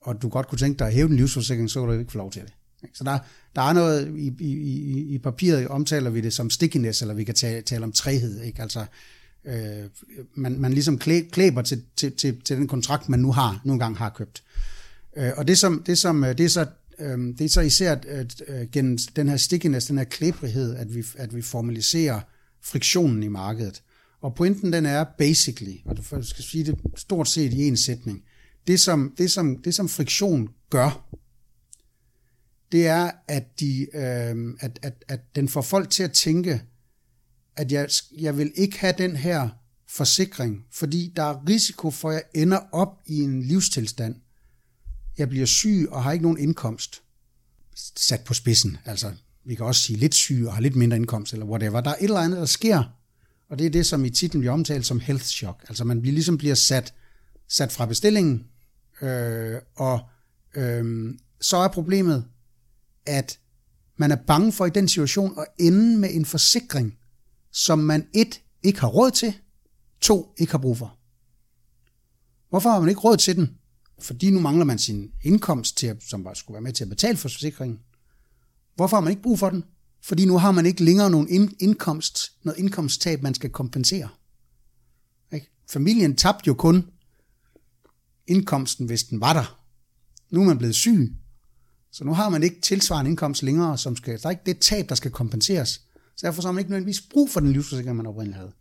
og 0.00 0.22
du 0.22 0.28
godt 0.28 0.48
kunne 0.48 0.58
tænke 0.58 0.78
dig 0.78 0.86
at 0.86 0.92
hæve 0.92 1.08
din 1.08 1.16
livsforsikring, 1.16 1.70
så 1.70 1.80
kan 1.80 1.88
du 1.88 1.98
ikke 1.98 2.12
få 2.12 2.18
lov 2.18 2.32
til 2.32 2.42
det. 2.42 2.52
Så 2.94 3.04
der, 3.04 3.18
der 3.56 3.62
er 3.62 3.72
noget, 3.72 4.18
i, 4.18 4.34
i, 4.40 4.52
i, 4.52 5.14
i 5.14 5.18
papiret 5.18 5.68
omtaler 5.68 6.10
vi 6.10 6.20
det 6.20 6.32
som 6.32 6.50
stickiness, 6.50 7.02
eller 7.02 7.14
vi 7.14 7.24
kan 7.24 7.34
tale, 7.34 7.62
tale 7.62 7.84
om 7.84 7.92
træhed, 7.92 8.42
ikke? 8.42 8.62
Altså, 8.62 8.86
øh, 9.44 9.84
man, 10.34 10.60
man 10.60 10.72
ligesom 10.72 10.98
klæ, 10.98 11.20
klæber 11.32 11.62
til, 11.62 11.82
til, 11.96 12.12
til, 12.12 12.40
til 12.40 12.56
den 12.56 12.68
kontrakt, 12.68 13.08
man 13.08 13.20
nu 13.20 13.32
har, 13.32 13.60
nogle 13.64 13.80
gange 13.80 13.98
har 13.98 14.10
købt. 14.10 14.42
Øh, 15.16 15.30
og 15.36 15.48
det 15.48 15.58
som, 15.58 15.82
det 15.86 15.98
som, 15.98 16.24
øh, 16.24 16.38
det 16.38 16.44
er 16.44 16.48
så, 16.48 16.66
øh, 16.98 17.18
det 17.18 17.40
er 17.40 17.48
så 17.48 17.60
især 17.60 17.92
at, 18.08 18.42
øh, 18.48 18.70
gennem 18.72 18.98
den 19.16 19.28
her 19.28 19.36
stickiness, 19.36 19.86
den 19.86 19.98
her 19.98 20.04
klæbrighed, 20.04 20.76
at 20.76 20.94
vi, 20.94 21.04
at 21.16 21.36
vi 21.36 21.42
formaliserer 21.42 22.20
friktionen 22.62 23.22
i 23.22 23.28
markedet. 23.28 23.82
Og 24.22 24.34
pointen 24.34 24.72
den 24.72 24.86
er 24.86 25.04
basically, 25.18 25.76
og 25.84 25.96
du 25.96 26.02
skal 26.02 26.44
sige 26.44 26.64
det 26.64 26.78
stort 26.96 27.28
set 27.28 27.52
i 27.52 27.68
en 27.68 27.76
sætning, 27.76 28.22
det 28.66 28.80
som, 28.80 29.14
det 29.18 29.30
som, 29.30 29.62
det 29.62 29.74
som 29.74 29.88
friktion 29.88 30.48
gør, 30.70 31.08
det 32.72 32.86
er, 32.86 33.10
at, 33.28 33.60
de, 33.60 33.86
øh, 33.94 34.54
at, 34.60 34.78
at, 34.82 35.04
at 35.08 35.20
den 35.34 35.48
får 35.48 35.62
folk 35.62 35.90
til 35.90 36.02
at 36.02 36.12
tænke, 36.12 36.62
at 37.56 37.72
jeg, 37.72 37.88
jeg 38.18 38.38
vil 38.38 38.52
ikke 38.54 38.78
have 38.78 38.94
den 38.98 39.16
her 39.16 39.48
forsikring, 39.88 40.64
fordi 40.70 41.12
der 41.16 41.22
er 41.22 41.48
risiko 41.48 41.90
for, 41.90 42.10
at 42.10 42.14
jeg 42.14 42.42
ender 42.42 42.58
op 42.72 43.02
i 43.06 43.20
en 43.20 43.42
livstilstand. 43.42 44.14
Jeg 45.18 45.28
bliver 45.28 45.46
syg 45.46 45.86
og 45.90 46.02
har 46.02 46.12
ikke 46.12 46.22
nogen 46.22 46.38
indkomst. 46.38 47.02
Sat 47.96 48.20
på 48.24 48.34
spidsen. 48.34 48.76
Altså, 48.84 49.12
vi 49.44 49.54
kan 49.54 49.66
også 49.66 49.82
sige 49.82 49.98
lidt 49.98 50.14
syg 50.14 50.44
og 50.46 50.54
har 50.54 50.60
lidt 50.60 50.76
mindre 50.76 50.96
indkomst, 50.96 51.32
eller 51.32 51.46
whatever. 51.46 51.80
Der 51.80 51.90
er 51.90 51.94
et 51.94 52.04
eller 52.04 52.20
andet, 52.20 52.38
der 52.38 52.46
sker, 52.46 53.01
og 53.52 53.58
det 53.58 53.66
er 53.66 53.70
det, 53.70 53.86
som 53.86 54.04
i 54.04 54.10
titlen 54.10 54.40
bliver 54.40 54.52
omtalt 54.52 54.86
som 54.86 55.00
health 55.00 55.24
shock. 55.24 55.64
Altså 55.68 55.84
man 55.84 56.00
bliver, 56.00 56.14
ligesom 56.14 56.38
bliver 56.38 56.54
sat, 56.54 56.94
sat 57.48 57.72
fra 57.72 57.86
bestillingen, 57.86 58.46
øh, 59.02 59.58
og 59.76 60.00
øh, 60.54 61.14
så 61.40 61.56
er 61.56 61.68
problemet, 61.68 62.24
at 63.06 63.38
man 63.96 64.12
er 64.12 64.16
bange 64.16 64.52
for 64.52 64.66
i 64.66 64.70
den 64.70 64.88
situation 64.88 65.38
at 65.38 65.46
ende 65.58 65.98
med 65.98 66.08
en 66.12 66.24
forsikring, 66.24 66.98
som 67.50 67.78
man 67.78 68.06
et, 68.14 68.40
ikke 68.62 68.80
har 68.80 68.88
råd 68.88 69.10
til, 69.10 69.34
to, 70.00 70.34
ikke 70.38 70.52
har 70.52 70.58
brug 70.58 70.78
for. 70.78 70.98
Hvorfor 72.48 72.70
har 72.70 72.80
man 72.80 72.88
ikke 72.88 73.00
råd 73.00 73.16
til 73.16 73.36
den? 73.36 73.58
Fordi 73.98 74.30
nu 74.30 74.40
mangler 74.40 74.64
man 74.64 74.78
sin 74.78 75.10
indkomst, 75.22 75.76
til, 75.76 75.96
som 76.00 76.24
bare 76.24 76.36
skulle 76.36 76.54
være 76.54 76.62
med 76.62 76.72
til 76.72 76.84
at 76.84 76.90
betale 76.90 77.16
for 77.16 77.28
forsikringen. 77.28 77.80
Hvorfor 78.76 78.96
har 78.96 79.02
man 79.02 79.10
ikke 79.10 79.22
brug 79.22 79.38
for 79.38 79.50
den? 79.50 79.64
Fordi 80.02 80.24
nu 80.24 80.38
har 80.38 80.50
man 80.50 80.66
ikke 80.66 80.84
længere 80.84 81.10
nogen 81.10 81.54
indkomst, 81.60 82.32
noget 82.42 82.58
indkomsttab, 82.58 83.22
man 83.22 83.34
skal 83.34 83.50
kompensere. 83.50 84.08
Ikke? 85.32 85.50
Familien 85.70 86.16
tabte 86.16 86.48
jo 86.48 86.54
kun 86.54 86.86
indkomsten, 88.26 88.86
hvis 88.86 89.04
den 89.04 89.20
var 89.20 89.32
der. 89.32 89.58
Nu 90.30 90.40
er 90.40 90.44
man 90.44 90.58
blevet 90.58 90.74
syg, 90.74 91.16
så 91.90 92.04
nu 92.04 92.14
har 92.14 92.28
man 92.28 92.42
ikke 92.42 92.60
tilsvarende 92.60 93.08
indkomst 93.08 93.42
længere, 93.42 93.78
som 93.78 93.96
skal, 93.96 94.22
der 94.22 94.26
er 94.26 94.30
ikke 94.30 94.42
det 94.46 94.58
tab, 94.58 94.88
der 94.88 94.94
skal 94.94 95.10
kompenseres. 95.10 95.68
Så 96.16 96.26
derfor 96.26 96.42
så 96.42 96.48
har 96.48 96.52
man 96.52 96.60
ikke 96.60 96.70
nødvendigvis 96.70 97.00
brug 97.00 97.30
for 97.30 97.40
den 97.40 97.52
livsforsikring, 97.52 97.96
man 97.96 98.06
oprindeligt 98.06 98.36
havde. 98.36 98.52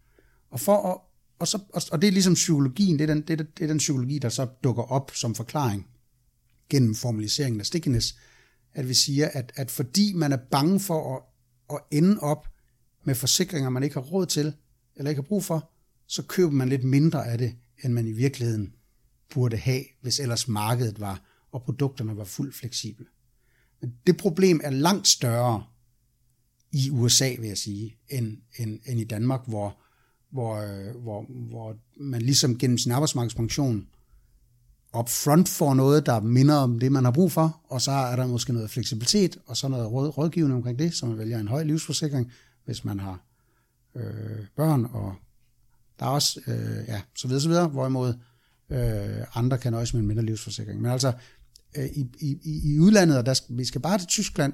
Og, 0.50 0.60
for 0.60 0.92
at, 0.92 0.98
og, 1.40 1.48
så, 1.48 1.60
og 1.92 2.02
det 2.02 2.08
er 2.08 2.12
ligesom 2.12 2.34
psykologien, 2.34 3.00
det 3.00 3.10
er, 3.10 3.14
den, 3.14 3.22
det, 3.22 3.40
er, 3.40 3.44
det 3.44 3.64
er 3.64 3.68
den 3.68 3.78
psykologi, 3.78 4.20
der 4.20 4.30
så 4.30 4.48
dukker 4.64 4.84
op 4.84 5.12
som 5.14 5.36
forklaring 5.36 5.88
gennem 6.70 6.96
formaliseringen 6.96 7.60
af 7.60 7.66
stickiness, 7.66 8.16
at 8.74 8.90
vi 8.90 8.94
siger, 8.94 9.30
at, 9.34 9.52
at 9.56 9.72
fordi 9.72 10.14
man 10.14 10.32
er 10.32 10.38
bange 10.52 10.80
for 10.80 11.16
at, 11.16 11.24
at 11.76 11.98
ende 11.98 12.20
op 12.20 12.48
med 13.04 13.16
forsikringer, 13.16 13.70
man 13.70 13.84
ikke 13.84 13.94
har 13.94 14.02
råd 14.02 14.26
til, 14.26 14.54
eller 14.96 15.10
ikke 15.10 15.22
har 15.22 15.28
brug 15.28 15.44
for, 15.44 15.72
så 16.08 16.24
køber 16.24 16.52
man 16.52 16.70
lidt 16.70 16.84
mindre 16.84 17.28
af 17.28 17.38
det, 17.38 17.56
end 17.84 17.94
man 17.94 18.08
i 18.08 18.12
virkeligheden 18.12 18.74
burde 19.34 19.58
have, 19.58 19.84
hvis 20.02 20.20
ellers 20.20 20.48
markedet 20.48 21.00
var, 21.00 21.22
og 21.52 21.64
produkterne 21.64 22.18
var 22.18 22.24
fuldt 22.24 22.56
fleksible. 22.56 23.06
Men 23.82 23.94
det 24.08 24.18
problem 24.18 24.62
er 24.64 24.70
langt 24.70 25.08
større 25.08 25.64
i 26.72 26.90
USA, 26.90 27.36
vil 27.40 27.48
jeg 27.48 27.58
sige, 27.58 27.98
end, 28.10 28.38
end, 28.58 28.80
end 28.86 29.00
i 29.00 29.04
Danmark, 29.04 29.42
hvor, 29.48 29.82
hvor, 30.32 30.56
øh, 30.56 30.96
hvor, 30.96 31.26
hvor 31.50 31.78
man 31.98 32.22
ligesom 32.22 32.58
gennem 32.58 32.78
sin 32.78 32.92
arbejdsmarkedspension 32.92 33.88
upfront 35.00 35.50
får 35.50 35.74
noget, 35.74 36.06
der 36.06 36.20
minder 36.20 36.56
om 36.56 36.80
det, 36.80 36.92
man 36.92 37.04
har 37.04 37.12
brug 37.12 37.32
for, 37.32 37.62
og 37.70 37.82
så 37.82 37.92
er 37.92 38.16
der 38.16 38.28
måske 38.28 38.54
noget 38.54 38.70
fleksibilitet, 38.70 39.38
og 39.46 39.58
så 39.58 39.68
noget 39.68 39.92
råd, 39.92 40.18
rådgivning 40.18 40.56
omkring 40.56 40.80
det, 40.80 40.94
så 40.94 41.06
man 41.06 41.18
vælger 41.18 41.40
en 41.40 41.48
høj 41.48 41.64
livsforsikring, 41.64 42.32
hvis 42.66 42.86
man 42.86 43.00
har 43.00 43.20
øh, 43.96 44.46
børn, 44.56 44.86
og 44.86 45.16
der 46.00 46.06
er 46.06 46.10
også, 46.10 46.40
øh, 46.48 46.88
ja, 46.88 47.02
så 47.16 47.28
videre, 47.28 47.42
så 47.42 47.50
videre, 47.50 47.68
hvorimod 47.68 48.14
øh, 48.70 49.26
andre 49.34 49.58
kan 49.58 49.72
nøjes 49.72 49.94
med 49.94 50.02
en 50.02 50.08
mindre 50.08 50.24
livsforsikring. 50.24 50.82
Men 50.82 50.92
altså, 50.92 51.14
øh, 51.78 51.86
i, 51.86 52.08
i, 52.20 52.74
i 52.74 52.80
udlandet, 52.80 53.18
og 53.18 53.26
der 53.26 53.34
skal, 53.34 53.58
vi 53.58 53.66
skal 53.66 53.82
bare 53.82 53.98
til 53.98 54.08
Tyskland, 54.08 54.54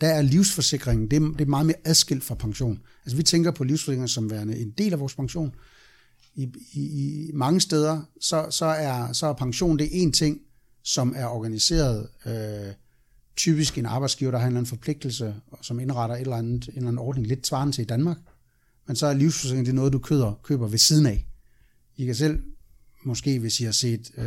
der 0.00 0.08
er 0.08 0.22
livsforsikringen, 0.22 1.10
det 1.10 1.16
er, 1.16 1.20
det 1.20 1.40
er 1.40 1.46
meget 1.46 1.66
mere 1.66 1.76
adskilt 1.84 2.24
fra 2.24 2.34
pension. 2.34 2.80
Altså 3.04 3.16
vi 3.16 3.22
tænker 3.22 3.50
på 3.50 3.64
livsforsikringen 3.64 4.08
som 4.08 4.30
værende 4.30 4.58
en 4.58 4.70
del 4.70 4.92
af 4.92 5.00
vores 5.00 5.14
pension. 5.14 5.54
I, 6.34 6.52
i, 6.72 6.80
i 7.28 7.30
mange 7.34 7.60
steder, 7.60 8.02
så, 8.20 8.46
så, 8.50 8.64
er, 8.64 9.12
så 9.12 9.26
er 9.26 9.32
pension 9.32 9.78
det 9.78 9.88
en 9.92 10.12
ting, 10.12 10.40
som 10.82 11.14
er 11.16 11.26
organiseret 11.26 12.08
øh, 12.26 12.74
typisk 13.36 13.78
en 13.78 13.86
arbejdsgiver, 13.86 14.30
der 14.30 14.38
har 14.38 14.46
en 14.46 14.50
eller 14.50 14.58
anden 14.58 14.68
forpligtelse, 14.68 15.34
som 15.62 15.80
indretter 15.80 16.16
et 16.16 16.20
eller 16.20 16.36
andet, 16.36 16.68
en 16.68 16.74
eller 16.76 16.88
anden 16.88 16.98
ordning 16.98 17.26
lidt 17.26 17.46
svarende 17.46 17.72
til 17.72 17.82
i 17.82 17.84
Danmark. 17.84 18.16
Men 18.86 18.96
så 18.96 19.06
er 19.06 19.14
livsforsikring 19.14 19.66
det 19.66 19.74
noget, 19.74 19.92
du 19.92 19.98
køber, 19.98 20.34
køber 20.42 20.66
ved 20.66 20.78
siden 20.78 21.06
af. 21.06 21.26
I 21.96 22.04
kan 22.04 22.14
selv 22.14 22.40
måske 23.04 23.38
hvis 23.38 23.60
I 23.60 23.64
har 23.64 23.72
set 23.72 24.10
øh, 24.18 24.24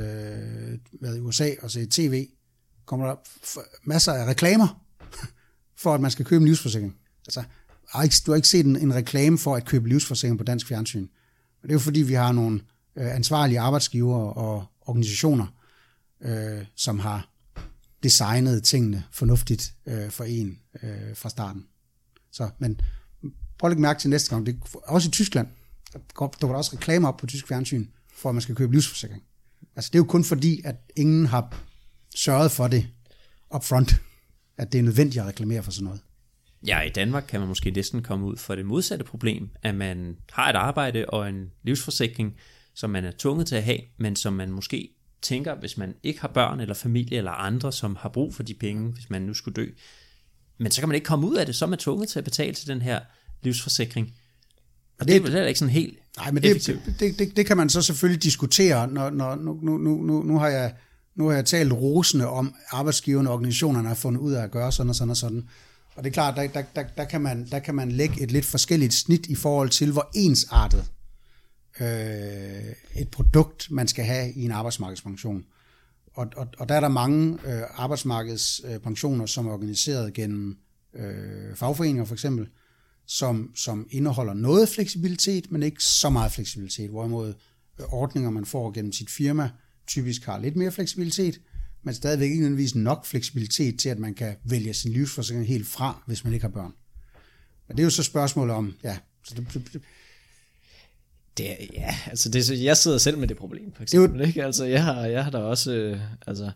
været 1.01 1.17
i 1.17 1.19
USA 1.19 1.49
og 1.61 1.71
set 1.71 1.91
tv, 1.91 2.27
kommer 2.85 3.05
der 3.05 3.15
masser 3.83 4.13
af 4.13 4.25
reklamer 4.25 4.85
for, 5.81 5.93
at 5.93 6.01
man 6.01 6.11
skal 6.11 6.25
købe 6.25 6.41
en 6.41 6.47
livsforsikring. 6.47 6.95
Altså, 7.27 7.43
du 8.25 8.31
har 8.31 8.35
ikke 8.35 8.47
set 8.47 8.65
en, 8.65 8.75
en 8.75 8.95
reklame 8.95 9.37
for 9.37 9.55
at 9.55 9.65
købe 9.65 9.89
livsforsikring 9.89 10.37
på 10.37 10.43
dansk 10.43 10.67
fjernsyn. 10.67 11.07
Og 11.61 11.63
det 11.63 11.69
er 11.69 11.75
jo 11.75 11.79
fordi, 11.79 12.01
vi 12.01 12.13
har 12.13 12.31
nogle 12.31 12.61
øh, 12.95 13.15
ansvarlige 13.15 13.59
arbejdsgiver 13.59 14.17
og 14.17 14.65
organisationer, 14.81 15.47
øh, 16.21 16.65
som 16.75 16.99
har 16.99 17.29
designet 18.03 18.63
tingene 18.63 19.03
fornuftigt 19.11 19.73
øh, 19.85 20.09
for 20.09 20.23
en 20.23 20.59
øh, 20.83 21.15
fra 21.15 21.29
starten. 21.29 21.65
Så, 22.31 22.49
men 22.59 22.79
prøv 23.59 23.67
at 23.67 23.71
lægge 23.71 23.81
mærke 23.81 23.99
til 23.99 24.09
næste 24.09 24.29
gang. 24.29 24.45
Det, 24.45 24.59
også 24.83 25.07
i 25.07 25.11
Tyskland, 25.11 25.47
der 25.93 25.99
går 26.13 26.27
der 26.41 26.47
også 26.47 26.75
reklamer 26.75 27.07
op 27.07 27.17
på 27.17 27.27
tysk 27.27 27.47
fjernsyn, 27.47 27.87
for 28.13 28.29
at 28.29 28.35
man 28.35 28.41
skal 28.41 28.55
købe 28.55 28.73
livsforsikring. 28.73 29.23
Altså 29.75 29.89
det 29.93 29.95
er 29.95 29.99
jo 29.99 30.05
kun 30.05 30.23
fordi, 30.23 30.61
at 30.65 30.75
ingen 30.95 31.25
har 31.25 31.55
sørget 32.15 32.51
for 32.51 32.67
det 32.67 32.87
upfront, 33.55 34.01
at 34.57 34.71
det 34.71 34.79
er 34.79 34.83
nødvendigt 34.83 35.21
at 35.21 35.27
reklamere 35.27 35.63
for 35.63 35.71
sådan 35.71 35.85
noget. 35.85 36.01
Ja, 36.65 36.81
i 36.81 36.89
Danmark 36.89 37.25
kan 37.27 37.39
man 37.39 37.49
måske 37.49 37.71
næsten 37.71 38.03
komme 38.03 38.25
ud 38.25 38.37
for 38.37 38.55
det 38.55 38.65
modsatte 38.65 39.05
problem, 39.05 39.49
at 39.63 39.75
man 39.75 40.17
har 40.31 40.49
et 40.49 40.55
arbejde 40.55 41.05
og 41.05 41.29
en 41.29 41.51
livsforsikring, 41.63 42.35
som 42.73 42.89
man 42.89 43.05
er 43.05 43.11
tvunget 43.17 43.47
til 43.47 43.55
at 43.55 43.63
have, 43.63 43.79
men 43.97 44.15
som 44.15 44.33
man 44.33 44.51
måske 44.51 44.89
tænker, 45.21 45.55
hvis 45.55 45.77
man 45.77 45.93
ikke 46.03 46.21
har 46.21 46.27
børn 46.27 46.59
eller 46.59 46.73
familie 46.73 47.17
eller 47.17 47.31
andre, 47.31 47.71
som 47.71 47.95
har 47.95 48.09
brug 48.09 48.35
for 48.35 48.43
de 48.43 48.53
penge, 48.53 48.91
hvis 48.91 49.09
man 49.09 49.21
nu 49.21 49.33
skulle 49.33 49.55
dø, 49.55 49.67
men 50.57 50.71
så 50.71 50.81
kan 50.81 50.89
man 50.89 50.95
ikke 50.95 51.05
komme 51.05 51.27
ud 51.27 51.35
af 51.35 51.45
det, 51.45 51.55
så 51.55 51.65
er 51.65 51.69
man 51.69 51.79
tvunget 51.79 52.09
til 52.09 52.19
at 52.19 52.25
betale 52.25 52.53
til 52.53 52.67
den 52.67 52.81
her 52.81 52.99
livsforsikring. 53.41 54.13
Og 54.99 55.05
det, 55.05 55.07
det 55.07 55.15
er 55.15 55.21
vel 55.21 55.31
heller 55.31 55.47
ikke 55.47 55.59
sådan 55.59 55.73
helt 55.73 55.99
Nej, 56.17 56.31
men 56.31 56.43
det, 56.43 56.67
det, 56.99 57.19
det, 57.19 57.35
det 57.35 57.45
kan 57.45 57.57
man 57.57 57.69
så 57.69 57.81
selvfølgelig 57.81 58.23
diskutere, 58.23 58.87
når, 58.87 59.09
når 59.09 59.35
nu, 59.35 59.59
nu, 59.61 59.77
nu, 59.77 60.23
nu, 60.23 60.37
har 60.37 60.47
jeg, 60.47 60.73
nu 61.15 61.27
har 61.27 61.35
jeg 61.35 61.45
talt 61.45 61.73
rosende 61.73 62.27
om, 62.27 62.55
arbejdsgiverne 62.71 63.29
og 63.29 63.33
organisationerne 63.33 63.87
har 63.87 63.95
fundet 63.95 64.21
ud 64.21 64.33
af 64.33 64.43
at 64.43 64.51
gøre 64.51 64.71
sådan 64.71 64.89
og 64.89 64.95
sådan 64.95 65.09
og 65.09 65.17
sådan. 65.17 65.49
Og 65.97 66.03
det 66.03 66.09
er 66.09 66.13
klart, 66.13 66.35
der, 66.35 66.47
der, 66.47 66.63
der, 66.75 66.83
der, 66.97 67.05
kan 67.05 67.21
man, 67.21 67.47
der 67.51 67.59
kan 67.59 67.75
man 67.75 67.91
lægge 67.91 68.21
et 68.21 68.31
lidt 68.31 68.45
forskelligt 68.45 68.93
snit 68.93 69.25
i 69.25 69.35
forhold 69.35 69.69
til, 69.69 69.91
hvor 69.91 70.09
ensartet 70.15 70.85
øh, 71.79 72.73
et 72.95 73.09
produkt, 73.11 73.71
man 73.71 73.87
skal 73.87 74.05
have 74.05 74.33
i 74.33 74.45
en 74.45 74.51
arbejdsmarkedspension. 74.51 75.45
Og, 76.13 76.27
og, 76.35 76.47
og 76.57 76.69
der 76.69 76.75
er 76.75 76.79
der 76.79 76.87
mange 76.87 77.37
øh, 77.45 77.61
arbejdsmarkedspensioner, 77.75 79.25
som 79.25 79.47
er 79.47 79.51
organiseret 79.51 80.13
gennem 80.13 80.57
øh, 80.95 81.55
fagforeninger 81.55 82.05
for 82.05 82.15
eksempel, 82.15 82.47
som, 83.07 83.51
som 83.55 83.87
indeholder 83.91 84.33
noget 84.33 84.69
fleksibilitet, 84.69 85.51
men 85.51 85.63
ikke 85.63 85.83
så 85.83 86.09
meget 86.09 86.31
fleksibilitet, 86.31 86.89
hvorimod 86.89 87.33
øh, 87.79 87.85
ordninger, 87.93 88.29
man 88.29 88.45
får 88.45 88.71
gennem 88.71 88.91
sit 88.91 89.09
firma, 89.09 89.49
typisk 89.87 90.25
har 90.25 90.39
lidt 90.39 90.55
mere 90.55 90.71
fleksibilitet, 90.71 91.41
men 91.87 91.95
stadigvæk 91.95 92.29
ikke 92.29 92.41
nødvendigvis 92.41 92.75
nok 92.75 93.05
fleksibilitet 93.05 93.79
til, 93.79 93.89
at 93.89 93.99
man 93.99 94.13
kan 94.13 94.35
vælge 94.43 94.73
sin 94.73 94.91
livsforsikring 94.93 95.47
helt 95.47 95.67
fra, 95.67 96.03
hvis 96.05 96.23
man 96.23 96.33
ikke 96.33 96.43
har 96.43 96.51
børn. 96.51 96.73
Men 97.67 97.77
det 97.77 97.83
er 97.83 97.85
jo 97.85 97.89
så 97.89 98.03
spørgsmålet 98.03 98.55
om, 98.55 98.73
ja, 98.83 98.97
så 99.23 99.35
det, 99.35 99.81
det, 101.37 101.57
ja, 101.73 101.95
altså 102.05 102.29
det, 102.29 102.63
jeg 102.63 102.77
sidder 102.77 102.97
selv 102.97 103.17
med 103.17 103.27
det 103.27 103.37
problem, 103.37 103.73
for 103.73 103.83
eksempel. 103.83 104.19
Det, 104.19 104.27
ikke? 104.27 104.43
Altså, 104.43 104.65
jeg 104.65 104.83
har, 104.83 105.05
jeg 105.05 105.23
har 105.23 105.31
da 105.31 105.37
også, 105.37 105.71
øh, 105.71 105.99
altså, 106.27 106.51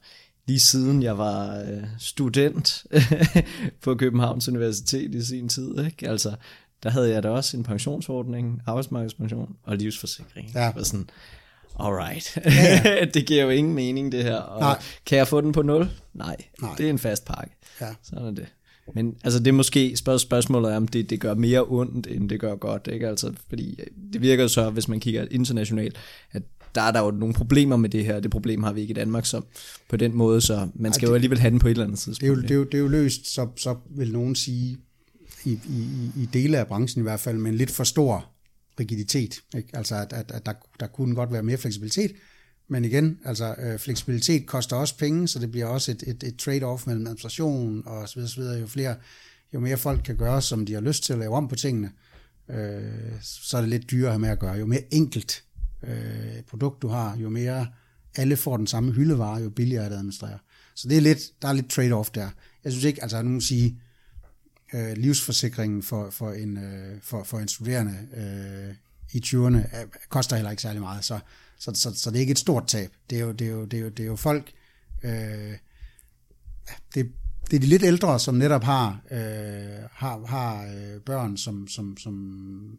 lige 0.48 0.60
siden 0.60 1.04
jeg 1.04 1.18
var 1.18 1.60
øh, 1.60 1.84
student 2.00 2.86
på 3.84 3.96
Københavns 3.96 4.48
Universitet 4.48 5.16
i 5.16 5.26
sin 5.26 5.50
tid. 5.50 5.86
Ikke? 5.86 6.10
Altså, 6.10 6.36
der 6.84 6.90
havde 6.90 7.10
jeg 7.10 7.24
da 7.24 7.30
også 7.30 7.58
en 7.58 7.64
pensionsordning, 7.64 8.62
arbejdsmarkedspension 8.66 9.56
og 9.64 9.78
livsforsikring. 9.78 10.52
Ja. 10.56 10.72
Var 10.76 10.84
sådan, 10.84 11.10
alright, 11.86 12.38
ja, 12.46 12.82
ja. 12.86 13.06
det 13.14 13.26
giver 13.26 13.44
jo 13.44 13.50
ingen 13.50 13.74
mening 13.74 14.12
det 14.12 14.24
her. 14.24 14.36
Og 14.36 14.60
Nej. 14.60 14.80
Kan 15.06 15.18
jeg 15.18 15.28
få 15.28 15.42
den 15.42 15.52
på 15.52 15.62
0? 15.62 15.90
Nej, 16.14 16.36
Nej. 16.62 16.76
det 16.78 16.86
er 16.86 16.90
en 16.90 17.00
fast 17.00 17.26
pakke. 17.26 17.56
Ja. 17.82 17.88
Sådan 18.04 18.26
er 18.28 18.32
det. 18.32 18.46
Men 18.96 19.16
altså 19.24 19.40
det 19.40 19.48
er 19.48 19.52
måske 19.52 19.98
spørg- 19.98 20.20
spørgsmålet 20.20 20.72
er, 20.72 20.78
om 20.78 20.88
det, 20.88 21.10
det 21.10 21.20
gør 21.20 21.34
mere 21.34 21.64
ondt, 21.68 22.08
end 22.08 22.30
det 22.30 22.40
gør 22.40 22.56
godt. 22.56 22.90
Ikke? 22.94 23.08
Altså, 23.08 23.34
fordi 23.50 23.80
øh, 23.80 23.86
det 24.14 24.22
virker 24.22 24.48
så, 24.48 24.70
hvis 24.70 24.88
man 24.88 25.00
kigger 25.00 25.26
internationalt, 25.32 25.98
at 26.32 26.42
der 26.76 26.82
er 26.82 26.92
der 26.92 27.00
jo 27.04 27.12
nogle 27.12 27.34
problemer 27.34 27.76
med 27.78 27.90
det 27.90 28.06
her. 28.06 28.20
Det 28.20 28.32
problem 28.32 28.64
har 28.64 28.74
vi 28.74 28.82
ikke 28.82 28.92
i 28.92 28.96
Danmark, 28.96 29.26
så 29.26 29.42
på 29.90 29.98
den 29.98 30.16
måde, 30.16 30.42
så 30.42 30.68
man 30.76 30.94
skal 30.94 31.06
det- 31.06 31.10
jo 31.12 31.16
alligevel 31.16 31.40
have 31.40 31.52
den 31.52 31.60
på 31.60 31.68
et 31.68 31.72
eller 31.72 31.84
andet 31.84 32.00
tidspunkt. 32.00 32.22
Det 32.22 32.28
er, 32.28 32.36
jo, 32.36 32.42
det, 32.42 32.52
er 32.52 32.56
jo, 32.56 32.64
det 32.64 32.74
er 32.74 32.80
jo 32.80 32.88
løst, 32.88 33.34
så, 33.34 33.48
så 33.58 33.76
vil 33.98 34.12
nogen 34.12 34.36
sige, 34.36 34.78
i, 35.46 35.52
i, 35.52 35.88
i 36.22 36.30
dele 36.34 36.58
af 36.58 36.68
branchen 36.68 37.02
i 37.02 37.04
hvert 37.04 37.20
fald, 37.20 37.38
med 37.38 37.52
en 37.52 37.58
lidt 37.58 37.72
for 37.72 37.84
stor 37.84 38.31
rigiditet. 38.80 39.40
Ikke? 39.58 39.70
Altså, 39.74 39.96
at, 39.96 40.14
at, 40.14 40.32
at 40.32 40.46
der, 40.46 40.54
der 40.80 40.88
kunne 40.88 41.16
godt 41.16 41.32
være 41.32 41.44
mere 41.44 41.58
fleksibilitet, 41.58 42.12
men 42.68 42.86
igen, 42.86 43.20
altså 43.26 43.56
øh, 43.60 43.80
fleksibilitet 43.80 44.48
koster 44.48 44.76
også 44.76 44.98
penge, 44.98 45.28
så 45.28 45.40
det 45.40 45.52
bliver 45.52 45.66
også 45.66 45.92
et, 45.92 46.04
et, 46.08 46.24
et 46.24 46.42
trade-off 46.42 46.84
mellem 46.88 47.06
administration 47.06 47.84
og 47.86 48.10
så 48.10 48.16
videre, 48.16 48.30
så 48.30 48.42
videre. 48.42 48.60
Jo, 48.60 48.68
flere, 48.68 48.96
jo 49.54 49.60
mere 49.60 49.78
folk 49.78 50.02
kan 50.06 50.18
gøre, 50.18 50.42
som 50.42 50.66
de 50.66 50.74
har 50.74 50.82
lyst 50.82 51.04
til 51.04 51.14
at 51.14 51.20
lave 51.20 51.36
om 51.36 51.48
på 51.48 51.56
tingene, 51.56 51.92
øh, 52.50 53.12
så 53.22 53.58
er 53.58 53.62
det 53.62 53.70
lidt 53.70 53.92
dyrere 53.92 54.08
at 54.08 54.14
have 54.14 54.20
med 54.20 54.30
at 54.30 54.40
gøre. 54.40 54.54
Jo 54.54 54.66
mere 54.66 54.94
enkelt 54.94 55.44
øh, 55.84 56.44
produkt 56.50 56.82
du 56.82 56.88
har, 56.88 57.18
jo 57.18 57.30
mere 57.30 57.68
alle 58.16 58.38
får 58.38 58.58
den 58.58 58.68
samme 58.68 58.92
hyldevare, 58.92 59.42
jo 59.42 59.50
billigere 59.50 59.84
er 59.84 59.90
det 59.90 59.96
at 59.96 60.00
administrere. 60.00 60.38
Så 60.76 60.88
det 60.88 60.98
er 60.98 61.02
lidt, 61.02 61.20
der 61.42 61.48
er 61.48 61.54
lidt 61.54 61.74
trade-off 61.74 62.12
der. 62.16 62.30
Jeg 62.64 62.72
synes 62.72 62.86
ikke, 62.86 63.04
altså 63.04 63.22
nogen 63.22 63.42
sige, 63.42 63.82
øh, 64.74 64.98
livsforsikringen 64.98 65.84
for, 65.84 66.10
for, 66.10 66.32
en, 66.32 66.58
øh, 66.58 67.02
for, 67.02 67.24
for 67.24 67.40
en 67.40 67.48
studerende 67.48 67.98
øh, 68.18 68.76
i 69.14 69.22
20'erne 69.26 69.58
øh, 69.58 69.88
koster 70.10 70.36
heller 70.36 70.52
ikke 70.52 70.62
særlig 70.62 70.82
meget, 70.82 71.06
så, 71.06 71.20
så, 71.60 71.72
så, 71.74 71.94
så 71.96 72.10
det 72.10 72.16
er 72.18 72.22
ikke 72.22 72.32
et 72.32 72.40
stort 72.40 72.68
tab. 72.68 72.92
Det 73.10 73.18
er 73.18 73.22
jo, 73.22 73.32
det 73.32 73.48
er 73.48 73.52
jo, 73.52 73.66
det 73.66 73.80
er 73.80 73.82
jo, 73.82 73.90
det 73.90 74.04
er 74.04 74.08
jo 74.08 74.16
folk, 74.16 74.52
øh, 75.04 75.58
det, 76.96 77.12
det 77.52 77.56
er 77.56 77.60
de 77.60 77.68
lidt 77.68 77.84
ældre, 77.84 78.20
som 78.20 78.36
netop 78.36 78.64
har, 78.64 79.02
øh, 79.12 79.20
har, 79.92 80.26
har 80.26 80.64
øh, 80.66 81.02
børn, 81.02 81.38
som, 81.38 81.68
som, 81.68 81.98
som 81.98 82.14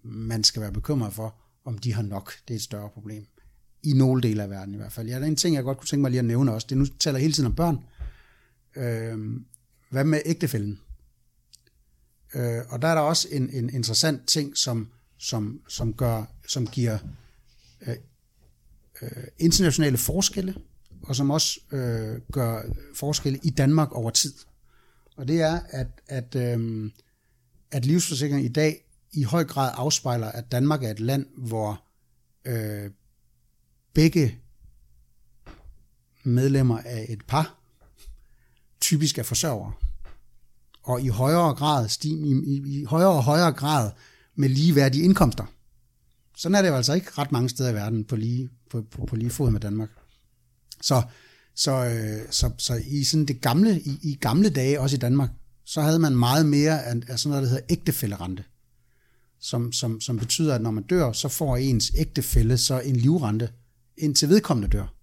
man 0.03 0.45
skal 0.45 0.63
være 0.63 0.73
bekymret 0.73 1.13
for, 1.13 1.35
om 1.65 1.79
de 1.79 1.95
har 1.95 2.03
nok. 2.03 2.33
Det 2.49 2.55
er 2.55 2.59
et 2.59 2.63
større 2.63 2.89
problem. 2.89 3.27
I 3.83 3.93
nogle 3.93 4.23
dele 4.23 4.43
af 4.43 4.51
verden 4.51 4.75
i 4.75 4.77
hvert 4.77 4.93
fald. 4.93 5.09
Ja, 5.09 5.15
der 5.15 5.23
er 5.23 5.27
en 5.27 5.37
ting, 5.37 5.57
jeg 5.57 5.65
godt 5.65 5.79
kunne 5.79 5.87
tænke 5.87 6.03
mig 6.03 6.11
lige 6.11 6.19
at 6.19 6.25
nævne 6.25 6.53
også. 6.53 6.67
Det 6.71 6.75
er, 6.75 6.79
nu 6.79 6.87
taler 6.87 7.19
jeg 7.19 7.23
hele 7.23 7.33
tiden 7.33 7.47
om 7.47 7.55
børn. 7.55 7.85
Øh, 8.77 9.41
hvad 9.91 10.05
med 10.05 10.21
ægtefælden? 10.25 10.81
Øh, 12.35 12.63
og 12.69 12.83
der 12.83 12.89
er 12.89 12.95
der 12.95 13.03
også 13.03 13.29
en, 13.31 13.51
en 13.51 13.71
interessant 13.71 14.27
ting, 14.27 14.57
som, 14.57 14.89
som, 15.19 15.61
som, 15.69 15.95
gør, 15.95 16.25
som 16.49 16.67
giver 16.67 16.99
øh, 17.87 17.97
øh, 19.03 19.25
internationale 19.39 19.99
forskelle, 19.99 20.55
og 21.03 21.17
som 21.17 21.31
også 21.31 21.61
øh, 21.73 22.21
gør 22.33 22.63
forskelle 22.95 23.39
i 23.43 23.51
Danmark 23.51 23.93
over 23.93 24.11
tid. 24.11 24.35
Og 25.17 25.29
det 25.29 25.41
er, 25.41 25.61
at, 25.69 25.87
at, 26.07 26.35
øh, 26.35 26.91
at 27.71 27.87
livsforsikring 27.87 28.45
i 28.45 28.49
dag 28.49 28.85
i 29.13 29.23
høj 29.23 29.45
grad 29.45 29.73
afspejler, 29.75 30.27
at 30.27 30.53
Danmark 30.53 30.85
er 30.85 30.91
et 30.91 31.01
land, 31.01 31.27
hvor 31.37 31.85
øh, 32.45 32.91
begge 33.95 34.39
medlemmer 36.23 36.79
af 36.79 37.07
et 37.09 37.25
par 37.27 37.59
typisk 38.81 39.19
er 39.19 39.23
forsørgere 39.23 39.73
og 40.83 41.03
i 41.03 41.09
højere 41.09 41.55
grad, 41.55 41.89
sti, 41.89 42.09
i, 42.09 42.33
i, 42.47 42.81
i 42.81 42.85
højere 42.85 43.11
og 43.11 43.23
højere 43.23 43.53
grad 43.53 43.91
med 44.37 44.49
ligeværdige 44.49 45.05
indkomster. 45.05 45.45
Sådan 46.37 46.55
er 46.55 46.63
det 46.63 46.69
jo 46.69 46.75
altså 46.75 46.93
ikke 46.93 47.11
ret 47.19 47.33
mange 47.33 47.49
steder 47.49 47.71
i 47.71 47.75
verden 47.75 48.05
på 48.05 48.17
lige, 48.17 48.51
på, 48.71 48.83
på, 48.91 49.07
på 49.07 49.17
lige 49.17 49.31
fod 49.31 49.51
med 49.51 49.61
Danmark. 49.61 49.91
Så, 50.83 51.03
så, 51.55 51.73
øh, 51.73 52.27
så, 52.31 52.51
så 52.59 52.83
i 52.87 53.05
sådan 53.05 53.27
det 53.27 53.41
gamle, 53.41 53.81
i, 53.81 53.99
i 54.03 54.15
gamle 54.15 54.51
dage, 54.51 54.81
også 54.81 54.97
i 54.97 54.99
Danmark, 54.99 55.31
så 55.65 55.81
havde 55.81 55.99
man 55.99 56.17
meget 56.17 56.47
mere 56.47 56.85
af, 56.85 56.95
af 57.09 57.19
sådan 57.19 57.31
noget, 57.31 57.43
der 57.43 57.49
hedder 57.49 57.67
ægtefællerente, 57.71 58.45
som, 59.41 59.73
som, 59.73 60.01
som 60.01 60.19
betyder, 60.19 60.55
at 60.55 60.63
når 60.63 60.71
man 60.71 60.83
dør, 60.83 61.13
så 61.13 61.29
får 61.29 61.57
ens 61.57 61.93
ægtefælle 61.97 62.59
så 62.59 62.81
en 62.81 62.97
livrente, 62.97 63.51
indtil 63.97 64.29
vedkommende 64.29 64.69
dør. 64.69 64.95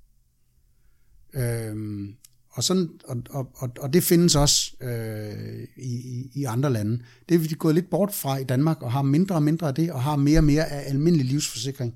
Øhm, 1.33 2.15
og, 2.51 2.63
sådan, 2.63 2.89
og, 3.03 3.17
og, 3.29 3.51
og, 3.55 3.69
og 3.79 3.93
det 3.93 4.03
findes 4.03 4.35
også 4.35 4.71
øh, 4.81 5.67
i, 5.77 5.93
i, 5.95 6.31
i 6.35 6.43
andre 6.43 6.73
lande. 6.73 7.03
Det 7.29 7.35
er 7.35 7.39
vi 7.39 7.55
gået 7.59 7.75
lidt 7.75 7.89
bort 7.89 8.13
fra 8.13 8.37
i 8.37 8.43
Danmark, 8.43 8.81
og 8.81 8.91
har 8.91 9.01
mindre 9.01 9.35
og 9.35 9.43
mindre 9.43 9.67
af 9.67 9.75
det, 9.75 9.91
og 9.91 10.03
har 10.03 10.15
mere 10.15 10.39
og 10.39 10.43
mere 10.43 10.65
af 10.65 10.89
almindelig 10.89 11.25
livsforsikring, 11.25 11.95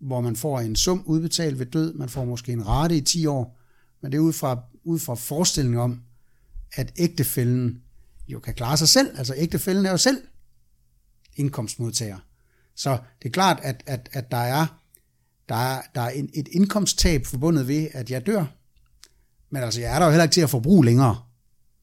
hvor 0.00 0.20
man 0.20 0.36
får 0.36 0.60
en 0.60 0.76
sum 0.76 1.02
udbetalt 1.06 1.58
ved 1.58 1.66
død, 1.66 1.94
man 1.94 2.08
får 2.08 2.24
måske 2.24 2.52
en 2.52 2.66
rate 2.66 2.96
i 2.96 3.00
10 3.00 3.26
år, 3.26 3.58
men 4.02 4.12
det 4.12 4.18
er 4.18 4.22
ud 4.22 4.32
fra, 4.32 4.60
ud 4.84 4.98
fra 4.98 5.14
forestillingen 5.14 5.80
om, 5.80 6.00
at 6.72 6.92
ægtefælden 6.96 7.82
jo 8.28 8.40
kan 8.40 8.54
klare 8.54 8.76
sig 8.76 8.88
selv. 8.88 9.18
Altså 9.18 9.34
ægtefælden 9.36 9.86
er 9.86 9.90
jo 9.90 9.96
selv 9.96 10.22
indkomstmodtager. 11.36 12.18
Så 12.74 12.98
det 13.22 13.28
er 13.28 13.32
klart, 13.32 13.60
at, 13.62 13.82
at, 13.86 14.08
at 14.12 14.30
der 14.30 14.36
er, 14.36 14.66
der 15.48 15.54
er, 15.54 15.82
der 15.94 16.00
er 16.00 16.10
en, 16.10 16.30
et 16.34 16.48
indkomsttab 16.48 17.26
forbundet 17.26 17.68
ved, 17.68 17.88
at 17.92 18.10
jeg 18.10 18.26
dør, 18.26 18.44
men 19.50 19.62
altså, 19.62 19.80
jeg 19.80 19.94
er 19.94 19.98
der 19.98 20.06
jo 20.06 20.10
heller 20.10 20.24
ikke 20.24 20.34
til 20.34 20.40
at 20.40 20.50
forbruge 20.50 20.84
længere. 20.84 21.16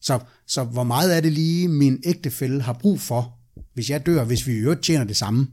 Så, 0.01 0.19
så 0.47 0.63
hvor 0.63 0.83
meget 0.83 1.17
er 1.17 1.21
det 1.21 1.31
lige, 1.31 1.67
min 1.67 2.01
ægtefælle 2.03 2.61
har 2.61 2.73
brug 2.73 3.01
for, 3.01 3.37
hvis 3.73 3.89
jeg 3.89 4.05
dør, 4.05 4.23
hvis 4.23 4.47
vi 4.47 4.53
i 4.53 4.57
øvrigt 4.57 4.83
tjener 4.83 5.03
det 5.03 5.17
samme? 5.17 5.47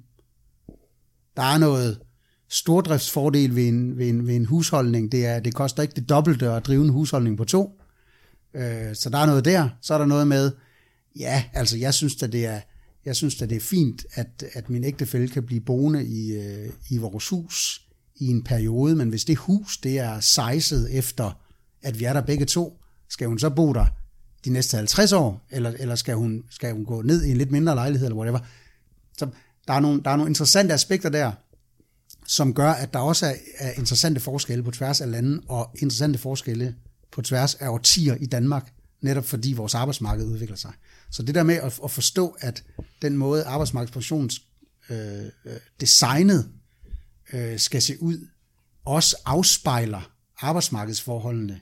Der 1.37 1.43
er 1.43 1.59
noget 1.59 2.01
stordriftsfordel 2.49 3.57
ved 3.57 3.69
en, 3.69 3.99
ved 3.99 4.09
en, 4.09 4.27
ved 4.27 4.37
en 4.37 4.45
husholdning. 4.45 5.13
Det, 5.13 5.27
er, 5.27 5.41
det 5.41 5.55
koster 5.55 5.83
ikke 5.83 5.95
det 5.95 6.09
dobbelte 6.09 6.51
at 6.51 6.67
drive 6.67 6.85
en 6.85 6.91
husholdning 6.91 7.37
på 7.37 7.45
to. 7.45 7.81
Øh, 8.55 8.95
så 8.95 9.11
der 9.11 9.19
er 9.19 9.27
noget 9.27 9.45
der. 9.45 9.69
Så 9.83 9.95
er 9.95 9.99
der 9.99 10.07
noget 10.07 10.27
med, 10.29 10.53
ja, 11.19 11.45
altså 11.53 11.79
jeg 11.79 11.95
synes 11.95 12.23
at 12.23 12.33
det 12.33 12.47
er, 12.47 12.61
jeg 13.05 13.17
synes 13.17 13.43
at 13.43 13.51
det 13.51 13.57
er 13.57 13.61
fint, 13.61 14.07
at, 14.13 14.45
at 14.53 14.71
min 14.71 14.85
ægtefælle 14.85 15.29
kan 15.29 15.43
blive 15.43 15.61
boende 15.61 16.07
i, 16.07 16.33
øh, 16.33 16.73
i 16.91 16.99
vores 16.99 17.29
hus 17.29 17.83
i 18.17 18.27
en 18.27 18.45
periode, 18.45 18.97
men 18.97 19.09
hvis 19.09 19.25
det 19.25 19.37
hus 19.37 19.79
det 19.79 19.99
er 19.99 20.21
sejset 20.21 20.99
efter 20.99 21.41
at 21.83 21.99
vi 21.99 22.05
er 22.05 22.13
der 22.13 22.21
begge 22.21 22.45
to. 22.45 22.81
Skal 23.09 23.29
hun 23.29 23.39
så 23.39 23.51
bo 23.51 23.73
der 23.73 23.87
de 24.45 24.51
næste 24.51 24.77
50 24.77 25.13
år, 25.13 25.47
eller, 25.51 25.73
eller 25.79 25.95
skal, 25.95 26.15
hun, 26.15 26.45
skal 26.51 26.73
hun 26.73 26.85
gå 26.85 27.03
ned 27.03 27.25
i 27.25 27.31
en 27.31 27.37
lidt 27.37 27.51
mindre 27.51 27.75
lejlighed, 27.75 28.07
eller 28.07 28.17
whatever. 28.17 28.39
Så 29.19 29.29
der 29.69 29.73
er, 29.73 29.81
nogle, 29.81 30.03
der 30.03 30.11
er 30.11 30.17
nogle 30.17 30.31
interessante 30.31 30.75
aspekter 30.75 31.09
der, 31.09 31.33
som 32.27 32.55
gør, 32.55 32.71
at 32.71 32.93
der 32.93 32.99
også 32.99 33.27
er, 33.27 33.35
er 33.59 33.73
interessante 33.73 34.21
forskelle 34.21 34.65
på 34.65 34.71
tværs 34.71 35.01
af 35.01 35.11
lande, 35.11 35.43
og 35.49 35.71
interessante 35.75 36.19
forskelle 36.19 36.75
på 37.13 37.23
tværs 37.23 37.55
af 37.55 37.69
årtier 37.69 38.15
i 38.15 38.27
Danmark, 38.27 38.73
netop 39.01 39.25
fordi 39.25 39.53
vores 39.53 39.75
arbejdsmarked 39.75 40.25
udvikler 40.25 40.57
sig. 40.57 40.73
Så 41.11 41.23
det 41.23 41.35
der 41.35 41.43
med 41.43 41.55
at, 41.55 41.81
at 41.85 41.91
forstå, 41.91 42.37
at 42.41 42.65
den 43.03 43.17
måde 43.17 43.45
arbejdsmarkedspensions 43.45 44.43
øh, 44.91 45.25
øh 45.25 45.53
designet 45.81 46.51
øh, 47.33 47.59
skal 47.59 47.83
se 47.83 48.03
ud, 48.03 48.27
også 48.85 49.17
afspejler 49.25 50.13
arbejdsmarkedsforholdene 50.41 51.61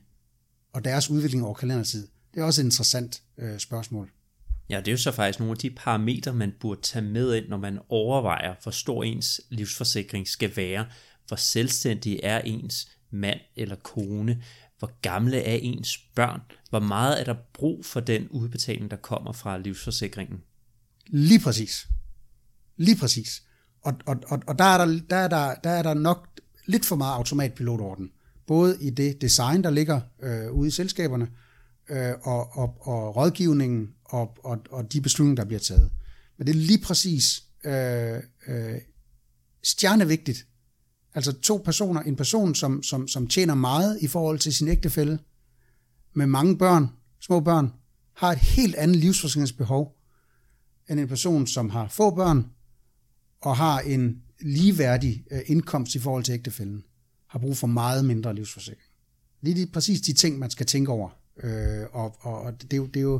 og 0.79 0.85
deres 0.85 1.11
udvikling 1.11 1.45
over 1.45 1.55
kalendertid. 1.55 2.09
Det 2.35 2.41
er 2.41 2.45
også 2.45 2.61
et 2.61 2.65
interessant 2.65 3.23
øh, 3.39 3.59
spørgsmål. 3.59 4.11
Ja, 4.71 4.79
det 4.79 4.89
er 4.89 4.93
jo 4.93 4.99
så 4.99 5.13
faktisk 5.13 5.39
nogle 5.39 5.53
af 5.53 5.59
de 5.59 5.71
parametre, 5.71 6.33
man 6.33 6.55
burde 6.61 6.81
tage 6.81 7.05
med 7.05 7.35
ind, 7.35 7.49
når 7.49 7.57
man 7.57 7.79
overvejer, 7.89 8.55
hvor 8.63 8.73
stor 8.73 9.05
ens 9.05 9.41
livsforsikring 9.51 10.29
skal 10.29 10.57
være, 10.57 10.87
hvor 11.29 11.37
selvstændig 11.37 12.21
er 12.23 12.41
ens 12.41 12.89
mand 13.11 13.41
eller 13.57 13.77
kone, 13.77 14.43
hvor 14.79 14.91
gamle 15.03 15.37
er 15.43 15.59
ens 15.63 15.99
børn, 16.15 16.41
hvor 16.71 16.81
meget 16.81 17.21
er 17.21 17.25
der 17.25 17.35
brug 17.53 17.85
for 17.85 18.01
den 18.01 18.29
udbetaling, 18.29 18.91
der 18.91 18.97
kommer 18.97 19.33
fra 19.33 19.59
livsforsikringen. 19.59 20.43
Lige 21.07 21.41
præcis. 21.41 21.87
Lige 22.77 22.97
præcis. 22.97 23.43
Og, 23.83 23.95
og, 24.07 24.17
og, 24.27 24.43
og 24.47 24.59
der, 24.59 24.65
er 24.65 24.87
der, 24.87 25.01
der, 25.11 25.17
er 25.17 25.29
der, 25.29 25.55
der 25.55 25.71
er 25.71 25.83
der 25.83 25.95
nok 25.95 26.41
lidt 26.67 26.87
for 26.87 26.97
meget 26.97 27.15
automatpilotorden. 27.15 28.11
Både 28.49 28.77
i 28.81 28.91
det 28.91 29.21
design, 29.21 29.63
der 29.65 29.71
ligger 29.71 30.01
øh, 30.23 30.53
ude 30.53 30.69
i 30.69 30.71
selskaberne, 30.71 31.29
øh, 31.89 32.13
og, 32.23 32.57
og, 32.57 32.77
og 32.81 33.17
rådgivningen, 33.17 33.89
og, 34.05 34.37
og, 34.45 34.59
og 34.71 34.93
de 34.93 35.01
beslutninger, 35.01 35.43
der 35.43 35.49
bliver 35.49 35.61
taget. 35.61 35.91
Men 36.39 36.47
det 36.47 36.53
er 36.53 36.59
lige 36.59 36.83
præcis 36.85 37.45
øh, 37.65 38.23
øh, 38.49 38.81
stjernevigtigt. 39.63 40.47
Altså 41.15 41.33
to 41.33 41.63
personer, 41.65 42.01
en 42.01 42.17
person, 42.17 42.55
som, 42.55 42.83
som, 42.83 43.09
som 43.09 43.27
tjener 43.27 43.55
meget 43.55 43.99
i 44.01 44.07
forhold 44.07 44.39
til 44.39 44.55
sin 44.55 44.69
ægtefælle, 44.69 45.19
med 46.15 46.27
mange 46.27 46.59
børn, 46.59 46.89
små 47.21 47.41
børn, 47.41 47.73
har 48.17 48.33
et 48.33 48.39
helt 48.39 48.75
andet 48.75 48.97
livsforsikringsbehov, 48.97 49.97
end 50.91 51.01
en 51.01 51.09
person, 51.09 51.47
som 51.47 51.71
har 51.71 51.89
få 51.89 52.15
børn, 52.15 52.47
og 53.41 53.57
har 53.57 53.81
en 53.81 54.23
ligeværdig 54.41 55.25
øh, 55.31 55.41
indkomst 55.47 55.95
i 55.95 55.99
forhold 55.99 56.25
til 56.25 56.35
ægtefælden, 56.35 56.85
har 57.29 57.39
brug 57.39 57.57
for 57.57 57.67
meget 57.67 58.05
mindre 58.05 58.35
livsforsikring. 58.35 58.89
lige 59.41 59.61
de, 59.61 59.67
præcis 59.67 60.01
de 60.01 60.13
ting, 60.13 60.39
man 60.39 60.51
skal 60.51 60.67
tænke 60.67 60.91
over. 60.93 61.11
Øh, 61.43 61.87
og 61.93 62.17
og, 62.21 62.43
og 62.43 62.63
det, 62.63 62.73
er 62.73 62.77
jo, 62.77 62.87
det, 62.87 62.97
er 62.97 63.05
jo, 63.05 63.19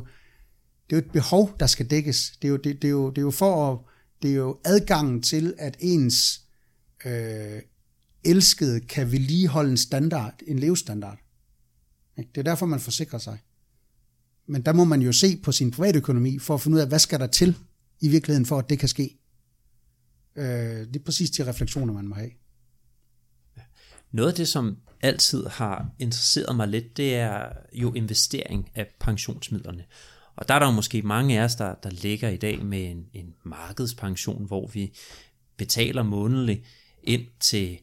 det 0.89 0.95
er 0.95 1.01
jo 1.01 1.05
et 1.05 1.11
behov, 1.11 1.55
der 1.59 1.67
skal 1.67 1.89
dækkes. 1.89 2.37
Det 2.41 2.47
er 2.47 2.49
jo, 2.49 2.57
det, 2.57 2.81
det 2.81 2.87
er 2.87 2.91
jo, 2.91 3.09
det 3.09 3.17
er 3.17 3.21
jo 3.21 3.31
for 3.31 3.71
at, 3.71 3.79
det 4.21 4.31
er 4.31 4.35
jo 4.35 4.59
adgangen 4.65 5.21
til, 5.21 5.53
at 5.57 5.77
ens 5.79 6.41
øh, 7.05 7.61
elskede 8.23 8.79
kan 8.79 9.11
vedligeholde 9.11 9.71
en 9.71 9.77
standard, 9.77 10.33
en 10.47 10.59
levestandard. 10.59 11.19
Det 12.17 12.37
er 12.37 12.43
derfor, 12.43 12.65
man 12.65 12.79
forsikrer 12.79 13.19
sig. 13.19 13.39
Men 14.47 14.61
der 14.61 14.73
må 14.73 14.83
man 14.83 15.01
jo 15.01 15.11
se 15.11 15.37
på 15.37 15.51
sin 15.51 15.71
privatøkonomi 15.71 16.39
for 16.39 16.53
at 16.53 16.61
finde 16.61 16.75
ud 16.75 16.81
af, 16.81 16.87
hvad 16.87 16.99
skal 16.99 17.19
der 17.19 17.27
til 17.27 17.57
i 17.99 18.07
virkeligheden 18.07 18.45
for, 18.45 18.59
at 18.59 18.69
det 18.69 18.79
kan 18.79 18.89
ske. 18.89 19.17
Øh, 20.35 20.45
det 20.87 20.95
er 20.95 21.03
præcis 21.05 21.29
de 21.29 21.47
refleksioner, 21.47 21.93
man 21.93 22.07
må 22.07 22.15
have. 22.15 22.31
Noget 24.11 24.29
af 24.29 24.35
det, 24.35 24.47
som 24.47 24.77
altid 25.01 25.45
har 25.45 25.89
interesseret 25.99 26.55
mig 26.55 26.67
lidt, 26.67 26.97
det 26.97 27.15
er 27.15 27.45
jo 27.73 27.93
investering 27.93 28.71
af 28.75 28.87
pensionsmidlerne. 28.99 29.85
Og 30.35 30.47
der 30.47 30.53
er 30.53 30.59
der 30.59 30.65
jo 30.65 30.71
måske 30.71 31.01
mange 31.01 31.39
af 31.39 31.43
os, 31.43 31.55
der, 31.55 31.75
der 31.83 31.89
ligger 31.89 32.29
i 32.29 32.37
dag 32.37 32.65
med 32.65 32.91
en, 32.91 33.05
en 33.13 33.33
markedspension, 33.43 34.45
hvor 34.45 34.67
vi 34.67 34.93
betaler 35.57 36.03
månedligt 36.03 36.65
ind 37.03 37.25
til 37.39 37.79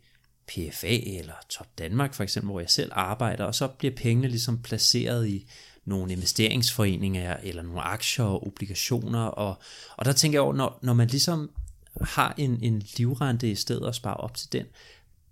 PFA 0.49 0.97
eller 1.07 1.35
Top 1.49 1.67
Danmark 1.79 2.15
for 2.15 2.23
eksempel, 2.23 2.51
hvor 2.51 2.61
jeg 2.61 2.71
selv 2.71 2.91
arbejder, 2.95 3.45
og 3.45 3.55
så 3.55 3.69
bliver 3.69 3.95
pengene 3.95 4.29
ligesom 4.29 4.63
placeret 4.63 5.29
i 5.29 5.49
nogle 5.85 6.13
investeringsforeninger 6.13 7.37
eller 7.43 7.63
nogle 7.63 7.81
aktier 7.81 8.25
og 8.25 8.47
obligationer. 8.47 9.25
Og, 9.25 9.59
og 9.97 10.05
der 10.05 10.13
tænker 10.13 10.37
jeg 10.37 10.43
over, 10.43 10.55
når, 10.55 10.79
når 10.83 10.93
man 10.93 11.09
ligesom 11.09 11.51
har 12.01 12.35
en, 12.37 12.59
en 12.63 12.83
livrente 12.97 13.51
i 13.51 13.55
stedet 13.55 13.83
og 13.83 13.95
sparer 13.95 14.17
op 14.17 14.35
til 14.35 14.53
den, 14.53 14.67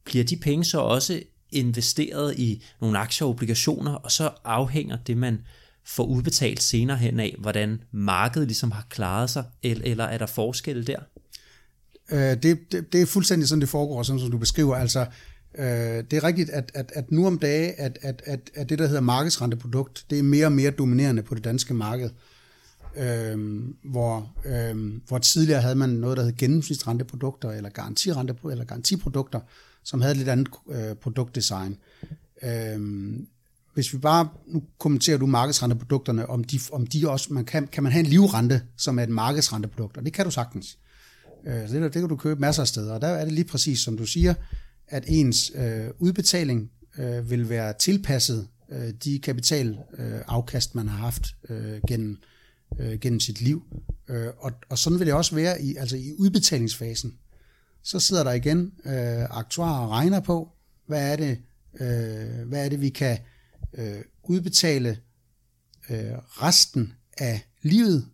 bliver 0.04 0.24
de 0.24 0.36
penge 0.36 0.64
så 0.64 0.78
også 0.78 1.22
investeret 1.50 2.38
i 2.38 2.62
nogle 2.80 2.98
aktier 2.98 3.26
og 3.26 3.30
obligationer, 3.30 3.92
og 3.92 4.12
så 4.12 4.30
afhænger 4.44 4.96
det, 5.06 5.16
man 5.16 5.38
får 5.84 6.04
udbetalt 6.04 6.62
senere 6.62 6.96
hen 6.96 7.20
af, 7.20 7.36
hvordan 7.38 7.80
markedet 7.92 8.48
ligesom 8.48 8.70
har 8.70 8.86
klaret 8.90 9.30
sig, 9.30 9.44
eller, 9.62 10.04
er 10.04 10.18
der 10.18 10.26
forskelle 10.26 10.84
der? 10.84 10.98
Øh, 12.10 12.42
det, 12.42 12.72
det, 12.72 12.92
det 12.92 13.02
er 13.02 13.06
fuldstændig 13.06 13.48
sådan, 13.48 13.60
det 13.60 13.68
foregår, 13.68 14.02
sådan 14.02 14.20
som 14.20 14.30
du 14.30 14.38
beskriver. 14.38 14.76
Altså, 14.76 15.06
øh, 15.58 15.66
det 16.10 16.12
er 16.12 16.24
rigtigt, 16.24 16.50
at, 16.50 16.70
at, 16.74 16.92
at 16.94 17.12
nu 17.12 17.26
om 17.26 17.38
dage, 17.38 17.80
at, 17.80 17.98
at, 18.02 18.22
at, 18.24 18.50
at 18.54 18.68
det, 18.68 18.78
der 18.78 18.86
hedder 18.86 19.00
markedsrenteprodukt, 19.00 20.06
det 20.10 20.18
er 20.18 20.22
mere 20.22 20.46
og 20.46 20.52
mere 20.52 20.70
dominerende 20.70 21.22
på 21.22 21.34
det 21.34 21.44
danske 21.44 21.74
marked. 21.74 22.10
Øh, 22.96 23.62
hvor, 23.84 24.32
øh, 24.44 25.00
hvor 25.08 25.18
tidligere 25.18 25.60
havde 25.60 25.74
man 25.74 25.88
noget, 25.88 26.16
der 26.16 26.24
hed 26.24 26.36
gennemsnitsrenteprodukter, 26.36 27.50
eller 27.50 27.70
garantirente, 27.70 28.34
eller 28.50 28.64
garantiprodukter, 28.64 29.40
som 29.84 30.00
havde 30.00 30.14
lidt 30.14 30.28
andet 30.28 30.48
øh, 30.70 30.94
produktdesign. 30.94 31.76
Øh, 32.42 32.80
hvis 33.74 33.92
vi 33.92 33.98
bare, 33.98 34.28
nu 34.46 34.62
kommenterer 34.78 35.18
du 35.18 35.26
markedsrenteprodukterne, 35.26 36.30
om 36.30 36.44
de, 36.44 36.60
om 36.72 36.86
de 36.86 37.10
også, 37.10 37.32
man 37.32 37.44
kan, 37.44 37.66
kan 37.66 37.82
man 37.82 37.92
have 37.92 38.04
en 38.04 38.10
livrente, 38.10 38.62
som 38.76 38.98
er 38.98 39.02
et 39.02 39.08
markedsrenteprodukt, 39.08 39.96
og 39.96 40.04
det 40.04 40.12
kan 40.12 40.24
du 40.24 40.30
sagtens. 40.30 40.78
Øh, 41.46 41.54
det, 41.54 41.82
det 41.82 41.92
kan 41.92 42.08
du 42.08 42.16
købe 42.16 42.40
masser 42.40 42.62
af 42.62 42.68
steder, 42.68 42.94
og 42.94 43.00
der 43.00 43.08
er 43.08 43.24
det 43.24 43.32
lige 43.32 43.44
præcis, 43.44 43.78
som 43.78 43.96
du 43.96 44.06
siger, 44.06 44.34
at 44.88 45.04
ens 45.08 45.52
øh, 45.54 45.86
udbetaling 45.98 46.70
øh, 46.98 47.30
vil 47.30 47.48
være 47.48 47.74
tilpasset 47.80 48.48
øh, 48.72 48.92
de 49.04 49.18
kapitalafkast, 49.18 50.70
øh, 50.70 50.76
man 50.76 50.88
har 50.88 50.98
haft 50.98 51.36
øh, 51.48 51.80
gennem, 51.88 52.16
øh, 52.80 52.98
gennem 53.00 53.20
sit 53.20 53.40
liv. 53.40 53.62
Øh, 54.08 54.26
og, 54.38 54.52
og 54.68 54.78
sådan 54.78 54.98
vil 54.98 55.06
det 55.06 55.14
også 55.14 55.34
være 55.34 55.62
i, 55.62 55.76
altså 55.76 55.96
i 55.96 56.12
udbetalingsfasen. 56.18 57.14
Så 57.84 58.00
sidder 58.00 58.24
der 58.24 58.32
igen 58.32 58.72
øh, 58.84 59.24
aktuarer 59.30 59.86
og 59.86 59.90
regner 59.90 60.20
på, 60.20 60.52
hvad 60.86 61.12
er 61.12 61.16
det, 61.16 61.38
øh, 61.80 62.48
hvad 62.48 62.64
er 62.64 62.68
det 62.68 62.80
vi 62.80 62.88
kan 62.88 63.18
øh, 63.74 64.00
udbetale 64.22 64.98
øh, 65.90 66.12
resten 66.18 66.92
af 67.18 67.46
livet, 67.62 68.06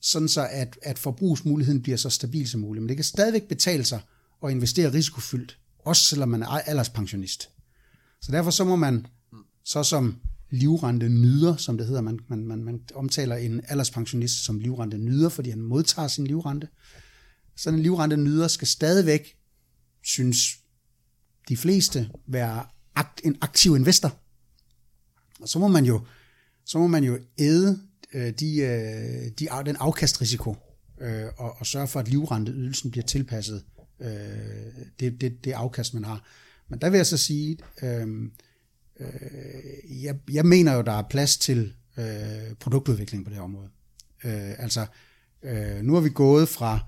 sådan 0.00 0.28
så 0.28 0.48
at, 0.50 0.78
at 0.82 0.98
forbrugsmuligheden 0.98 1.82
bliver 1.82 1.96
så 1.96 2.10
stabil 2.10 2.48
som 2.48 2.60
muligt. 2.60 2.82
Men 2.82 2.88
det 2.88 2.96
kan 2.96 3.04
stadigvæk 3.04 3.48
betale 3.48 3.84
sig 3.84 4.00
at 4.44 4.50
investere 4.50 4.92
risikofyldt, 4.92 5.58
også 5.78 6.02
selvom 6.02 6.28
man 6.28 6.42
er 6.42 6.46
alderspensionist. 6.46 7.50
Så 8.20 8.32
derfor 8.32 8.50
så 8.50 8.64
må 8.64 8.76
man 8.76 9.06
så 9.64 9.82
som 9.82 10.20
livrente 10.50 11.08
nyder, 11.08 11.56
som 11.56 11.78
det 11.78 11.86
hedder, 11.86 12.00
man, 12.00 12.18
man, 12.28 12.46
man, 12.46 12.64
man 12.64 12.80
omtaler 12.94 13.36
en 13.36 13.60
alderspensionist 13.68 14.44
som 14.44 14.58
livrente 14.58 14.98
nyder, 14.98 15.28
fordi 15.28 15.50
han 15.50 15.60
modtager 15.60 16.08
sin 16.08 16.26
livrente. 16.26 16.68
Sådan 17.58 17.78
en 17.78 17.82
livrente 17.82 18.16
nyder 18.16 18.48
skal 18.48 18.68
stadigvæk, 18.68 19.36
synes 20.02 20.58
de 21.48 21.56
fleste, 21.56 22.10
være 22.26 22.66
akt, 22.94 23.20
en 23.24 23.36
aktiv 23.40 23.76
investor. 23.76 24.18
Og 25.40 25.48
så 25.48 25.58
må 25.58 25.68
man 25.68 25.84
jo, 25.84 26.06
så 26.64 26.78
må 26.78 26.86
man 26.86 27.04
jo 27.04 27.18
æde 27.38 27.80
øh, 28.14 28.32
de, 28.32 28.56
øh, 28.56 29.30
de, 29.38 29.48
den 29.66 29.76
afkastrisiko 29.76 30.56
øh, 31.00 31.26
og, 31.36 31.56
og 31.58 31.66
sørge 31.66 31.88
for, 31.88 32.00
at 32.00 32.08
livrenteydelsen 32.08 32.90
bliver 32.90 33.04
tilpasset 33.04 33.64
øh, 34.00 34.08
det, 35.00 35.20
det, 35.20 35.44
det 35.44 35.52
afkast, 35.52 35.94
man 35.94 36.04
har. 36.04 36.28
Men 36.68 36.80
der 36.80 36.90
vil 36.90 36.98
jeg 36.98 37.06
så 37.06 37.16
sige, 37.16 37.58
øh, 37.82 38.30
øh, 39.00 40.02
jeg, 40.02 40.16
jeg 40.30 40.46
mener 40.46 40.74
jo, 40.74 40.82
der 40.82 40.92
er 40.92 41.08
plads 41.10 41.36
til 41.36 41.74
øh, 41.98 42.54
produktudvikling 42.60 43.24
på 43.24 43.28
det 43.28 43.36
her 43.36 43.44
område. 43.44 43.68
Øh, 44.24 44.62
altså, 44.62 44.86
øh, 45.42 45.82
nu 45.82 45.94
har 45.94 46.00
vi 46.00 46.10
gået 46.10 46.48
fra 46.48 46.80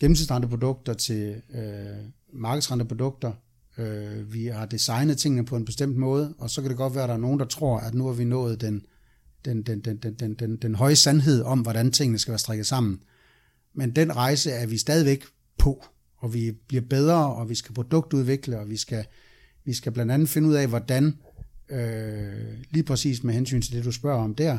gennemsnitsrenteprodukter 0.00 0.94
til 0.94 1.42
øh, 1.54 2.04
markedsrenteprodukter, 2.32 3.32
Øh, 3.80 4.32
vi 4.32 4.46
har 4.46 4.66
designet 4.66 5.18
tingene 5.18 5.44
på 5.44 5.56
en 5.56 5.64
bestemt 5.64 5.96
måde, 5.96 6.34
og 6.38 6.50
så 6.50 6.60
kan 6.60 6.70
det 6.70 6.76
godt 6.76 6.94
være, 6.94 7.02
at 7.02 7.08
der 7.08 7.14
er 7.14 7.18
nogen, 7.18 7.38
der 7.38 7.44
tror, 7.44 7.78
at 7.78 7.94
nu 7.94 8.06
har 8.06 8.12
vi 8.12 8.24
nået 8.24 8.60
den, 8.60 8.82
den, 9.44 9.62
den, 9.62 9.80
den, 9.80 9.96
den, 9.96 10.14
den, 10.14 10.34
den, 10.34 10.56
den 10.56 10.74
høje 10.74 10.96
sandhed 10.96 11.42
om, 11.42 11.60
hvordan 11.60 11.92
tingene 11.92 12.18
skal 12.18 12.32
være 12.32 12.38
strikket 12.38 12.66
sammen. 12.66 13.00
Men 13.74 13.90
den 13.90 14.16
rejse 14.16 14.50
er 14.50 14.66
vi 14.66 14.78
stadigvæk 14.78 15.24
på, 15.58 15.84
og 16.16 16.34
vi 16.34 16.52
bliver 16.68 16.82
bedre, 16.90 17.34
og 17.34 17.48
vi 17.48 17.54
skal 17.54 17.74
produktudvikle, 17.74 18.58
og 18.58 18.70
vi 18.70 18.76
skal, 18.76 19.04
vi 19.64 19.74
skal 19.74 19.92
blandt 19.92 20.12
andet 20.12 20.28
finde 20.28 20.48
ud 20.48 20.54
af, 20.54 20.68
hvordan, 20.68 21.18
øh, 21.70 22.58
lige 22.70 22.84
præcis 22.84 23.24
med 23.24 23.34
hensyn 23.34 23.62
til 23.62 23.72
det, 23.72 23.84
du 23.84 23.92
spørger 23.92 24.22
om 24.24 24.34
der, 24.34 24.58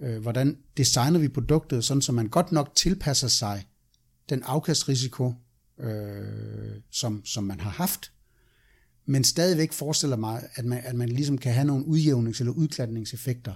øh, 0.00 0.22
hvordan 0.22 0.56
designer 0.76 1.18
vi 1.18 1.28
produktet, 1.28 1.84
sådan 1.84 2.02
så 2.02 2.12
man 2.12 2.28
godt 2.28 2.52
nok 2.52 2.74
tilpasser 2.74 3.28
sig 3.28 3.64
den 4.30 4.42
afkastrisiko, 4.42 5.34
øh, 5.80 6.80
som, 6.90 7.24
som 7.24 7.44
man 7.44 7.60
har 7.60 7.70
haft, 7.70 8.12
men 9.06 9.24
stadigvæk 9.24 9.72
forestiller 9.72 10.16
mig, 10.16 10.48
at 10.54 10.64
man, 10.64 10.80
at 10.84 10.94
man 10.94 11.08
ligesom 11.08 11.38
kan 11.38 11.52
have 11.52 11.66
nogle 11.66 11.84
udjævnings- 11.84 12.40
eller 12.40 12.52
udklatningseffekter, 12.52 13.54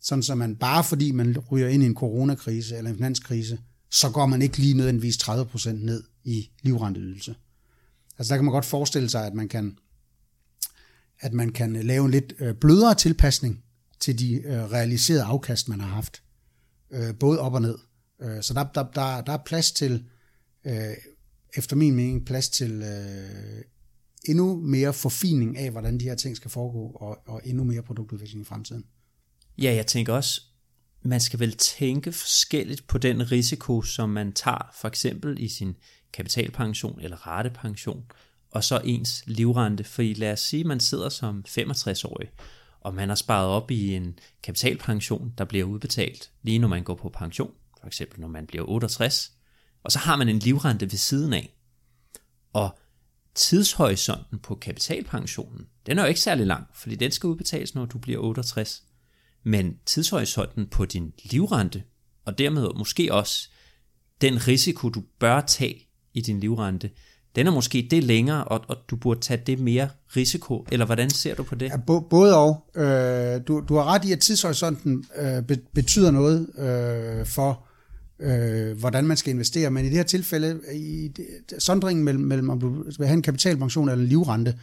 sådan 0.00 0.22
så 0.22 0.34
man 0.34 0.56
bare 0.56 0.84
fordi 0.84 1.12
man 1.12 1.38
ryger 1.38 1.68
ind 1.68 1.82
i 1.82 1.86
en 1.86 1.94
coronakrise 1.94 2.76
eller 2.76 2.90
en 2.90 2.96
finanskrise, 2.96 3.58
så 3.90 4.10
går 4.10 4.26
man 4.26 4.42
ikke 4.42 4.58
lige 4.58 4.74
nødvendigvis 4.74 5.16
30% 5.16 5.70
ned 5.72 6.02
i 6.24 6.50
livrenteydelse. 6.62 7.34
Altså 8.18 8.32
der 8.32 8.38
kan 8.38 8.44
man 8.44 8.52
godt 8.52 8.64
forestille 8.64 9.08
sig, 9.08 9.26
at 9.26 9.34
man 9.34 9.48
kan, 9.48 9.78
at 11.20 11.32
man 11.32 11.52
kan 11.52 11.72
lave 11.72 12.04
en 12.04 12.10
lidt 12.10 12.32
øh, 12.38 12.54
blødere 12.54 12.94
tilpasning 12.94 13.64
til 14.00 14.18
de 14.18 14.34
øh, 14.34 14.64
realiserede 14.64 15.22
afkast, 15.22 15.68
man 15.68 15.80
har 15.80 15.88
haft. 15.88 16.22
Øh, 16.90 17.14
både 17.14 17.40
op 17.40 17.54
og 17.54 17.62
ned. 17.62 17.78
Øh, 18.22 18.42
så 18.42 18.54
der, 18.54 18.64
der, 18.64 18.82
der, 18.82 19.20
der 19.20 19.32
er 19.32 19.42
plads 19.46 19.72
til, 19.72 20.04
øh, 20.64 20.92
efter 21.56 21.76
min 21.76 21.94
mening, 21.94 22.26
plads 22.26 22.48
til 22.48 22.82
øh, 22.82 23.64
endnu 24.24 24.56
mere 24.56 24.92
forfining 24.92 25.58
af, 25.58 25.70
hvordan 25.70 26.00
de 26.00 26.04
her 26.04 26.14
ting 26.14 26.36
skal 26.36 26.50
foregå, 26.50 26.90
og, 26.90 27.18
og 27.26 27.40
endnu 27.44 27.64
mere 27.64 27.82
produktudvikling 27.82 28.42
i 28.42 28.44
fremtiden. 28.44 28.84
Ja, 29.58 29.74
jeg 29.74 29.86
tænker 29.86 30.12
også, 30.12 30.42
man 31.02 31.20
skal 31.20 31.40
vel 31.40 31.56
tænke 31.56 32.12
forskelligt 32.12 32.86
på 32.86 32.98
den 32.98 33.32
risiko, 33.32 33.82
som 33.82 34.08
man 34.08 34.32
tager, 34.32 34.70
for 34.80 34.88
eksempel 34.88 35.38
i 35.38 35.48
sin 35.48 35.76
kapitalpension 36.12 37.00
eller 37.00 37.26
ratepension, 37.26 38.04
og 38.50 38.64
så 38.64 38.80
ens 38.84 39.22
livrente. 39.26 39.84
For 39.84 40.02
lad 40.02 40.32
os 40.32 40.40
sige, 40.40 40.60
at 40.60 40.66
man 40.66 40.80
sidder 40.80 41.08
som 41.08 41.44
65-årig, 41.48 42.30
og 42.80 42.94
man 42.94 43.08
har 43.08 43.16
sparet 43.16 43.48
op 43.48 43.70
i 43.70 43.94
en 43.94 44.18
kapitalpension, 44.42 45.32
der 45.38 45.44
bliver 45.44 45.64
udbetalt 45.64 46.30
lige 46.42 46.58
når 46.58 46.68
man 46.68 46.82
går 46.82 46.94
på 46.94 47.08
pension, 47.08 47.50
for 47.86 47.88
eksempel 47.88 48.20
når 48.20 48.28
man 48.28 48.46
bliver 48.46 48.64
68, 48.68 49.32
og 49.84 49.92
så 49.92 49.98
har 49.98 50.16
man 50.16 50.28
en 50.28 50.38
livrente 50.38 50.86
ved 50.92 50.98
siden 50.98 51.32
af. 51.32 51.56
Og 52.52 52.78
tidshorisonten 53.34 54.38
på 54.38 54.54
kapitalpensionen, 54.54 55.66
den 55.86 55.98
er 55.98 56.02
jo 56.02 56.08
ikke 56.08 56.20
særlig 56.20 56.46
lang, 56.46 56.66
fordi 56.74 56.94
den 56.94 57.10
skal 57.10 57.26
udbetales, 57.26 57.74
når 57.74 57.86
du 57.86 57.98
bliver 57.98 58.18
68. 58.18 58.82
Men 59.44 59.76
tidshorisonten 59.86 60.66
på 60.66 60.84
din 60.84 61.12
livrente, 61.24 61.82
og 62.24 62.38
dermed 62.38 62.68
måske 62.76 63.12
også 63.12 63.48
den 64.20 64.48
risiko, 64.48 64.88
du 64.88 65.02
bør 65.18 65.40
tage 65.40 65.88
i 66.14 66.20
din 66.20 66.40
livrente, 66.40 66.90
den 67.36 67.46
er 67.46 67.50
måske 67.50 67.88
det 67.90 68.04
længere, 68.04 68.44
og, 68.44 68.64
og 68.68 68.76
du 68.90 68.96
burde 68.96 69.20
tage 69.20 69.42
det 69.46 69.58
mere 69.58 69.88
risiko, 70.16 70.66
eller 70.72 70.86
hvordan 70.86 71.10
ser 71.10 71.34
du 71.34 71.42
på 71.42 71.54
det? 71.54 71.70
Ja, 71.70 71.76
både 72.10 72.36
og. 72.36 72.70
Øh, 72.76 73.40
du, 73.48 73.64
du 73.68 73.74
har 73.74 73.84
ret 73.84 74.04
i, 74.04 74.12
at 74.12 74.20
tidshorisonten 74.20 75.04
øh, 75.16 75.58
betyder 75.74 76.10
noget 76.10 76.58
øh, 76.58 77.26
for, 77.26 77.65
øh, 78.20 78.78
hvordan 78.78 79.06
man 79.06 79.16
skal 79.16 79.30
investere. 79.30 79.70
Men 79.70 79.84
i 79.84 79.88
det 79.88 79.96
her 79.96 80.04
tilfælde, 80.04 80.60
i 80.74 81.12
sondringen 81.58 82.04
mellem, 82.04 82.24
mellem 82.24 82.50
om 82.50 82.60
du 82.60 82.82
vil 82.98 83.06
have 83.06 83.16
en 83.16 83.22
kapitalpension 83.22 83.88
eller 83.88 84.02
en 84.02 84.08
livrente, 84.08 84.58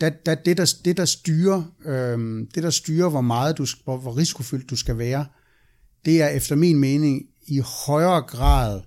da, 0.00 0.10
da, 0.26 0.34
det, 0.34 0.56
der, 0.56 0.74
det, 0.84 0.96
der 0.96 1.04
styrer, 1.04 1.62
øh, 1.84 2.46
det, 2.54 2.62
der 2.62 2.70
styrer, 2.70 3.08
hvor 3.08 3.20
meget 3.20 3.58
du, 3.58 3.66
hvor, 3.84 3.96
hvor 3.96 4.16
risikofyldt 4.16 4.70
du 4.70 4.76
skal 4.76 4.98
være, 4.98 5.26
det 6.04 6.22
er 6.22 6.28
efter 6.28 6.56
min 6.56 6.78
mening 6.78 7.26
i 7.46 7.62
højere 7.86 8.22
grad 8.22 8.80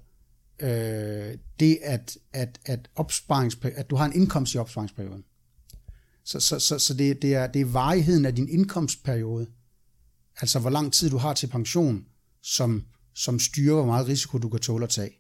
øh, 0.60 1.38
det, 1.60 1.78
at, 1.84 2.18
at, 2.34 2.60
at, 2.66 2.90
at 3.76 3.90
du 3.90 3.96
har 3.96 4.06
en 4.06 4.14
indkomst 4.14 4.54
i 4.54 4.58
opsparingsperioden. 4.58 5.24
Så, 6.24 6.40
så, 6.40 6.60
så, 6.60 6.80
så 6.80 6.94
det, 6.94 7.22
det, 7.22 7.36
er, 7.36 7.48
det 7.48 7.62
er 7.62 7.66
varigheden 7.66 8.26
af 8.26 8.36
din 8.36 8.50
indkomstperiode, 8.50 9.48
altså 10.42 10.60
hvor 10.60 10.70
lang 10.70 10.94
tid 10.94 11.10
du 11.10 11.18
har 11.18 11.34
til 11.34 11.48
pension, 11.48 12.06
som, 12.42 12.84
som 13.14 13.40
styrer, 13.40 13.76
hvor 13.76 13.86
meget 13.86 14.08
risiko 14.08 14.38
du 14.38 14.50
kan 14.50 14.60
tåle 14.60 14.84
at 14.84 14.90
tage. 14.90 15.12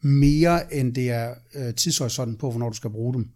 Mere 0.00 0.74
end 0.74 0.94
det 0.94 1.10
er 1.10 1.34
øh, 1.54 1.74
tidshorisonten 1.74 2.36
på, 2.36 2.50
hvornår 2.50 2.68
du 2.68 2.76
skal 2.76 2.90
bruge 2.90 3.14
dem. 3.14 3.30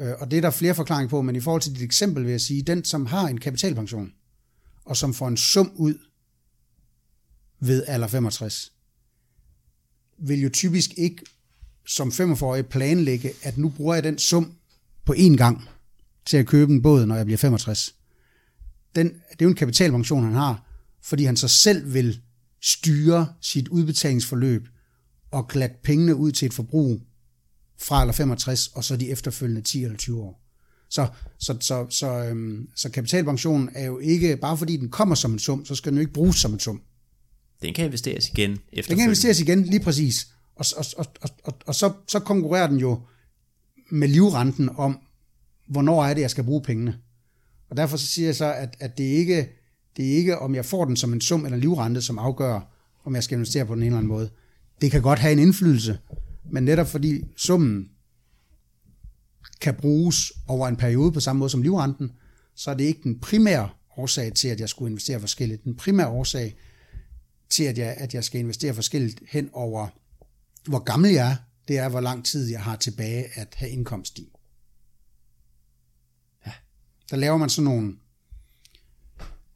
Øh, 0.00 0.12
og 0.18 0.30
det 0.30 0.36
er 0.36 0.40
der 0.40 0.50
flere 0.50 0.74
forklaringer 0.74 1.10
på, 1.10 1.22
men 1.22 1.36
i 1.36 1.40
forhold 1.40 1.62
til 1.62 1.74
dit 1.74 1.82
eksempel 1.82 2.24
vil 2.24 2.30
jeg 2.30 2.40
sige, 2.40 2.62
den 2.62 2.84
som 2.84 3.06
har 3.06 3.28
en 3.28 3.40
kapitalpension, 3.40 4.12
og 4.84 4.96
som 4.96 5.14
får 5.14 5.28
en 5.28 5.36
sum 5.36 5.72
ud 5.74 5.94
ved 7.60 7.84
alder 7.86 8.06
65, 8.06 8.72
vil 10.18 10.40
jo 10.40 10.48
typisk 10.48 10.90
ikke 10.96 11.24
som 11.86 12.08
45-årig 12.08 12.66
planlægge, 12.66 13.32
at 13.42 13.58
nu 13.58 13.68
bruger 13.68 13.94
jeg 13.94 14.04
den 14.04 14.18
sum 14.18 14.52
på 15.04 15.12
én 15.12 15.36
gang 15.36 15.68
til 16.26 16.36
at 16.36 16.46
købe 16.46 16.72
en 16.72 16.82
båd, 16.82 17.06
når 17.06 17.16
jeg 17.16 17.24
bliver 17.24 17.38
65. 17.38 17.94
Den, 18.94 19.08
det 19.08 19.40
er 19.40 19.44
jo 19.44 19.48
en 19.48 19.54
kapitalpension, 19.54 20.24
han 20.24 20.32
har, 20.32 20.66
fordi 21.02 21.24
han 21.24 21.36
så 21.36 21.48
selv 21.48 21.94
vil 21.94 22.20
styre 22.64 23.28
sit 23.40 23.68
udbetalingsforløb 23.68 24.68
og 25.30 25.48
glatte 25.48 25.76
pengene 25.82 26.14
ud 26.14 26.32
til 26.32 26.46
et 26.46 26.54
forbrug 26.54 27.00
fra 27.78 28.00
eller 28.00 28.12
65, 28.12 28.66
og 28.66 28.84
så 28.84 28.96
de 28.96 29.10
efterfølgende 29.10 29.62
10 29.62 29.84
eller 29.84 29.96
20 29.96 30.22
år. 30.22 30.40
Så, 30.90 31.08
så, 31.38 31.56
så, 31.60 31.86
så, 31.90 32.24
øhm, 32.24 32.68
så 32.76 32.90
kapitalpensionen 32.90 33.70
er 33.74 33.84
jo 33.84 33.98
ikke, 33.98 34.36
bare 34.36 34.58
fordi 34.58 34.76
den 34.76 34.88
kommer 34.88 35.14
som 35.14 35.32
en 35.32 35.38
sum, 35.38 35.64
så 35.64 35.74
skal 35.74 35.92
den 35.92 35.98
jo 35.98 36.00
ikke 36.00 36.12
bruges 36.12 36.36
som 36.36 36.52
en 36.52 36.60
sum. 36.60 36.82
Den 37.62 37.74
kan 37.74 37.84
investeres 37.84 38.28
igen 38.28 38.50
efterfølgende. 38.50 38.88
Den 38.88 38.96
kan 38.96 39.04
investeres 39.04 39.40
igen, 39.40 39.64
lige 39.64 39.80
præcis. 39.80 40.28
Og, 40.56 40.66
og, 40.76 40.84
og, 40.96 41.06
og, 41.22 41.30
og, 41.44 41.54
og 41.66 41.74
så, 41.74 41.92
så 42.08 42.18
konkurrerer 42.18 42.66
den 42.66 42.78
jo 42.78 43.00
med 43.90 44.08
livrenten 44.08 44.70
om, 44.76 44.98
hvornår 45.68 46.04
er 46.04 46.14
det, 46.14 46.20
jeg 46.20 46.30
skal 46.30 46.44
bruge 46.44 46.62
pengene. 46.62 46.98
Og 47.70 47.76
derfor 47.76 47.96
så 47.96 48.06
siger 48.06 48.28
jeg 48.28 48.36
så, 48.36 48.52
at, 48.52 48.76
at 48.80 48.98
det, 48.98 49.04
ikke, 49.04 49.48
det 49.96 50.12
er 50.12 50.16
ikke, 50.16 50.38
om 50.38 50.54
jeg 50.54 50.64
får 50.64 50.84
den 50.84 50.96
som 50.96 51.12
en 51.12 51.20
sum 51.20 51.44
eller 51.44 51.54
en 51.54 51.60
livrente, 51.60 52.02
som 52.02 52.18
afgør, 52.18 52.60
om 53.04 53.14
jeg 53.14 53.24
skal 53.24 53.36
investere 53.36 53.66
på 53.66 53.74
den 53.74 53.82
ene 53.82 53.86
eller 53.86 53.98
anden 53.98 54.08
måde. 54.08 54.30
Det 54.80 54.90
kan 54.90 55.02
godt 55.02 55.18
have 55.18 55.32
en 55.32 55.38
indflydelse, 55.38 55.98
men 56.50 56.64
netop 56.64 56.86
fordi 56.86 57.24
summen 57.36 57.90
kan 59.60 59.74
bruges 59.74 60.32
over 60.48 60.68
en 60.68 60.76
periode 60.76 61.12
på 61.12 61.20
samme 61.20 61.38
måde 61.38 61.50
som 61.50 61.62
livrenten, 61.62 62.12
så 62.54 62.70
er 62.70 62.74
det 62.74 62.84
ikke 62.84 63.02
den 63.02 63.20
primære 63.20 63.68
årsag 63.96 64.34
til, 64.34 64.48
at 64.48 64.60
jeg 64.60 64.68
skulle 64.68 64.90
investere 64.90 65.20
forskelligt. 65.20 65.64
Den 65.64 65.76
primære 65.76 66.08
årsag 66.08 66.56
til, 67.48 67.64
at 67.64 67.78
jeg, 67.78 67.94
at 67.98 68.14
jeg 68.14 68.24
skal 68.24 68.40
investere 68.40 68.74
forskelligt 68.74 69.22
hen 69.28 69.50
over, 69.52 69.88
hvor 70.68 70.78
gammel 70.78 71.10
jeg 71.10 71.30
er, 71.30 71.36
det 71.68 71.78
er, 71.78 71.88
hvor 71.88 72.00
lang 72.00 72.24
tid 72.24 72.50
jeg 72.50 72.62
har 72.62 72.76
tilbage 72.76 73.26
at 73.34 73.54
have 73.54 73.70
indkomst 73.70 74.18
i. 74.18 74.32
Ja. 76.46 76.52
Der 77.10 77.16
laver 77.16 77.36
man 77.36 77.48
sådan 77.48 77.70
nogle 77.70 77.96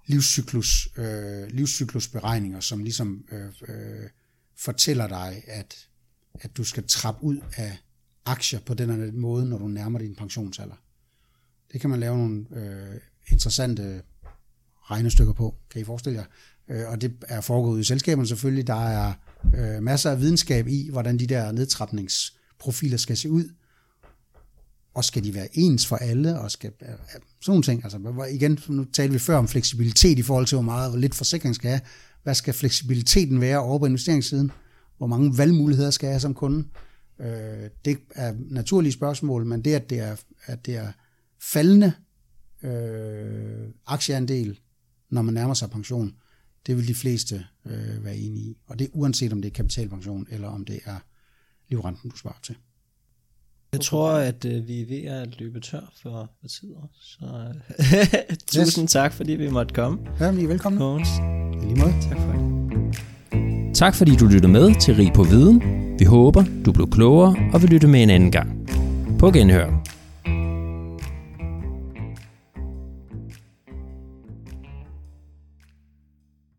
livscyklus, 0.08 0.88
øh, 0.96 1.46
livscyklusberegninger, 1.48 2.60
som 2.60 2.82
ligesom 2.82 3.24
øh, 3.32 3.52
øh, 3.68 4.08
fortæller 4.56 5.08
dig, 5.08 5.42
at, 5.46 5.88
at 6.34 6.56
du 6.56 6.64
skal 6.64 6.84
trappe 6.88 7.24
ud 7.24 7.38
af 7.56 7.78
aktier 8.24 8.60
på 8.60 8.74
den 8.74 8.90
her 8.90 9.12
måde, 9.12 9.48
når 9.48 9.58
du 9.58 9.68
nærmer 9.68 9.98
din 9.98 10.14
pensionsalder. 10.14 10.74
Det 11.72 11.80
kan 11.80 11.90
man 11.90 12.00
lave 12.00 12.16
nogle 12.16 12.46
øh, 12.52 13.00
interessante 13.30 14.02
regnestykker 14.90 15.32
på, 15.32 15.54
kan 15.70 15.80
I 15.80 15.84
forestille 15.84 16.18
jer. 16.18 16.26
Øh, 16.68 16.88
og 16.88 17.00
det 17.00 17.16
er 17.28 17.40
foregået 17.40 17.80
i 17.80 17.84
selskaberne 17.84 18.28
selvfølgelig. 18.28 18.66
Der 18.66 18.88
er 18.88 19.14
øh, 19.56 19.82
masser 19.82 20.10
af 20.10 20.20
videnskab 20.20 20.68
i, 20.68 20.88
hvordan 20.90 21.18
de 21.18 21.26
der 21.26 21.52
nedtrapningsprofiler 21.52 22.96
skal 22.96 23.16
se 23.16 23.30
ud. 23.30 23.44
Og 24.98 25.04
skal 25.04 25.24
de 25.24 25.34
være 25.34 25.48
ens 25.52 25.86
for 25.86 25.96
alle, 25.96 26.40
og 26.40 26.50
skal 26.50 26.72
sådan 26.80 27.22
nogle 27.46 27.62
ting. 27.62 27.84
Altså, 27.84 28.24
igen, 28.30 28.58
nu 28.68 28.84
talte 28.84 29.12
vi 29.12 29.18
før 29.18 29.36
om 29.36 29.48
fleksibilitet 29.48 30.18
i 30.18 30.22
forhold 30.22 30.46
til, 30.46 30.56
hvor 30.56 30.62
meget 30.62 30.90
hvor 30.90 30.98
lidt 30.98 31.14
forsikring 31.14 31.54
skal 31.54 31.70
have. 31.70 31.80
Hvad 32.22 32.34
skal 32.34 32.54
fleksibiliteten 32.54 33.40
være 33.40 33.58
over 33.58 33.78
på 33.78 33.86
investeringssiden? 33.86 34.50
Hvor 34.96 35.06
mange 35.06 35.38
valgmuligheder 35.38 35.90
skal 35.90 36.06
jeg 36.06 36.14
have 36.14 36.20
som 36.20 36.34
kunde? 36.34 36.68
Øh, 37.20 37.70
det 37.84 37.98
er 38.14 38.34
naturlige 38.50 38.92
spørgsmål, 38.92 39.46
men 39.46 39.64
det, 39.64 39.74
at 39.74 39.90
det 39.90 40.00
er, 40.00 40.16
at 40.46 40.66
det 40.66 40.76
er 40.76 40.92
faldende 41.42 41.92
øh, 42.62 43.68
aktieandel, 43.86 44.60
når 45.10 45.22
man 45.22 45.34
nærmer 45.34 45.54
sig 45.54 45.70
pension, 45.70 46.14
det 46.66 46.76
vil 46.76 46.88
de 46.88 46.94
fleste 46.94 47.46
øh, 47.66 48.04
være 48.04 48.16
enige 48.16 48.44
i. 48.44 48.56
Og 48.66 48.78
det 48.78 48.84
er 48.84 48.90
uanset 48.92 49.32
om 49.32 49.42
det 49.42 49.48
er 49.48 49.54
kapitalpension, 49.54 50.26
eller 50.30 50.48
om 50.48 50.64
det 50.64 50.80
er 50.84 50.98
livrenten, 51.68 52.10
du 52.10 52.16
sparer 52.16 52.40
til. 52.42 52.56
Jeg 53.72 53.80
tror, 53.80 54.10
at 54.10 54.44
øh, 54.44 54.68
vi 54.68 54.82
er 54.82 54.86
ved 54.86 55.10
at 55.10 55.40
løbe 55.40 55.60
tør 55.60 55.92
for, 56.02 56.30
for 56.40 56.48
tid. 56.48 56.68
Så 57.00 57.24
tusind 58.64 58.84
yes. 58.84 58.92
tak, 58.92 59.12
fordi 59.12 59.32
vi 59.32 59.50
måtte 59.50 59.74
komme. 59.74 59.98
Ja, 60.20 60.32
I 60.32 60.44
er 60.44 60.48
velkommen. 60.48 60.78
Mogens. 60.78 61.08
I 61.62 61.66
lige 61.66 61.80
måde. 61.80 61.94
Tak 62.02 62.18
for 62.18 62.32
det. 62.32 63.74
Tak 63.74 63.94
fordi 63.94 64.16
du 64.16 64.26
lyttede 64.26 64.52
med 64.52 64.80
til 64.80 64.94
Rig 64.94 65.12
på 65.12 65.22
Viden. 65.22 65.62
Vi 65.98 66.04
håber, 66.04 66.44
du 66.64 66.72
blev 66.72 66.90
klogere 66.90 67.36
og 67.52 67.62
vil 67.62 67.70
lytte 67.70 67.88
med 67.88 68.02
en 68.02 68.10
anden 68.10 68.30
gang. 68.30 68.68
På 69.18 69.30
genhør. 69.30 69.87